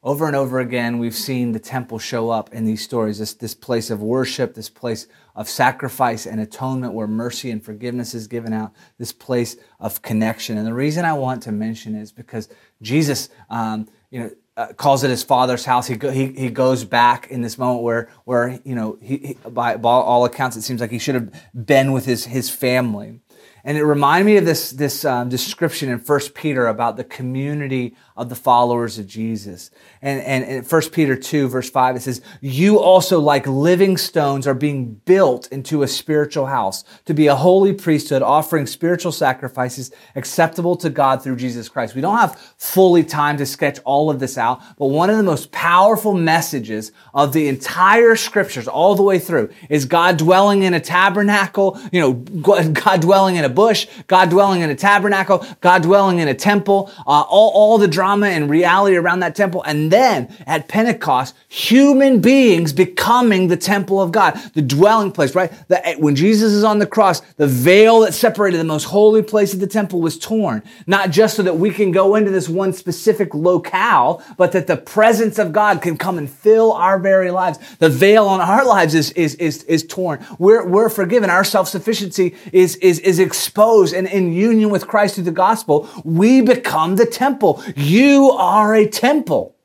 Over 0.01 0.28
and 0.28 0.36
over 0.36 0.62
again, 0.62 0.97
we've 0.97 1.14
seen 1.14 1.51
the 1.51 1.60
temple 1.60 1.99
show 1.99 2.30
up 2.30 2.53
in 2.53 2.64
these 2.64 2.82
stories 2.82 3.20
this, 3.20 3.34
this 3.34 3.53
place 3.53 3.89
of 3.89 4.01
worship, 4.01 4.53
this 4.53 4.70
place 4.70 5.07
of 5.36 5.49
sacrifice 5.49 6.26
and 6.26 6.39
atonement 6.39 6.93
where 6.93 7.05
mercy 7.05 7.51
and 7.51 7.62
forgiveness 7.62 8.14
is 8.14 8.26
given 8.26 8.53
out, 8.53 8.72
this 8.97 9.12
place 9.12 9.57
of 9.78 10.01
connection. 10.01 10.57
And 10.57 10.66
the 10.66 10.74
reason 10.74 11.03
I 11.03 11.12
want 11.12 11.43
to 11.43 11.51
mention 11.51 11.95
is 11.95 12.14
because 12.14 12.47
Jesus, 12.82 13.28
um, 13.49 13.89
you 14.10 14.22
know, 14.22 14.32
uh, 14.60 14.74
calls 14.74 15.05
it 15.05 15.10
his 15.10 15.24
father's 15.24 15.64
house. 15.64 15.88
He, 15.88 15.95
go, 15.95 16.12
he, 16.12 16.34
he 16.34 16.49
goes 16.49 16.84
back 16.84 17.28
in 17.32 17.41
this 17.41 17.57
moment 17.57 17.82
where, 17.82 18.10
where 18.26 18.60
you 18.66 18.76
know, 18.76 18.97
he, 19.01 19.18
he, 19.18 19.34
by, 19.49 19.78
by 19.78 19.89
all 19.89 20.26
accounts, 20.26 20.57
it 20.57 20.64
seems 20.64 20.82
like 20.82 20.91
he 20.91 20.99
should 20.99 21.16
have 21.16 21.32
been 21.66 21.93
with 21.93 22.05
his, 22.05 22.26
his 22.26 22.49
family. 22.49 23.22
And 23.64 23.78
it 23.78 23.86
reminded 23.86 24.26
me 24.26 24.36
of 24.36 24.43
this, 24.43 24.72
this 24.72 25.05
um, 25.05 25.30
description 25.30 25.89
in 25.89 25.99
1 25.99 26.20
Peter 26.36 26.68
about 26.68 26.97
the 26.97 27.05
community 27.05 27.95
of 28.20 28.28
the 28.28 28.36
followers 28.36 28.99
of 28.99 29.07
Jesus. 29.07 29.72
And, 30.01 30.22
and 30.22 30.43
in 30.43 30.63
1 30.63 30.82
Peter 30.91 31.15
2, 31.15 31.47
verse 31.47 31.70
5, 31.70 31.95
it 31.95 32.01
says, 32.01 32.22
You 32.41 32.78
also, 32.78 33.17
like 33.22 33.47
living 33.47 33.95
stones, 33.95 34.45
are 34.45 34.53
being 34.53 34.95
built 35.05 35.47
into 35.53 35.84
a 35.84 35.88
spiritual 35.88 36.47
house 36.47 36.84
to 37.05 37.13
be 37.13 37.28
a 37.28 37.36
holy 37.36 37.72
priesthood, 37.72 38.22
offering 38.22 38.67
spiritual 38.67 39.13
sacrifices 39.13 39.91
acceptable 40.17 40.76
to 40.76 40.89
God 40.89 41.24
through 41.24 41.38
Jesus 41.38 41.70
Christ. 41.70 41.95
We 41.95 42.01
don't 42.01 42.17
have 42.17 42.38
fully 42.57 43.05
time 43.05 43.38
to 43.38 43.45
sketch 43.45 43.80
all 43.86 44.09
of 44.09 44.20
this 44.20 44.38
out, 44.38 44.61
but 44.78 44.88
one 44.88 45.09
of 45.09 45.15
the 45.15 45.24
most 45.24 45.53
powerful 45.53 46.13
messages 46.13 46.91
of 47.13 47.32
the 47.32 47.47
entire 47.47 48.17
scriptures, 48.17 48.67
all 48.67 48.95
the 48.95 49.03
way 49.03 49.17
through, 49.17 49.49
is 49.70 49.86
God 49.86 50.17
dwelling 50.17 50.63
in 50.63 50.74
a 50.74 50.82
tabernacle, 50.82 51.80
you 51.93 52.01
know, 52.01 52.13
God 52.13 52.99
dwelling 52.99 53.38
in 53.38 53.45
a 53.45 53.49
bush, 53.49 53.88
God 54.07 54.30
dwelling 54.30 54.59
in 54.59 54.70
a 54.70 54.76
tabernacle, 54.76 55.45
God 55.61 55.84
dwelling 55.84 56.20
in 56.20 56.28
a 56.28 56.34
temple, 56.34 56.91
uh, 57.07 57.22
all, 57.22 57.51
all 57.51 57.78
the 57.78 57.88
drama 57.88 58.09
drama 58.10 58.28
and 58.28 58.49
reality 58.49 58.95
around 58.95 59.20
that 59.20 59.36
temple. 59.36 59.62
And 59.64 59.91
then 59.91 60.36
at 60.47 60.68
Pentecost, 60.68 61.36
human 61.47 62.22
beings 62.22 62.74
becoming 62.74 63.49
the 63.49 63.57
temple 63.57 64.01
of 64.01 64.12
God, 64.12 64.34
the 64.55 64.64
dwelling 64.64 65.12
place, 65.12 65.36
right? 65.36 65.51
The, 65.68 65.88
eh, 65.88 65.95
when 65.97 66.16
Jesus 66.16 66.51
is 66.53 66.64
on 66.64 66.80
the 66.80 66.88
cross, 66.88 67.22
the 67.38 67.45
veil 67.45 67.99
that 67.99 68.14
separated 68.14 68.57
the 68.57 68.64
most 68.64 68.86
holy 68.86 69.22
place 69.22 69.53
of 69.53 69.60
the 69.60 69.68
temple 69.68 70.01
was 70.01 70.18
torn. 70.18 70.64
Not 70.88 71.12
just 71.12 71.36
so 71.36 71.43
that 71.43 71.57
we 71.57 71.70
can 71.70 71.91
go 71.91 72.16
into 72.16 72.32
this 72.32 72.49
one 72.49 72.74
specific 72.74 73.36
locale, 73.36 74.24
but 74.38 74.53
that 74.53 74.66
the 74.66 74.78
presence 74.78 75.38
of 75.38 75.51
God 75.51 75.82
can 75.84 75.95
come 75.95 76.18
and 76.18 76.28
fill 76.28 76.74
our 76.74 76.97
very 76.97 77.30
lives. 77.30 77.60
The 77.78 77.89
veil 77.89 78.28
on 78.28 78.41
our 78.41 78.66
lives 78.66 78.95
is, 78.95 79.12
is, 79.12 79.36
is, 79.36 79.64
is 79.64 79.86
torn. 79.86 80.26
We're, 80.39 80.66
we're 80.66 80.89
forgiven. 80.89 81.30
Our 81.30 81.43
self-sufficiency 81.43 82.36
is, 82.51 82.76
is, 82.78 82.97
is 82.99 83.20
exposed 83.20 83.93
and 83.93 84.07
in 84.07 84.34
union 84.34 84.72
with 84.72 84.88
Christ 84.88 85.16
through 85.16 85.26
the 85.26 85.32
gospel, 85.32 85.88
we 86.03 86.41
become 86.41 86.95
the 86.95 87.05
temple. 87.05 87.62
You 87.76 87.99
you 88.00 88.32
are 88.32 88.74
a 88.76 88.88
temple. 88.88 89.56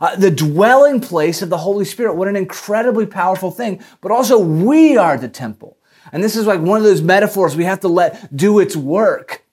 Uh, 0.00 0.16
the 0.16 0.30
dwelling 0.30 1.00
place 1.00 1.42
of 1.42 1.48
the 1.48 1.58
Holy 1.58 1.84
Spirit. 1.84 2.14
What 2.14 2.26
an 2.26 2.34
incredibly 2.34 3.06
powerful 3.06 3.52
thing. 3.52 3.80
But 4.00 4.10
also, 4.10 4.38
we 4.38 4.96
are 4.96 5.16
the 5.16 5.28
temple. 5.28 5.76
And 6.10 6.24
this 6.24 6.34
is 6.34 6.46
like 6.46 6.60
one 6.60 6.78
of 6.78 6.84
those 6.84 7.02
metaphors 7.02 7.56
we 7.56 7.64
have 7.64 7.80
to 7.80 7.88
let 7.88 8.36
do 8.36 8.58
its 8.58 8.74
work 8.74 9.44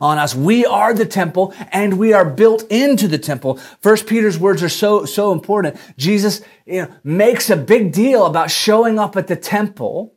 on 0.00 0.18
us. 0.18 0.34
We 0.34 0.64
are 0.64 0.94
the 0.94 1.06
temple 1.06 1.54
and 1.72 1.98
we 1.98 2.12
are 2.12 2.24
built 2.24 2.64
into 2.70 3.08
the 3.08 3.18
temple. 3.18 3.56
First 3.80 4.06
Peter's 4.06 4.38
words 4.38 4.62
are 4.62 4.68
so, 4.68 5.04
so 5.04 5.32
important. 5.32 5.76
Jesus 5.96 6.40
you 6.66 6.82
know, 6.82 6.94
makes 7.04 7.50
a 7.50 7.56
big 7.56 7.92
deal 7.92 8.26
about 8.26 8.50
showing 8.50 8.98
up 8.98 9.16
at 9.16 9.26
the 9.26 9.36
temple 9.36 10.14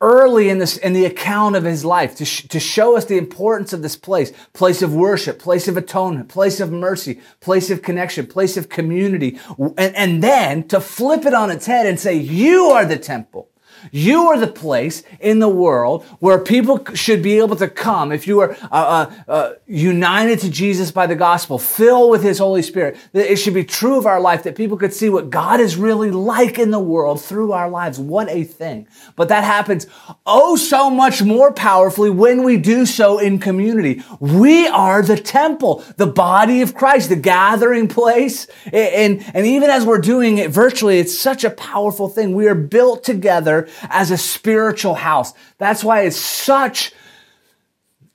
early 0.00 0.48
in 0.48 0.58
this 0.58 0.76
in 0.76 0.92
the 0.92 1.04
account 1.04 1.56
of 1.56 1.64
his 1.64 1.84
life 1.84 2.16
to, 2.16 2.24
sh- 2.24 2.46
to 2.48 2.58
show 2.58 2.96
us 2.96 3.04
the 3.04 3.18
importance 3.18 3.72
of 3.72 3.82
this 3.82 3.96
place 3.96 4.32
place 4.52 4.82
of 4.82 4.94
worship 4.94 5.38
place 5.38 5.68
of 5.68 5.76
atonement 5.76 6.28
place 6.28 6.60
of 6.60 6.72
mercy 6.72 7.20
place 7.40 7.70
of 7.70 7.82
connection 7.82 8.26
place 8.26 8.56
of 8.56 8.68
community 8.68 9.38
and, 9.76 9.94
and 9.96 10.22
then 10.22 10.66
to 10.66 10.80
flip 10.80 11.24
it 11.24 11.34
on 11.34 11.50
its 11.50 11.66
head 11.66 11.86
and 11.86 11.98
say 11.98 12.14
you 12.14 12.66
are 12.66 12.84
the 12.84 12.98
temple 12.98 13.47
you 13.90 14.26
are 14.28 14.38
the 14.38 14.46
place 14.46 15.02
in 15.20 15.38
the 15.38 15.48
world 15.48 16.04
where 16.20 16.38
people 16.38 16.84
should 16.94 17.22
be 17.22 17.38
able 17.38 17.56
to 17.56 17.68
come 17.68 18.12
if 18.12 18.26
you 18.26 18.40
are 18.40 18.52
uh, 18.52 18.66
uh, 18.70 19.14
uh, 19.28 19.52
united 19.66 20.40
to 20.40 20.50
Jesus 20.50 20.90
by 20.90 21.06
the 21.06 21.14
gospel, 21.14 21.58
filled 21.58 22.10
with 22.10 22.22
His 22.22 22.38
Holy 22.38 22.62
Spirit. 22.62 22.96
That 23.12 23.30
it 23.30 23.36
should 23.36 23.54
be 23.54 23.64
true 23.64 23.98
of 23.98 24.06
our 24.06 24.20
life 24.20 24.42
that 24.44 24.56
people 24.56 24.76
could 24.76 24.92
see 24.92 25.08
what 25.08 25.30
God 25.30 25.60
is 25.60 25.76
really 25.76 26.10
like 26.10 26.58
in 26.58 26.70
the 26.70 26.78
world 26.78 27.22
through 27.22 27.52
our 27.52 27.68
lives. 27.68 27.98
What 27.98 28.28
a 28.28 28.44
thing. 28.44 28.86
But 29.16 29.28
that 29.28 29.44
happens 29.44 29.86
oh 30.26 30.56
so 30.56 30.90
much 30.90 31.22
more 31.22 31.52
powerfully 31.52 32.10
when 32.10 32.42
we 32.42 32.56
do 32.56 32.86
so 32.86 33.18
in 33.18 33.38
community. 33.38 34.02
We 34.20 34.66
are 34.66 35.02
the 35.02 35.16
temple, 35.16 35.84
the 35.96 36.06
body 36.06 36.62
of 36.62 36.74
Christ, 36.74 37.08
the 37.08 37.16
gathering 37.16 37.88
place. 37.88 38.46
And, 38.72 39.24
and 39.34 39.46
even 39.46 39.70
as 39.70 39.84
we're 39.84 39.98
doing 39.98 40.38
it 40.38 40.50
virtually, 40.50 40.98
it's 40.98 41.16
such 41.16 41.44
a 41.44 41.50
powerful 41.50 42.08
thing. 42.08 42.34
We 42.34 42.48
are 42.48 42.54
built 42.54 43.04
together 43.04 43.67
as 43.88 44.10
a 44.10 44.18
spiritual 44.18 44.94
house. 44.94 45.32
That's 45.58 45.82
why 45.84 46.02
it's 46.02 46.16
such 46.16 46.92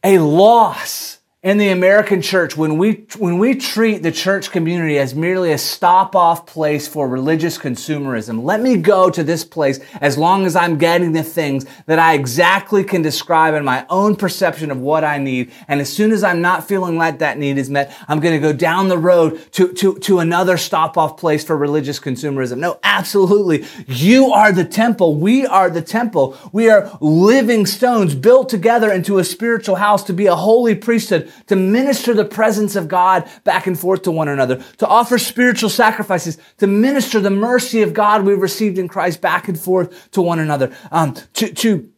a 0.03 0.19
loss 0.19 1.12
in 1.43 1.57
the 1.57 1.67
American 1.67 2.21
church, 2.21 2.55
when 2.55 2.77
we, 2.77 3.05
when 3.17 3.37
we 3.37 3.53
treat 3.53 4.01
the 4.01 4.13
church 4.13 4.49
community 4.49 4.97
as 4.97 5.13
merely 5.13 5.51
a 5.51 5.57
stop 5.57 6.15
off 6.15 6.45
place 6.45 6.87
for 6.87 7.05
religious 7.05 7.57
consumerism, 7.57 8.43
let 8.43 8.61
me 8.61 8.77
go 8.77 9.09
to 9.09 9.25
this 9.25 9.43
place 9.43 9.81
as 9.99 10.17
long 10.17 10.45
as 10.45 10.55
I'm 10.55 10.77
getting 10.77 11.11
the 11.11 11.21
things 11.21 11.65
that 11.85 11.99
I 11.99 12.13
exactly 12.13 12.85
can 12.85 13.01
describe 13.01 13.55
in 13.55 13.65
my 13.65 13.85
own 13.89 14.15
perception 14.15 14.71
of 14.71 14.79
what 14.79 15.03
I 15.03 15.17
need. 15.17 15.51
And 15.67 15.81
as 15.81 15.91
soon 15.91 16.13
as 16.13 16.23
I'm 16.23 16.39
not 16.39 16.65
feeling 16.65 16.97
like 16.97 17.19
that 17.19 17.37
need 17.37 17.57
is 17.57 17.69
met, 17.69 17.93
I'm 18.07 18.21
going 18.21 18.41
to 18.41 18.47
go 18.47 18.53
down 18.53 18.87
the 18.87 18.97
road 18.97 19.51
to, 19.51 19.73
to, 19.73 19.99
to 19.99 20.19
another 20.19 20.55
stop 20.55 20.97
off 20.97 21.17
place 21.17 21.43
for 21.43 21.57
religious 21.57 21.99
consumerism. 21.99 22.59
No, 22.59 22.79
absolutely. 22.83 23.65
You 23.85 24.31
are 24.31 24.53
the 24.53 24.63
temple. 24.63 25.15
We 25.15 25.45
are 25.45 25.69
the 25.69 25.81
temple. 25.81 26.37
We 26.53 26.69
are 26.69 26.89
living 27.01 27.65
stones 27.65 28.15
built 28.15 28.47
together 28.47 28.89
into 28.89 29.17
a 29.17 29.25
spiritual 29.25 29.75
house 29.75 30.03
to 30.03 30.13
be 30.13 30.27
a 30.27 30.35
holy 30.35 30.75
priesthood 30.75 31.32
to 31.47 31.55
minister 31.55 32.13
the 32.13 32.25
presence 32.25 32.75
of 32.75 32.87
God 32.87 33.29
back 33.43 33.67
and 33.67 33.77
forth 33.77 34.03
to 34.03 34.11
one 34.11 34.27
another, 34.27 34.63
to 34.77 34.87
offer 34.87 35.17
spiritual 35.17 35.69
sacrifices, 35.69 36.37
to 36.57 36.67
minister 36.67 37.19
the 37.19 37.29
mercy 37.29 37.81
of 37.81 37.93
God 37.93 38.23
we've 38.23 38.41
received 38.41 38.77
in 38.77 38.87
Christ 38.87 39.21
back 39.21 39.47
and 39.47 39.59
forth 39.59 40.11
to 40.11 40.21
one 40.21 40.39
another, 40.39 40.75
um, 40.91 41.15
to, 41.33 41.53
to, 41.53 41.89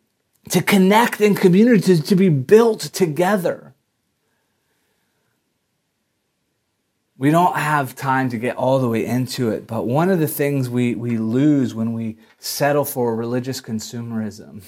to 0.50 0.62
connect 0.62 1.22
in 1.22 1.36
community, 1.36 1.82
to, 1.82 2.02
to 2.02 2.16
be 2.16 2.30
built 2.30 2.82
together. 2.82 3.74
We 7.18 7.32
don't 7.32 7.56
have 7.56 7.96
time 7.96 8.30
to 8.32 8.38
get 8.38 8.58
all 8.58 8.80
the 8.80 8.90
way 8.90 9.06
into 9.06 9.50
it, 9.50 9.68
but 9.68 9.88
one 9.88 10.10
of 10.10 10.20
the 10.20 10.28
things 10.28 10.70
we, 10.70 10.96
we 10.96 11.18
lose 11.18 11.74
when 11.74 11.94
we 11.94 12.18
settle 12.40 12.84
for 12.84 13.16
religious 13.16 13.62
consumerism 13.62 14.62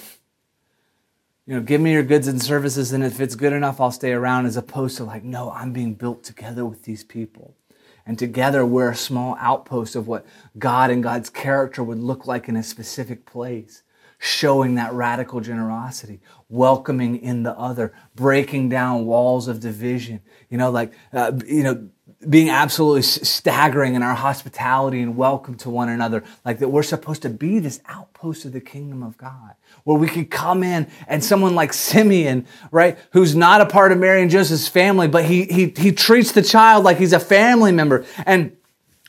you 1.48 1.54
know, 1.54 1.62
give 1.62 1.80
me 1.80 1.94
your 1.94 2.02
goods 2.02 2.28
and 2.28 2.42
services, 2.42 2.92
and 2.92 3.02
if 3.02 3.20
it's 3.20 3.34
good 3.34 3.54
enough, 3.54 3.80
I'll 3.80 3.90
stay 3.90 4.12
around, 4.12 4.44
as 4.44 4.58
opposed 4.58 4.98
to 4.98 5.04
like, 5.04 5.24
no, 5.24 5.50
I'm 5.50 5.72
being 5.72 5.94
built 5.94 6.22
together 6.22 6.66
with 6.66 6.82
these 6.82 7.02
people. 7.02 7.56
And 8.04 8.18
together 8.18 8.66
we're 8.66 8.90
a 8.90 8.94
small 8.94 9.34
outpost 9.40 9.96
of 9.96 10.06
what 10.06 10.26
God 10.58 10.90
and 10.90 11.02
God's 11.02 11.30
character 11.30 11.82
would 11.82 12.00
look 12.00 12.26
like 12.26 12.50
in 12.50 12.56
a 12.56 12.62
specific 12.62 13.24
place, 13.24 13.82
showing 14.18 14.74
that 14.74 14.92
radical 14.92 15.40
generosity, 15.40 16.20
welcoming 16.50 17.16
in 17.16 17.44
the 17.44 17.58
other, 17.58 17.94
breaking 18.14 18.68
down 18.68 19.06
walls 19.06 19.48
of 19.48 19.58
division, 19.58 20.20
you 20.50 20.58
know, 20.58 20.70
like, 20.70 20.92
uh, 21.14 21.32
you 21.46 21.62
know, 21.62 21.88
being 22.28 22.50
absolutely 22.50 23.02
staggering 23.02 23.94
in 23.94 24.02
our 24.02 24.14
hospitality 24.14 25.00
and 25.00 25.16
welcome 25.16 25.54
to 25.54 25.70
one 25.70 25.88
another. 25.88 26.24
Like 26.44 26.58
that 26.58 26.68
we're 26.68 26.82
supposed 26.82 27.22
to 27.22 27.30
be 27.30 27.58
this 27.58 27.80
outpost 27.86 28.44
of 28.44 28.52
the 28.52 28.60
kingdom 28.60 29.02
of 29.02 29.16
God 29.16 29.54
where 29.88 29.96
we 29.96 30.06
could 30.06 30.30
come 30.30 30.62
in 30.62 30.86
and 31.06 31.24
someone 31.24 31.54
like 31.54 31.72
Simeon, 31.72 32.44
right, 32.70 32.98
who's 33.12 33.34
not 33.34 33.62
a 33.62 33.64
part 33.64 33.90
of 33.90 33.96
Mary 33.96 34.20
and 34.20 34.30
Joseph's 34.30 34.68
family, 34.68 35.08
but 35.08 35.24
he, 35.24 35.44
he, 35.44 35.72
he 35.74 35.92
treats 35.92 36.32
the 36.32 36.42
child 36.42 36.84
like 36.84 36.98
he's 36.98 37.14
a 37.14 37.18
family 37.18 37.72
member. 37.72 38.04
And 38.26 38.54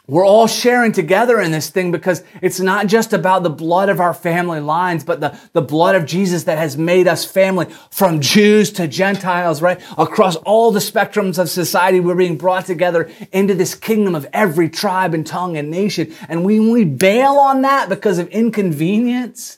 we're 0.08 0.26
all 0.26 0.48
sharing 0.48 0.94
together 0.94 1.42
in 1.42 1.52
this 1.52 1.70
thing 1.70 1.92
because 1.92 2.24
it's 2.42 2.62
not 2.62 2.88
just 2.88 3.12
about 3.12 3.44
the 3.44 3.50
blood 3.50 3.90
of 3.90 4.00
our 4.00 4.14
family 4.14 4.62
lines, 4.62 5.04
but 5.04 5.20
the, 5.20 5.38
the 5.52 5.62
blood 5.62 5.96
of 5.96 6.06
Jesus 6.06 6.46
that 6.46 6.58
has 6.58 6.78
made 6.78 7.10
us 7.10 7.26
family 7.26 7.66
from 7.92 8.22
Jews 8.22 8.72
to 8.72 8.88
Gentiles, 8.88 9.62
right? 9.62 9.82
Across 9.98 10.38
all 10.38 10.72
the 10.72 10.80
spectrums 10.80 11.38
of 11.38 11.50
society, 11.50 12.00
we're 12.00 12.16
being 12.16 12.38
brought 12.38 12.66
together 12.66 13.12
into 13.34 13.54
this 13.54 13.76
kingdom 13.76 14.16
of 14.16 14.26
every 14.32 14.70
tribe 14.70 15.14
and 15.14 15.28
tongue 15.28 15.58
and 15.58 15.70
nation. 15.70 16.16
And 16.30 16.46
when 16.46 16.72
we 16.72 16.86
bail 16.86 17.34
on 17.34 17.64
that 17.64 17.90
because 17.90 18.18
of 18.18 18.30
inconvenience, 18.30 19.58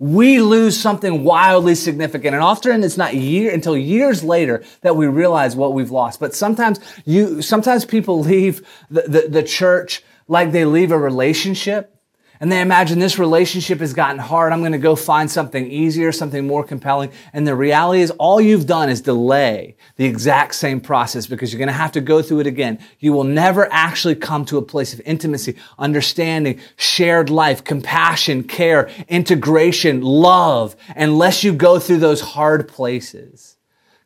we 0.00 0.40
lose 0.40 0.80
something 0.80 1.22
wildly 1.24 1.74
significant. 1.74 2.34
And 2.34 2.42
often 2.42 2.82
it's 2.82 2.96
not 2.96 3.14
year 3.14 3.52
until 3.52 3.76
years 3.76 4.24
later 4.24 4.64
that 4.80 4.96
we 4.96 5.06
realize 5.06 5.54
what 5.54 5.74
we've 5.74 5.90
lost. 5.90 6.18
But 6.18 6.34
sometimes 6.34 6.80
you, 7.04 7.42
sometimes 7.42 7.84
people 7.84 8.18
leave 8.24 8.66
the, 8.90 9.02
the, 9.02 9.28
the 9.28 9.42
church 9.42 10.02
like 10.26 10.52
they 10.52 10.64
leave 10.64 10.90
a 10.90 10.98
relationship 10.98 11.99
and 12.40 12.50
they 12.50 12.62
imagine 12.62 12.98
this 12.98 13.18
relationship 13.18 13.80
has 13.80 13.92
gotten 13.92 14.18
hard. 14.18 14.50
I'm 14.50 14.60
going 14.60 14.72
to 14.72 14.78
go 14.78 14.96
find 14.96 15.30
something 15.30 15.70
easier, 15.70 16.10
something 16.10 16.46
more 16.46 16.64
compelling. 16.64 17.12
And 17.34 17.46
the 17.46 17.54
reality 17.54 18.00
is 18.00 18.10
all 18.12 18.40
you've 18.40 18.64
done 18.64 18.88
is 18.88 19.02
delay 19.02 19.76
the 19.96 20.06
exact 20.06 20.54
same 20.54 20.80
process 20.80 21.26
because 21.26 21.52
you're 21.52 21.58
going 21.58 21.68
to 21.68 21.74
have 21.74 21.92
to 21.92 22.00
go 22.00 22.22
through 22.22 22.40
it 22.40 22.46
again. 22.46 22.78
You 22.98 23.12
will 23.12 23.24
never 23.24 23.70
actually 23.70 24.14
come 24.14 24.46
to 24.46 24.56
a 24.56 24.62
place 24.62 24.94
of 24.94 25.02
intimacy, 25.04 25.56
understanding, 25.78 26.60
shared 26.76 27.28
life, 27.28 27.62
compassion, 27.62 28.44
care, 28.44 28.88
integration, 29.08 30.00
love, 30.00 30.76
unless 30.96 31.44
you 31.44 31.52
go 31.52 31.78
through 31.78 31.98
those 31.98 32.22
hard 32.22 32.68
places. 32.68 33.58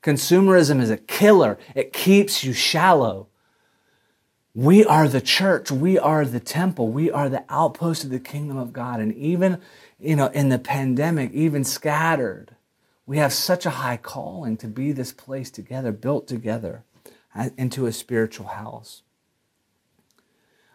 Consumerism 0.03 0.80
is 0.80 0.91
a 0.91 0.97
killer. 0.97 1.57
It 1.76 1.93
keeps 1.93 2.43
you 2.43 2.53
shallow. 2.53 3.28
We 4.55 4.84
are 4.84 5.09
the 5.09 5.20
church. 5.20 5.72
We 5.72 5.98
are 5.98 6.24
the 6.24 6.40
temple. 6.40 6.88
We 6.88 7.11
are 7.11 7.28
the 7.28 7.44
outpost 7.48 8.05
of 8.05 8.11
the 8.11 8.20
kingdom 8.20 8.57
of 8.57 8.72
God. 8.72 9.00
And 9.00 9.12
even, 9.14 9.61
you 9.98 10.14
know, 10.14 10.28
in 10.28 10.48
the 10.48 10.61
pandemic, 10.61 11.32
even 11.32 11.64
scattered, 11.64 12.55
we 13.05 13.18
have 13.18 13.32
such 13.32 13.66
a 13.66 13.70
high 13.70 13.96
calling 13.96 14.57
to 14.59 14.68
be 14.68 14.92
this 14.92 15.12
place 15.12 15.50
together, 15.50 15.90
built 15.90 16.28
together 16.28 16.84
uh, 17.34 17.50
into 17.59 17.86
a 17.86 17.92
spiritual 17.92 18.46
house. 18.46 19.02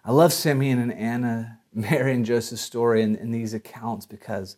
I 0.03 0.11
love 0.11 0.33
Simeon 0.33 0.79
and 0.79 0.93
Anna, 0.93 1.59
Mary 1.73 2.13
and 2.13 2.25
Joseph's 2.25 2.61
story 2.61 3.01
in, 3.01 3.15
in 3.15 3.31
these 3.31 3.53
accounts 3.53 4.05
because 4.05 4.57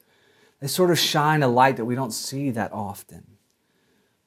they 0.60 0.68
sort 0.68 0.92
of 0.92 0.98
shine 1.00 1.44
a 1.44 1.48
light 1.48 1.78
that 1.78 1.86
we 1.86 1.96
don't 1.96 2.12
see 2.12 2.52
that 2.52 2.72
often. 2.72 3.26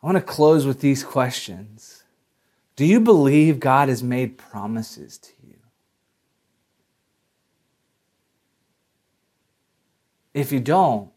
I 0.03 0.07
want 0.07 0.18
to 0.18 0.22
close 0.22 0.66
with 0.66 0.80
these 0.80 1.03
questions. 1.03 1.93
Do 2.77 2.85
you 2.85 3.01
believe 3.01 3.61
God 3.61 3.89
has 3.89 4.03
made 4.03 4.37
promises 4.37 5.18
to 5.18 5.33
you? 5.47 5.57
If 10.33 10.51
you 10.51 10.59
don't 10.59 11.11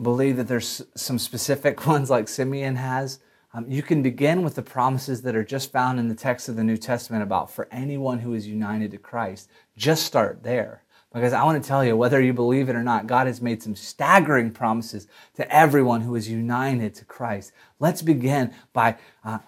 believe 0.00 0.36
that 0.36 0.48
there's 0.48 0.82
some 0.96 1.18
specific 1.18 1.86
ones 1.86 2.10
like 2.10 2.28
Simeon 2.28 2.76
has, 2.76 3.20
um, 3.54 3.64
you 3.68 3.82
can 3.82 4.02
begin 4.02 4.42
with 4.42 4.56
the 4.56 4.62
promises 4.62 5.22
that 5.22 5.34
are 5.34 5.44
just 5.44 5.72
found 5.72 5.98
in 5.98 6.08
the 6.08 6.14
text 6.14 6.48
of 6.48 6.56
the 6.56 6.64
New 6.64 6.76
Testament 6.76 7.22
about 7.22 7.50
for 7.50 7.68
anyone 7.70 8.18
who 8.18 8.34
is 8.34 8.46
united 8.46 8.90
to 8.90 8.98
Christ. 8.98 9.48
Just 9.76 10.04
start 10.04 10.42
there. 10.42 10.82
Because 11.14 11.32
I 11.32 11.42
want 11.44 11.62
to 11.62 11.66
tell 11.66 11.82
you, 11.82 11.96
whether 11.96 12.20
you 12.20 12.34
believe 12.34 12.68
it 12.68 12.76
or 12.76 12.82
not, 12.82 13.06
God 13.06 13.26
has 13.26 13.40
made 13.40 13.62
some 13.62 13.74
staggering 13.74 14.50
promises 14.50 15.06
to 15.36 15.54
everyone 15.54 16.02
who 16.02 16.14
is 16.14 16.28
united 16.28 16.94
to 16.96 17.06
Christ. 17.06 17.52
Let's 17.78 18.02
begin 18.02 18.52
by 18.74 18.96
uh, 19.24 19.38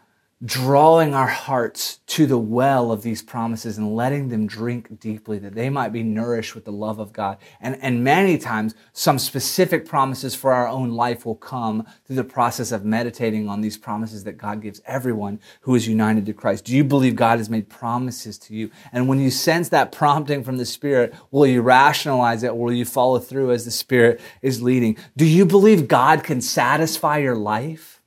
drawing 0.42 1.14
our 1.14 1.26
hearts 1.26 1.98
to 2.06 2.24
the 2.24 2.38
well 2.38 2.90
of 2.90 3.02
these 3.02 3.20
promises 3.20 3.76
and 3.76 3.94
letting 3.94 4.30
them 4.30 4.46
drink 4.46 4.98
deeply 4.98 5.38
that 5.38 5.54
they 5.54 5.68
might 5.68 5.92
be 5.92 6.02
nourished 6.02 6.54
with 6.54 6.64
the 6.64 6.72
love 6.72 6.98
of 6.98 7.12
God. 7.12 7.36
And, 7.60 7.76
and 7.82 8.02
many 8.02 8.38
times, 8.38 8.74
some 8.94 9.18
specific 9.18 9.84
promises 9.84 10.34
for 10.34 10.52
our 10.52 10.66
own 10.66 10.92
life 10.92 11.26
will 11.26 11.34
come 11.34 11.86
through 12.06 12.16
the 12.16 12.24
process 12.24 12.72
of 12.72 12.86
meditating 12.86 13.50
on 13.50 13.60
these 13.60 13.76
promises 13.76 14.24
that 14.24 14.38
God 14.38 14.62
gives 14.62 14.80
everyone 14.86 15.40
who 15.60 15.74
is 15.74 15.86
united 15.86 16.24
to 16.24 16.32
Christ. 16.32 16.64
Do 16.64 16.74
you 16.74 16.84
believe 16.84 17.16
God 17.16 17.38
has 17.38 17.50
made 17.50 17.68
promises 17.68 18.38
to 18.38 18.54
you? 18.54 18.70
And 18.92 19.08
when 19.08 19.20
you 19.20 19.30
sense 19.30 19.68
that 19.68 19.92
prompting 19.92 20.42
from 20.42 20.56
the 20.56 20.64
Spirit, 20.64 21.14
will 21.30 21.46
you 21.46 21.60
rationalize 21.60 22.42
it? 22.42 22.56
Will 22.56 22.72
you 22.72 22.86
follow 22.86 23.18
through 23.18 23.50
as 23.50 23.66
the 23.66 23.70
Spirit 23.70 24.22
is 24.40 24.62
leading? 24.62 24.96
Do 25.18 25.26
you 25.26 25.44
believe 25.44 25.86
God 25.86 26.24
can 26.24 26.40
satisfy 26.40 27.18
your 27.18 27.36
life? 27.36 27.99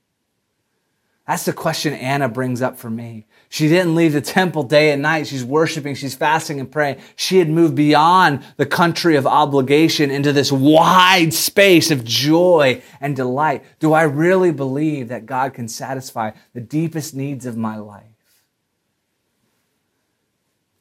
That's 1.26 1.46
the 1.46 1.54
question 1.54 1.94
Anna 1.94 2.28
brings 2.28 2.62
up 2.62 2.78
for 2.78 2.90
me. 2.90 3.26
She 3.48 3.70
didn't 3.70 3.96
leave 3.96 4.12
the 4.12 4.20
temple 4.20 4.64
day 4.64 4.92
and 4.92 5.02
night. 5.02 5.28
She's 5.28 5.46
worshiping, 5.46 5.96
she's 5.96 6.16
fasting 6.16 6.60
and 6.60 6.70
praying. 6.70 6.98
She 7.16 7.38
had 7.38 7.50
moved 7.50 7.76
beyond 7.76 8.44
the 8.58 8.66
country 8.66 9.16
of 9.16 9.26
obligation 9.26 10.12
into 10.12 10.34
this 10.34 10.52
wide 10.52 11.34
space 11.34 11.92
of 11.92 12.04
joy 12.04 12.82
and 13.00 13.16
delight. 13.16 13.64
Do 13.80 13.94
I 13.94 14.04
really 14.04 14.52
believe 14.52 15.08
that 15.10 15.26
God 15.26 15.54
can 15.54 15.70
satisfy 15.70 16.32
the 16.54 16.62
deepest 16.62 17.16
needs 17.16 17.46
of 17.46 17.56
my 17.56 17.78
life? 17.78 18.08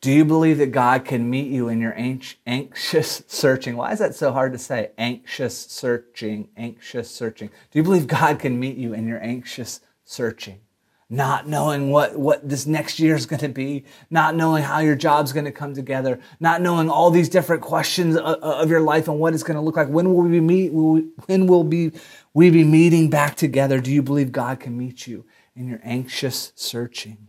Do 0.01 0.11
you 0.11 0.25
believe 0.25 0.59
that 0.59 0.73
God 0.73 1.05
can 1.05 1.31
meet 1.31 1.47
you 1.47 1.69
in 1.69 1.81
your 1.81 1.95
anxious 1.97 3.23
searching? 3.29 3.77
Why 3.77 3.93
is 3.93 4.01
that 4.01 4.17
so 4.17 4.33
hard 4.33 4.53
to 4.53 4.59
say? 4.59 4.91
Anxious 4.99 5.57
searching, 5.57 6.49
anxious 6.57 7.09
searching. 7.09 7.51
Do 7.71 7.79
you 7.79 7.85
believe 7.85 8.09
God 8.09 8.41
can 8.41 8.59
meet 8.59 8.77
you 8.77 8.95
in 8.95 9.07
your 9.07 9.23
anxious 9.23 9.81
searching, 10.13 10.61
not 11.09 11.49
knowing 11.49 11.91
what, 11.91 12.19
what 12.19 12.49
this 12.49 12.67
next 12.67 12.99
year 12.99 13.15
is 13.15 13.27
going 13.27 13.41
to 13.41 13.49
be, 13.49 13.85
not 14.11 14.35
knowing 14.35 14.63
how 14.63 14.79
your 14.79 14.95
job's 14.95 15.33
going 15.33 15.45
to 15.45 15.53
come 15.53 15.75
together, 15.75 16.21
not 16.41 16.61
knowing 16.61 16.89
all 16.89 17.11
these 17.11 17.29
different 17.29 17.63
questions 17.63 18.17
of, 18.17 18.37
of 18.43 18.71
your 18.71 18.81
life 18.81 19.09
and 19.09 19.19
what 19.19 19.35
it's 19.35 19.43
going 19.43 19.57
to 19.57 19.61
look 19.61 19.77
like. 19.77 19.89
When 19.89 20.13
will 20.13 20.23
we 20.23 20.41
meet? 20.41 20.73
Will 20.73 20.93
we, 20.93 21.01
when 21.27 21.47
will 21.47 21.65
be, 21.65 21.93
we 22.35 22.51
be 22.51 22.65
meeting 22.65 23.11
back 23.11 23.37
together? 23.37 23.81
Do 23.81 23.93
you 23.93 24.03
believe 24.03 24.33
God 24.33 24.61
can 24.61 24.77
meet 24.77 25.07
you 25.07 25.25
in 25.57 25.67
your 25.69 25.81
anxious 25.83 26.53
searching? 26.55 27.29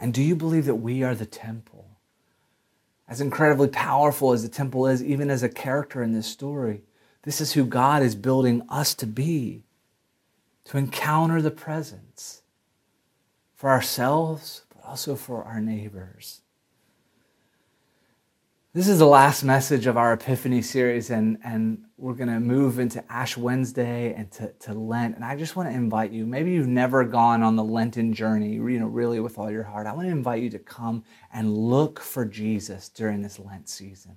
And 0.00 0.12
do 0.12 0.22
you 0.22 0.34
believe 0.34 0.66
that 0.66 0.76
we 0.76 1.02
are 1.02 1.14
the 1.14 1.26
temple? 1.26 1.98
As 3.08 3.20
incredibly 3.20 3.68
powerful 3.68 4.32
as 4.32 4.42
the 4.42 4.48
temple 4.48 4.86
is, 4.86 5.02
even 5.02 5.30
as 5.30 5.42
a 5.42 5.48
character 5.48 6.02
in 6.02 6.12
this 6.12 6.26
story, 6.26 6.82
this 7.22 7.40
is 7.40 7.52
who 7.52 7.64
God 7.64 8.02
is 8.02 8.14
building 8.14 8.62
us 8.68 8.94
to 8.94 9.06
be 9.06 9.64
to 10.64 10.78
encounter 10.78 11.42
the 11.42 11.50
presence 11.50 12.42
for 13.54 13.70
ourselves, 13.70 14.62
but 14.74 14.84
also 14.84 15.16
for 15.16 15.44
our 15.44 15.60
neighbors. 15.60 16.40
This 18.74 18.88
is 18.88 18.98
the 18.98 19.06
last 19.06 19.44
message 19.44 19.86
of 19.86 19.98
our 19.98 20.14
Epiphany 20.14 20.62
series, 20.62 21.10
and, 21.10 21.36
and 21.44 21.84
we're 21.98 22.14
going 22.14 22.30
to 22.30 22.40
move 22.40 22.78
into 22.78 23.04
Ash 23.12 23.36
Wednesday 23.36 24.14
and 24.14 24.30
to, 24.32 24.50
to 24.60 24.72
Lent. 24.72 25.14
And 25.14 25.22
I 25.22 25.36
just 25.36 25.56
want 25.56 25.68
to 25.68 25.74
invite 25.74 26.10
you, 26.10 26.24
maybe 26.24 26.52
you've 26.52 26.66
never 26.66 27.04
gone 27.04 27.42
on 27.42 27.54
the 27.54 27.62
Lenten 27.62 28.14
journey, 28.14 28.54
you 28.54 28.80
know, 28.80 28.86
really 28.86 29.20
with 29.20 29.38
all 29.38 29.50
your 29.50 29.62
heart. 29.62 29.86
I 29.86 29.92
want 29.92 30.06
to 30.06 30.10
invite 30.10 30.42
you 30.42 30.48
to 30.48 30.58
come 30.58 31.04
and 31.34 31.54
look 31.54 32.00
for 32.00 32.24
Jesus 32.24 32.88
during 32.88 33.20
this 33.20 33.38
Lent 33.38 33.68
season. 33.68 34.16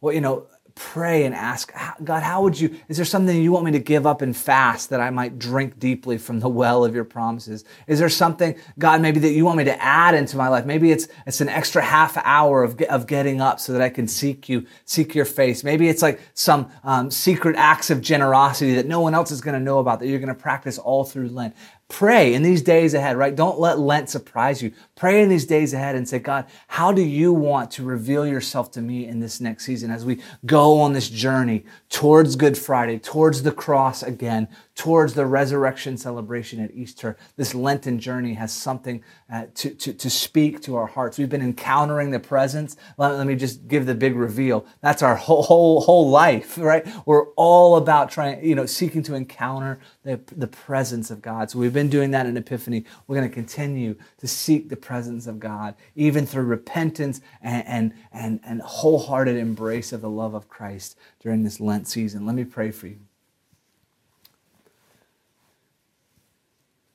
Well, 0.00 0.14
you 0.14 0.20
know, 0.20 0.46
pray 0.74 1.24
and 1.24 1.34
ask, 1.34 1.72
God, 2.02 2.22
how 2.22 2.42
would 2.42 2.58
you, 2.58 2.76
is 2.88 2.96
there 2.96 3.06
something 3.06 3.40
you 3.40 3.52
want 3.52 3.64
me 3.64 3.72
to 3.72 3.78
give 3.78 4.06
up 4.06 4.22
and 4.22 4.36
fast 4.36 4.90
that 4.90 5.00
I 5.00 5.10
might 5.10 5.38
drink 5.38 5.78
deeply 5.78 6.18
from 6.18 6.40
the 6.40 6.48
well 6.48 6.84
of 6.84 6.94
your 6.94 7.04
promises? 7.04 7.64
Is 7.86 7.98
there 7.98 8.08
something, 8.08 8.54
God, 8.78 9.00
maybe 9.00 9.20
that 9.20 9.32
you 9.32 9.44
want 9.44 9.58
me 9.58 9.64
to 9.64 9.82
add 9.82 10.14
into 10.14 10.36
my 10.36 10.48
life? 10.48 10.64
Maybe 10.64 10.90
it's, 10.90 11.08
it's 11.26 11.40
an 11.40 11.48
extra 11.48 11.82
half 11.82 12.16
hour 12.18 12.62
of, 12.62 12.80
of 12.82 13.06
getting 13.06 13.40
up 13.40 13.60
so 13.60 13.72
that 13.72 13.82
I 13.82 13.88
can 13.88 14.08
seek 14.08 14.48
you, 14.48 14.66
seek 14.84 15.14
your 15.14 15.24
face. 15.24 15.64
Maybe 15.64 15.88
it's 15.88 16.02
like 16.02 16.20
some 16.34 16.70
um, 16.84 17.10
secret 17.10 17.56
acts 17.56 17.90
of 17.90 18.00
generosity 18.00 18.74
that 18.74 18.86
no 18.86 19.00
one 19.00 19.14
else 19.14 19.30
is 19.30 19.40
going 19.40 19.54
to 19.54 19.64
know 19.64 19.78
about 19.78 20.00
that 20.00 20.08
you're 20.08 20.20
going 20.20 20.28
to 20.28 20.34
practice 20.34 20.78
all 20.78 21.04
through 21.04 21.28
Lent. 21.28 21.54
Pray 21.92 22.32
in 22.32 22.42
these 22.42 22.62
days 22.62 22.94
ahead, 22.94 23.18
right? 23.18 23.36
Don't 23.36 23.60
let 23.60 23.78
Lent 23.78 24.08
surprise 24.08 24.62
you. 24.62 24.72
Pray 24.96 25.22
in 25.22 25.28
these 25.28 25.44
days 25.44 25.74
ahead 25.74 25.94
and 25.94 26.08
say, 26.08 26.18
God, 26.18 26.46
how 26.68 26.90
do 26.90 27.02
you 27.02 27.34
want 27.34 27.70
to 27.72 27.84
reveal 27.84 28.26
yourself 28.26 28.70
to 28.72 28.80
me 28.80 29.06
in 29.06 29.20
this 29.20 29.42
next 29.42 29.66
season 29.66 29.90
as 29.90 30.02
we 30.02 30.22
go 30.46 30.80
on 30.80 30.94
this 30.94 31.10
journey 31.10 31.66
towards 31.90 32.34
Good 32.34 32.56
Friday, 32.56 32.98
towards 32.98 33.42
the 33.42 33.52
cross 33.52 34.02
again, 34.02 34.48
towards 34.74 35.14
the 35.14 35.26
resurrection 35.26 35.98
celebration 35.98 36.58
at 36.58 36.70
Easter. 36.72 37.16
This 37.36 37.54
Lenten 37.54 37.98
journey 37.98 38.34
has 38.34 38.52
something 38.52 39.04
uh, 39.30 39.46
to, 39.54 39.70
to, 39.74 39.92
to 39.92 40.08
speak 40.10 40.62
to 40.62 40.76
our 40.76 40.86
hearts. 40.86 41.18
We've 41.18 41.28
been 41.28 41.42
encountering 41.42 42.10
the 42.10 42.18
presence. 42.18 42.76
Let, 42.96 43.12
let 43.16 43.26
me 43.26 43.36
just 43.36 43.68
give 43.68 43.84
the 43.84 43.94
big 43.94 44.16
reveal. 44.16 44.64
That's 44.80 45.02
our 45.02 45.16
whole, 45.16 45.42
whole, 45.42 45.82
whole 45.82 46.08
life, 46.08 46.56
right? 46.56 46.86
We're 47.04 47.28
all 47.32 47.76
about 47.76 48.10
trying, 48.10 48.44
you 48.44 48.54
know, 48.54 48.64
seeking 48.64 49.02
to 49.04 49.14
encounter 49.14 49.78
the, 50.04 50.20
the 50.34 50.46
presence 50.46 51.10
of 51.10 51.20
God. 51.20 51.50
So 51.50 51.58
we've 51.58 51.72
been 51.72 51.90
doing 51.90 52.10
that 52.12 52.26
in 52.26 52.36
Epiphany. 52.36 52.84
We're 53.06 53.16
going 53.16 53.28
to 53.28 53.34
continue 53.34 53.96
to 54.18 54.26
seek 54.26 54.70
the 54.70 54.76
presence 54.76 55.26
of 55.26 55.38
God, 55.38 55.74
even 55.94 56.24
through 56.24 56.44
repentance 56.44 57.20
and, 57.42 57.66
and, 57.66 57.94
and, 58.12 58.40
and 58.42 58.62
wholehearted 58.62 59.36
embrace 59.36 59.92
of 59.92 60.00
the 60.00 60.10
love 60.10 60.32
of 60.32 60.48
Christ 60.48 60.96
during 61.20 61.42
this 61.42 61.60
Lent 61.60 61.88
season. 61.88 62.24
Let 62.24 62.34
me 62.34 62.44
pray 62.44 62.70
for 62.70 62.86
you. 62.86 62.98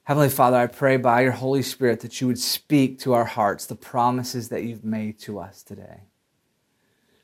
Heavenly 0.07 0.29
Father, 0.29 0.55
I 0.55 0.67
pray 0.67 0.95
by 0.95 1.19
your 1.19 1.33
Holy 1.33 1.61
Spirit 1.61 1.99
that 1.99 2.21
you 2.21 2.27
would 2.27 2.39
speak 2.39 2.97
to 2.99 3.13
our 3.13 3.25
hearts 3.25 3.65
the 3.65 3.75
promises 3.75 4.47
that 4.47 4.63
you've 4.63 4.85
made 4.85 5.19
to 5.19 5.37
us 5.37 5.61
today. 5.61 6.03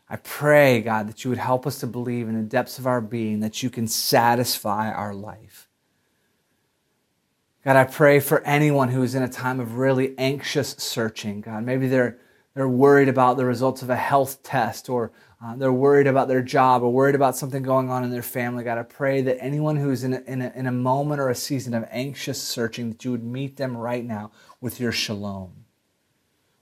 I 0.10 0.18
pray, 0.18 0.82
God, 0.82 1.08
that 1.08 1.24
you 1.24 1.30
would 1.30 1.38
help 1.38 1.66
us 1.66 1.80
to 1.80 1.88
believe 1.88 2.28
in 2.28 2.36
the 2.36 2.42
depths 2.44 2.80
of 2.80 2.86
our 2.86 3.00
being 3.00 3.40
that 3.40 3.64
you 3.64 3.70
can 3.70 3.88
satisfy 3.88 4.92
our 4.92 5.14
life. 5.14 5.70
God, 7.64 7.78
I 7.78 7.86
pray 7.86 8.20
for 8.20 8.42
anyone 8.42 8.90
who 8.90 9.02
is 9.02 9.16
in 9.16 9.24
a 9.24 9.30
time 9.30 9.62
of 9.62 9.78
really 9.78 10.14
anxious 10.18 10.72
searching. 10.72 11.40
God, 11.40 11.64
maybe 11.64 11.88
they're, 11.88 12.18
they're 12.54 12.68
worried 12.68 13.08
about 13.08 13.38
the 13.38 13.46
results 13.46 13.82
of 13.82 13.90
a 13.90 13.96
health 13.96 14.44
test 14.44 14.90
or 14.90 15.14
uh, 15.44 15.56
they're 15.58 15.74
worried 15.74 16.08
about 16.08 16.30
their 16.30 16.42
job 16.42 16.84
or 16.84 16.94
worried 16.94 17.16
about 17.16 17.36
something 17.36 17.64
going 17.64 17.90
on 17.90 18.04
in 18.04 18.12
their 18.12 18.22
family. 18.22 18.64
God, 18.64 18.78
I 18.78 18.84
pray 18.84 19.22
that 19.24 19.44
anyone 19.44 19.76
who's 19.76 20.06
in 20.06 20.14
a, 20.14 20.22
in 20.22 20.42
a, 20.42 20.54
in 20.56 20.68
a 20.68 20.72
moment 20.72 21.20
or 21.20 21.30
a 21.30 21.36
season 21.36 21.74
of 21.74 21.86
anxious 21.92 22.42
searching, 22.42 22.90
that 22.92 23.04
you 23.04 23.12
would 23.12 23.26
meet 23.26 23.58
them 23.58 23.76
right 23.76 24.06
now 24.06 24.32
with 24.62 24.80
your 24.80 24.94
shalom, 24.94 25.66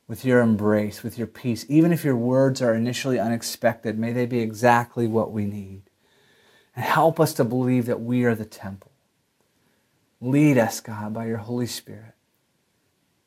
with 0.07 0.25
your 0.25 0.41
embrace, 0.41 1.03
with 1.03 1.17
your 1.19 1.27
peace. 1.27 1.63
Even 1.69 1.93
if 1.93 2.03
your 2.03 2.15
words 2.15 2.59
are 2.59 2.73
initially 2.73 3.19
unexpected, 3.19 3.99
may 3.99 4.13
they 4.13 4.25
be 4.25 4.39
exactly 4.39 5.05
what 5.05 5.31
we 5.31 5.45
need. 5.45 5.83
And 6.75 6.83
help 6.83 7.19
us 7.19 7.33
to 7.35 7.43
believe 7.43 7.85
that 7.85 8.01
we 8.01 8.23
are 8.23 8.33
the 8.33 8.45
temple. 8.45 8.91
Lead 10.19 10.57
us, 10.57 10.79
God, 10.79 11.13
by 11.13 11.27
your 11.27 11.37
Holy 11.37 11.67
Spirit. 11.67 12.15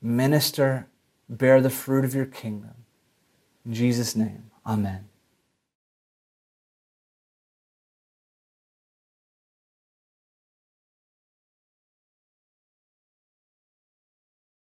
Minister, 0.03 0.89
bear 1.29 1.61
the 1.61 1.71
fruit 1.71 2.05
of 2.05 2.15
your 2.15 2.27
kingdom. 2.27 2.75
In 3.65 3.73
Jesus' 3.73 4.17
name, 4.17 4.51
amen. 4.67 5.09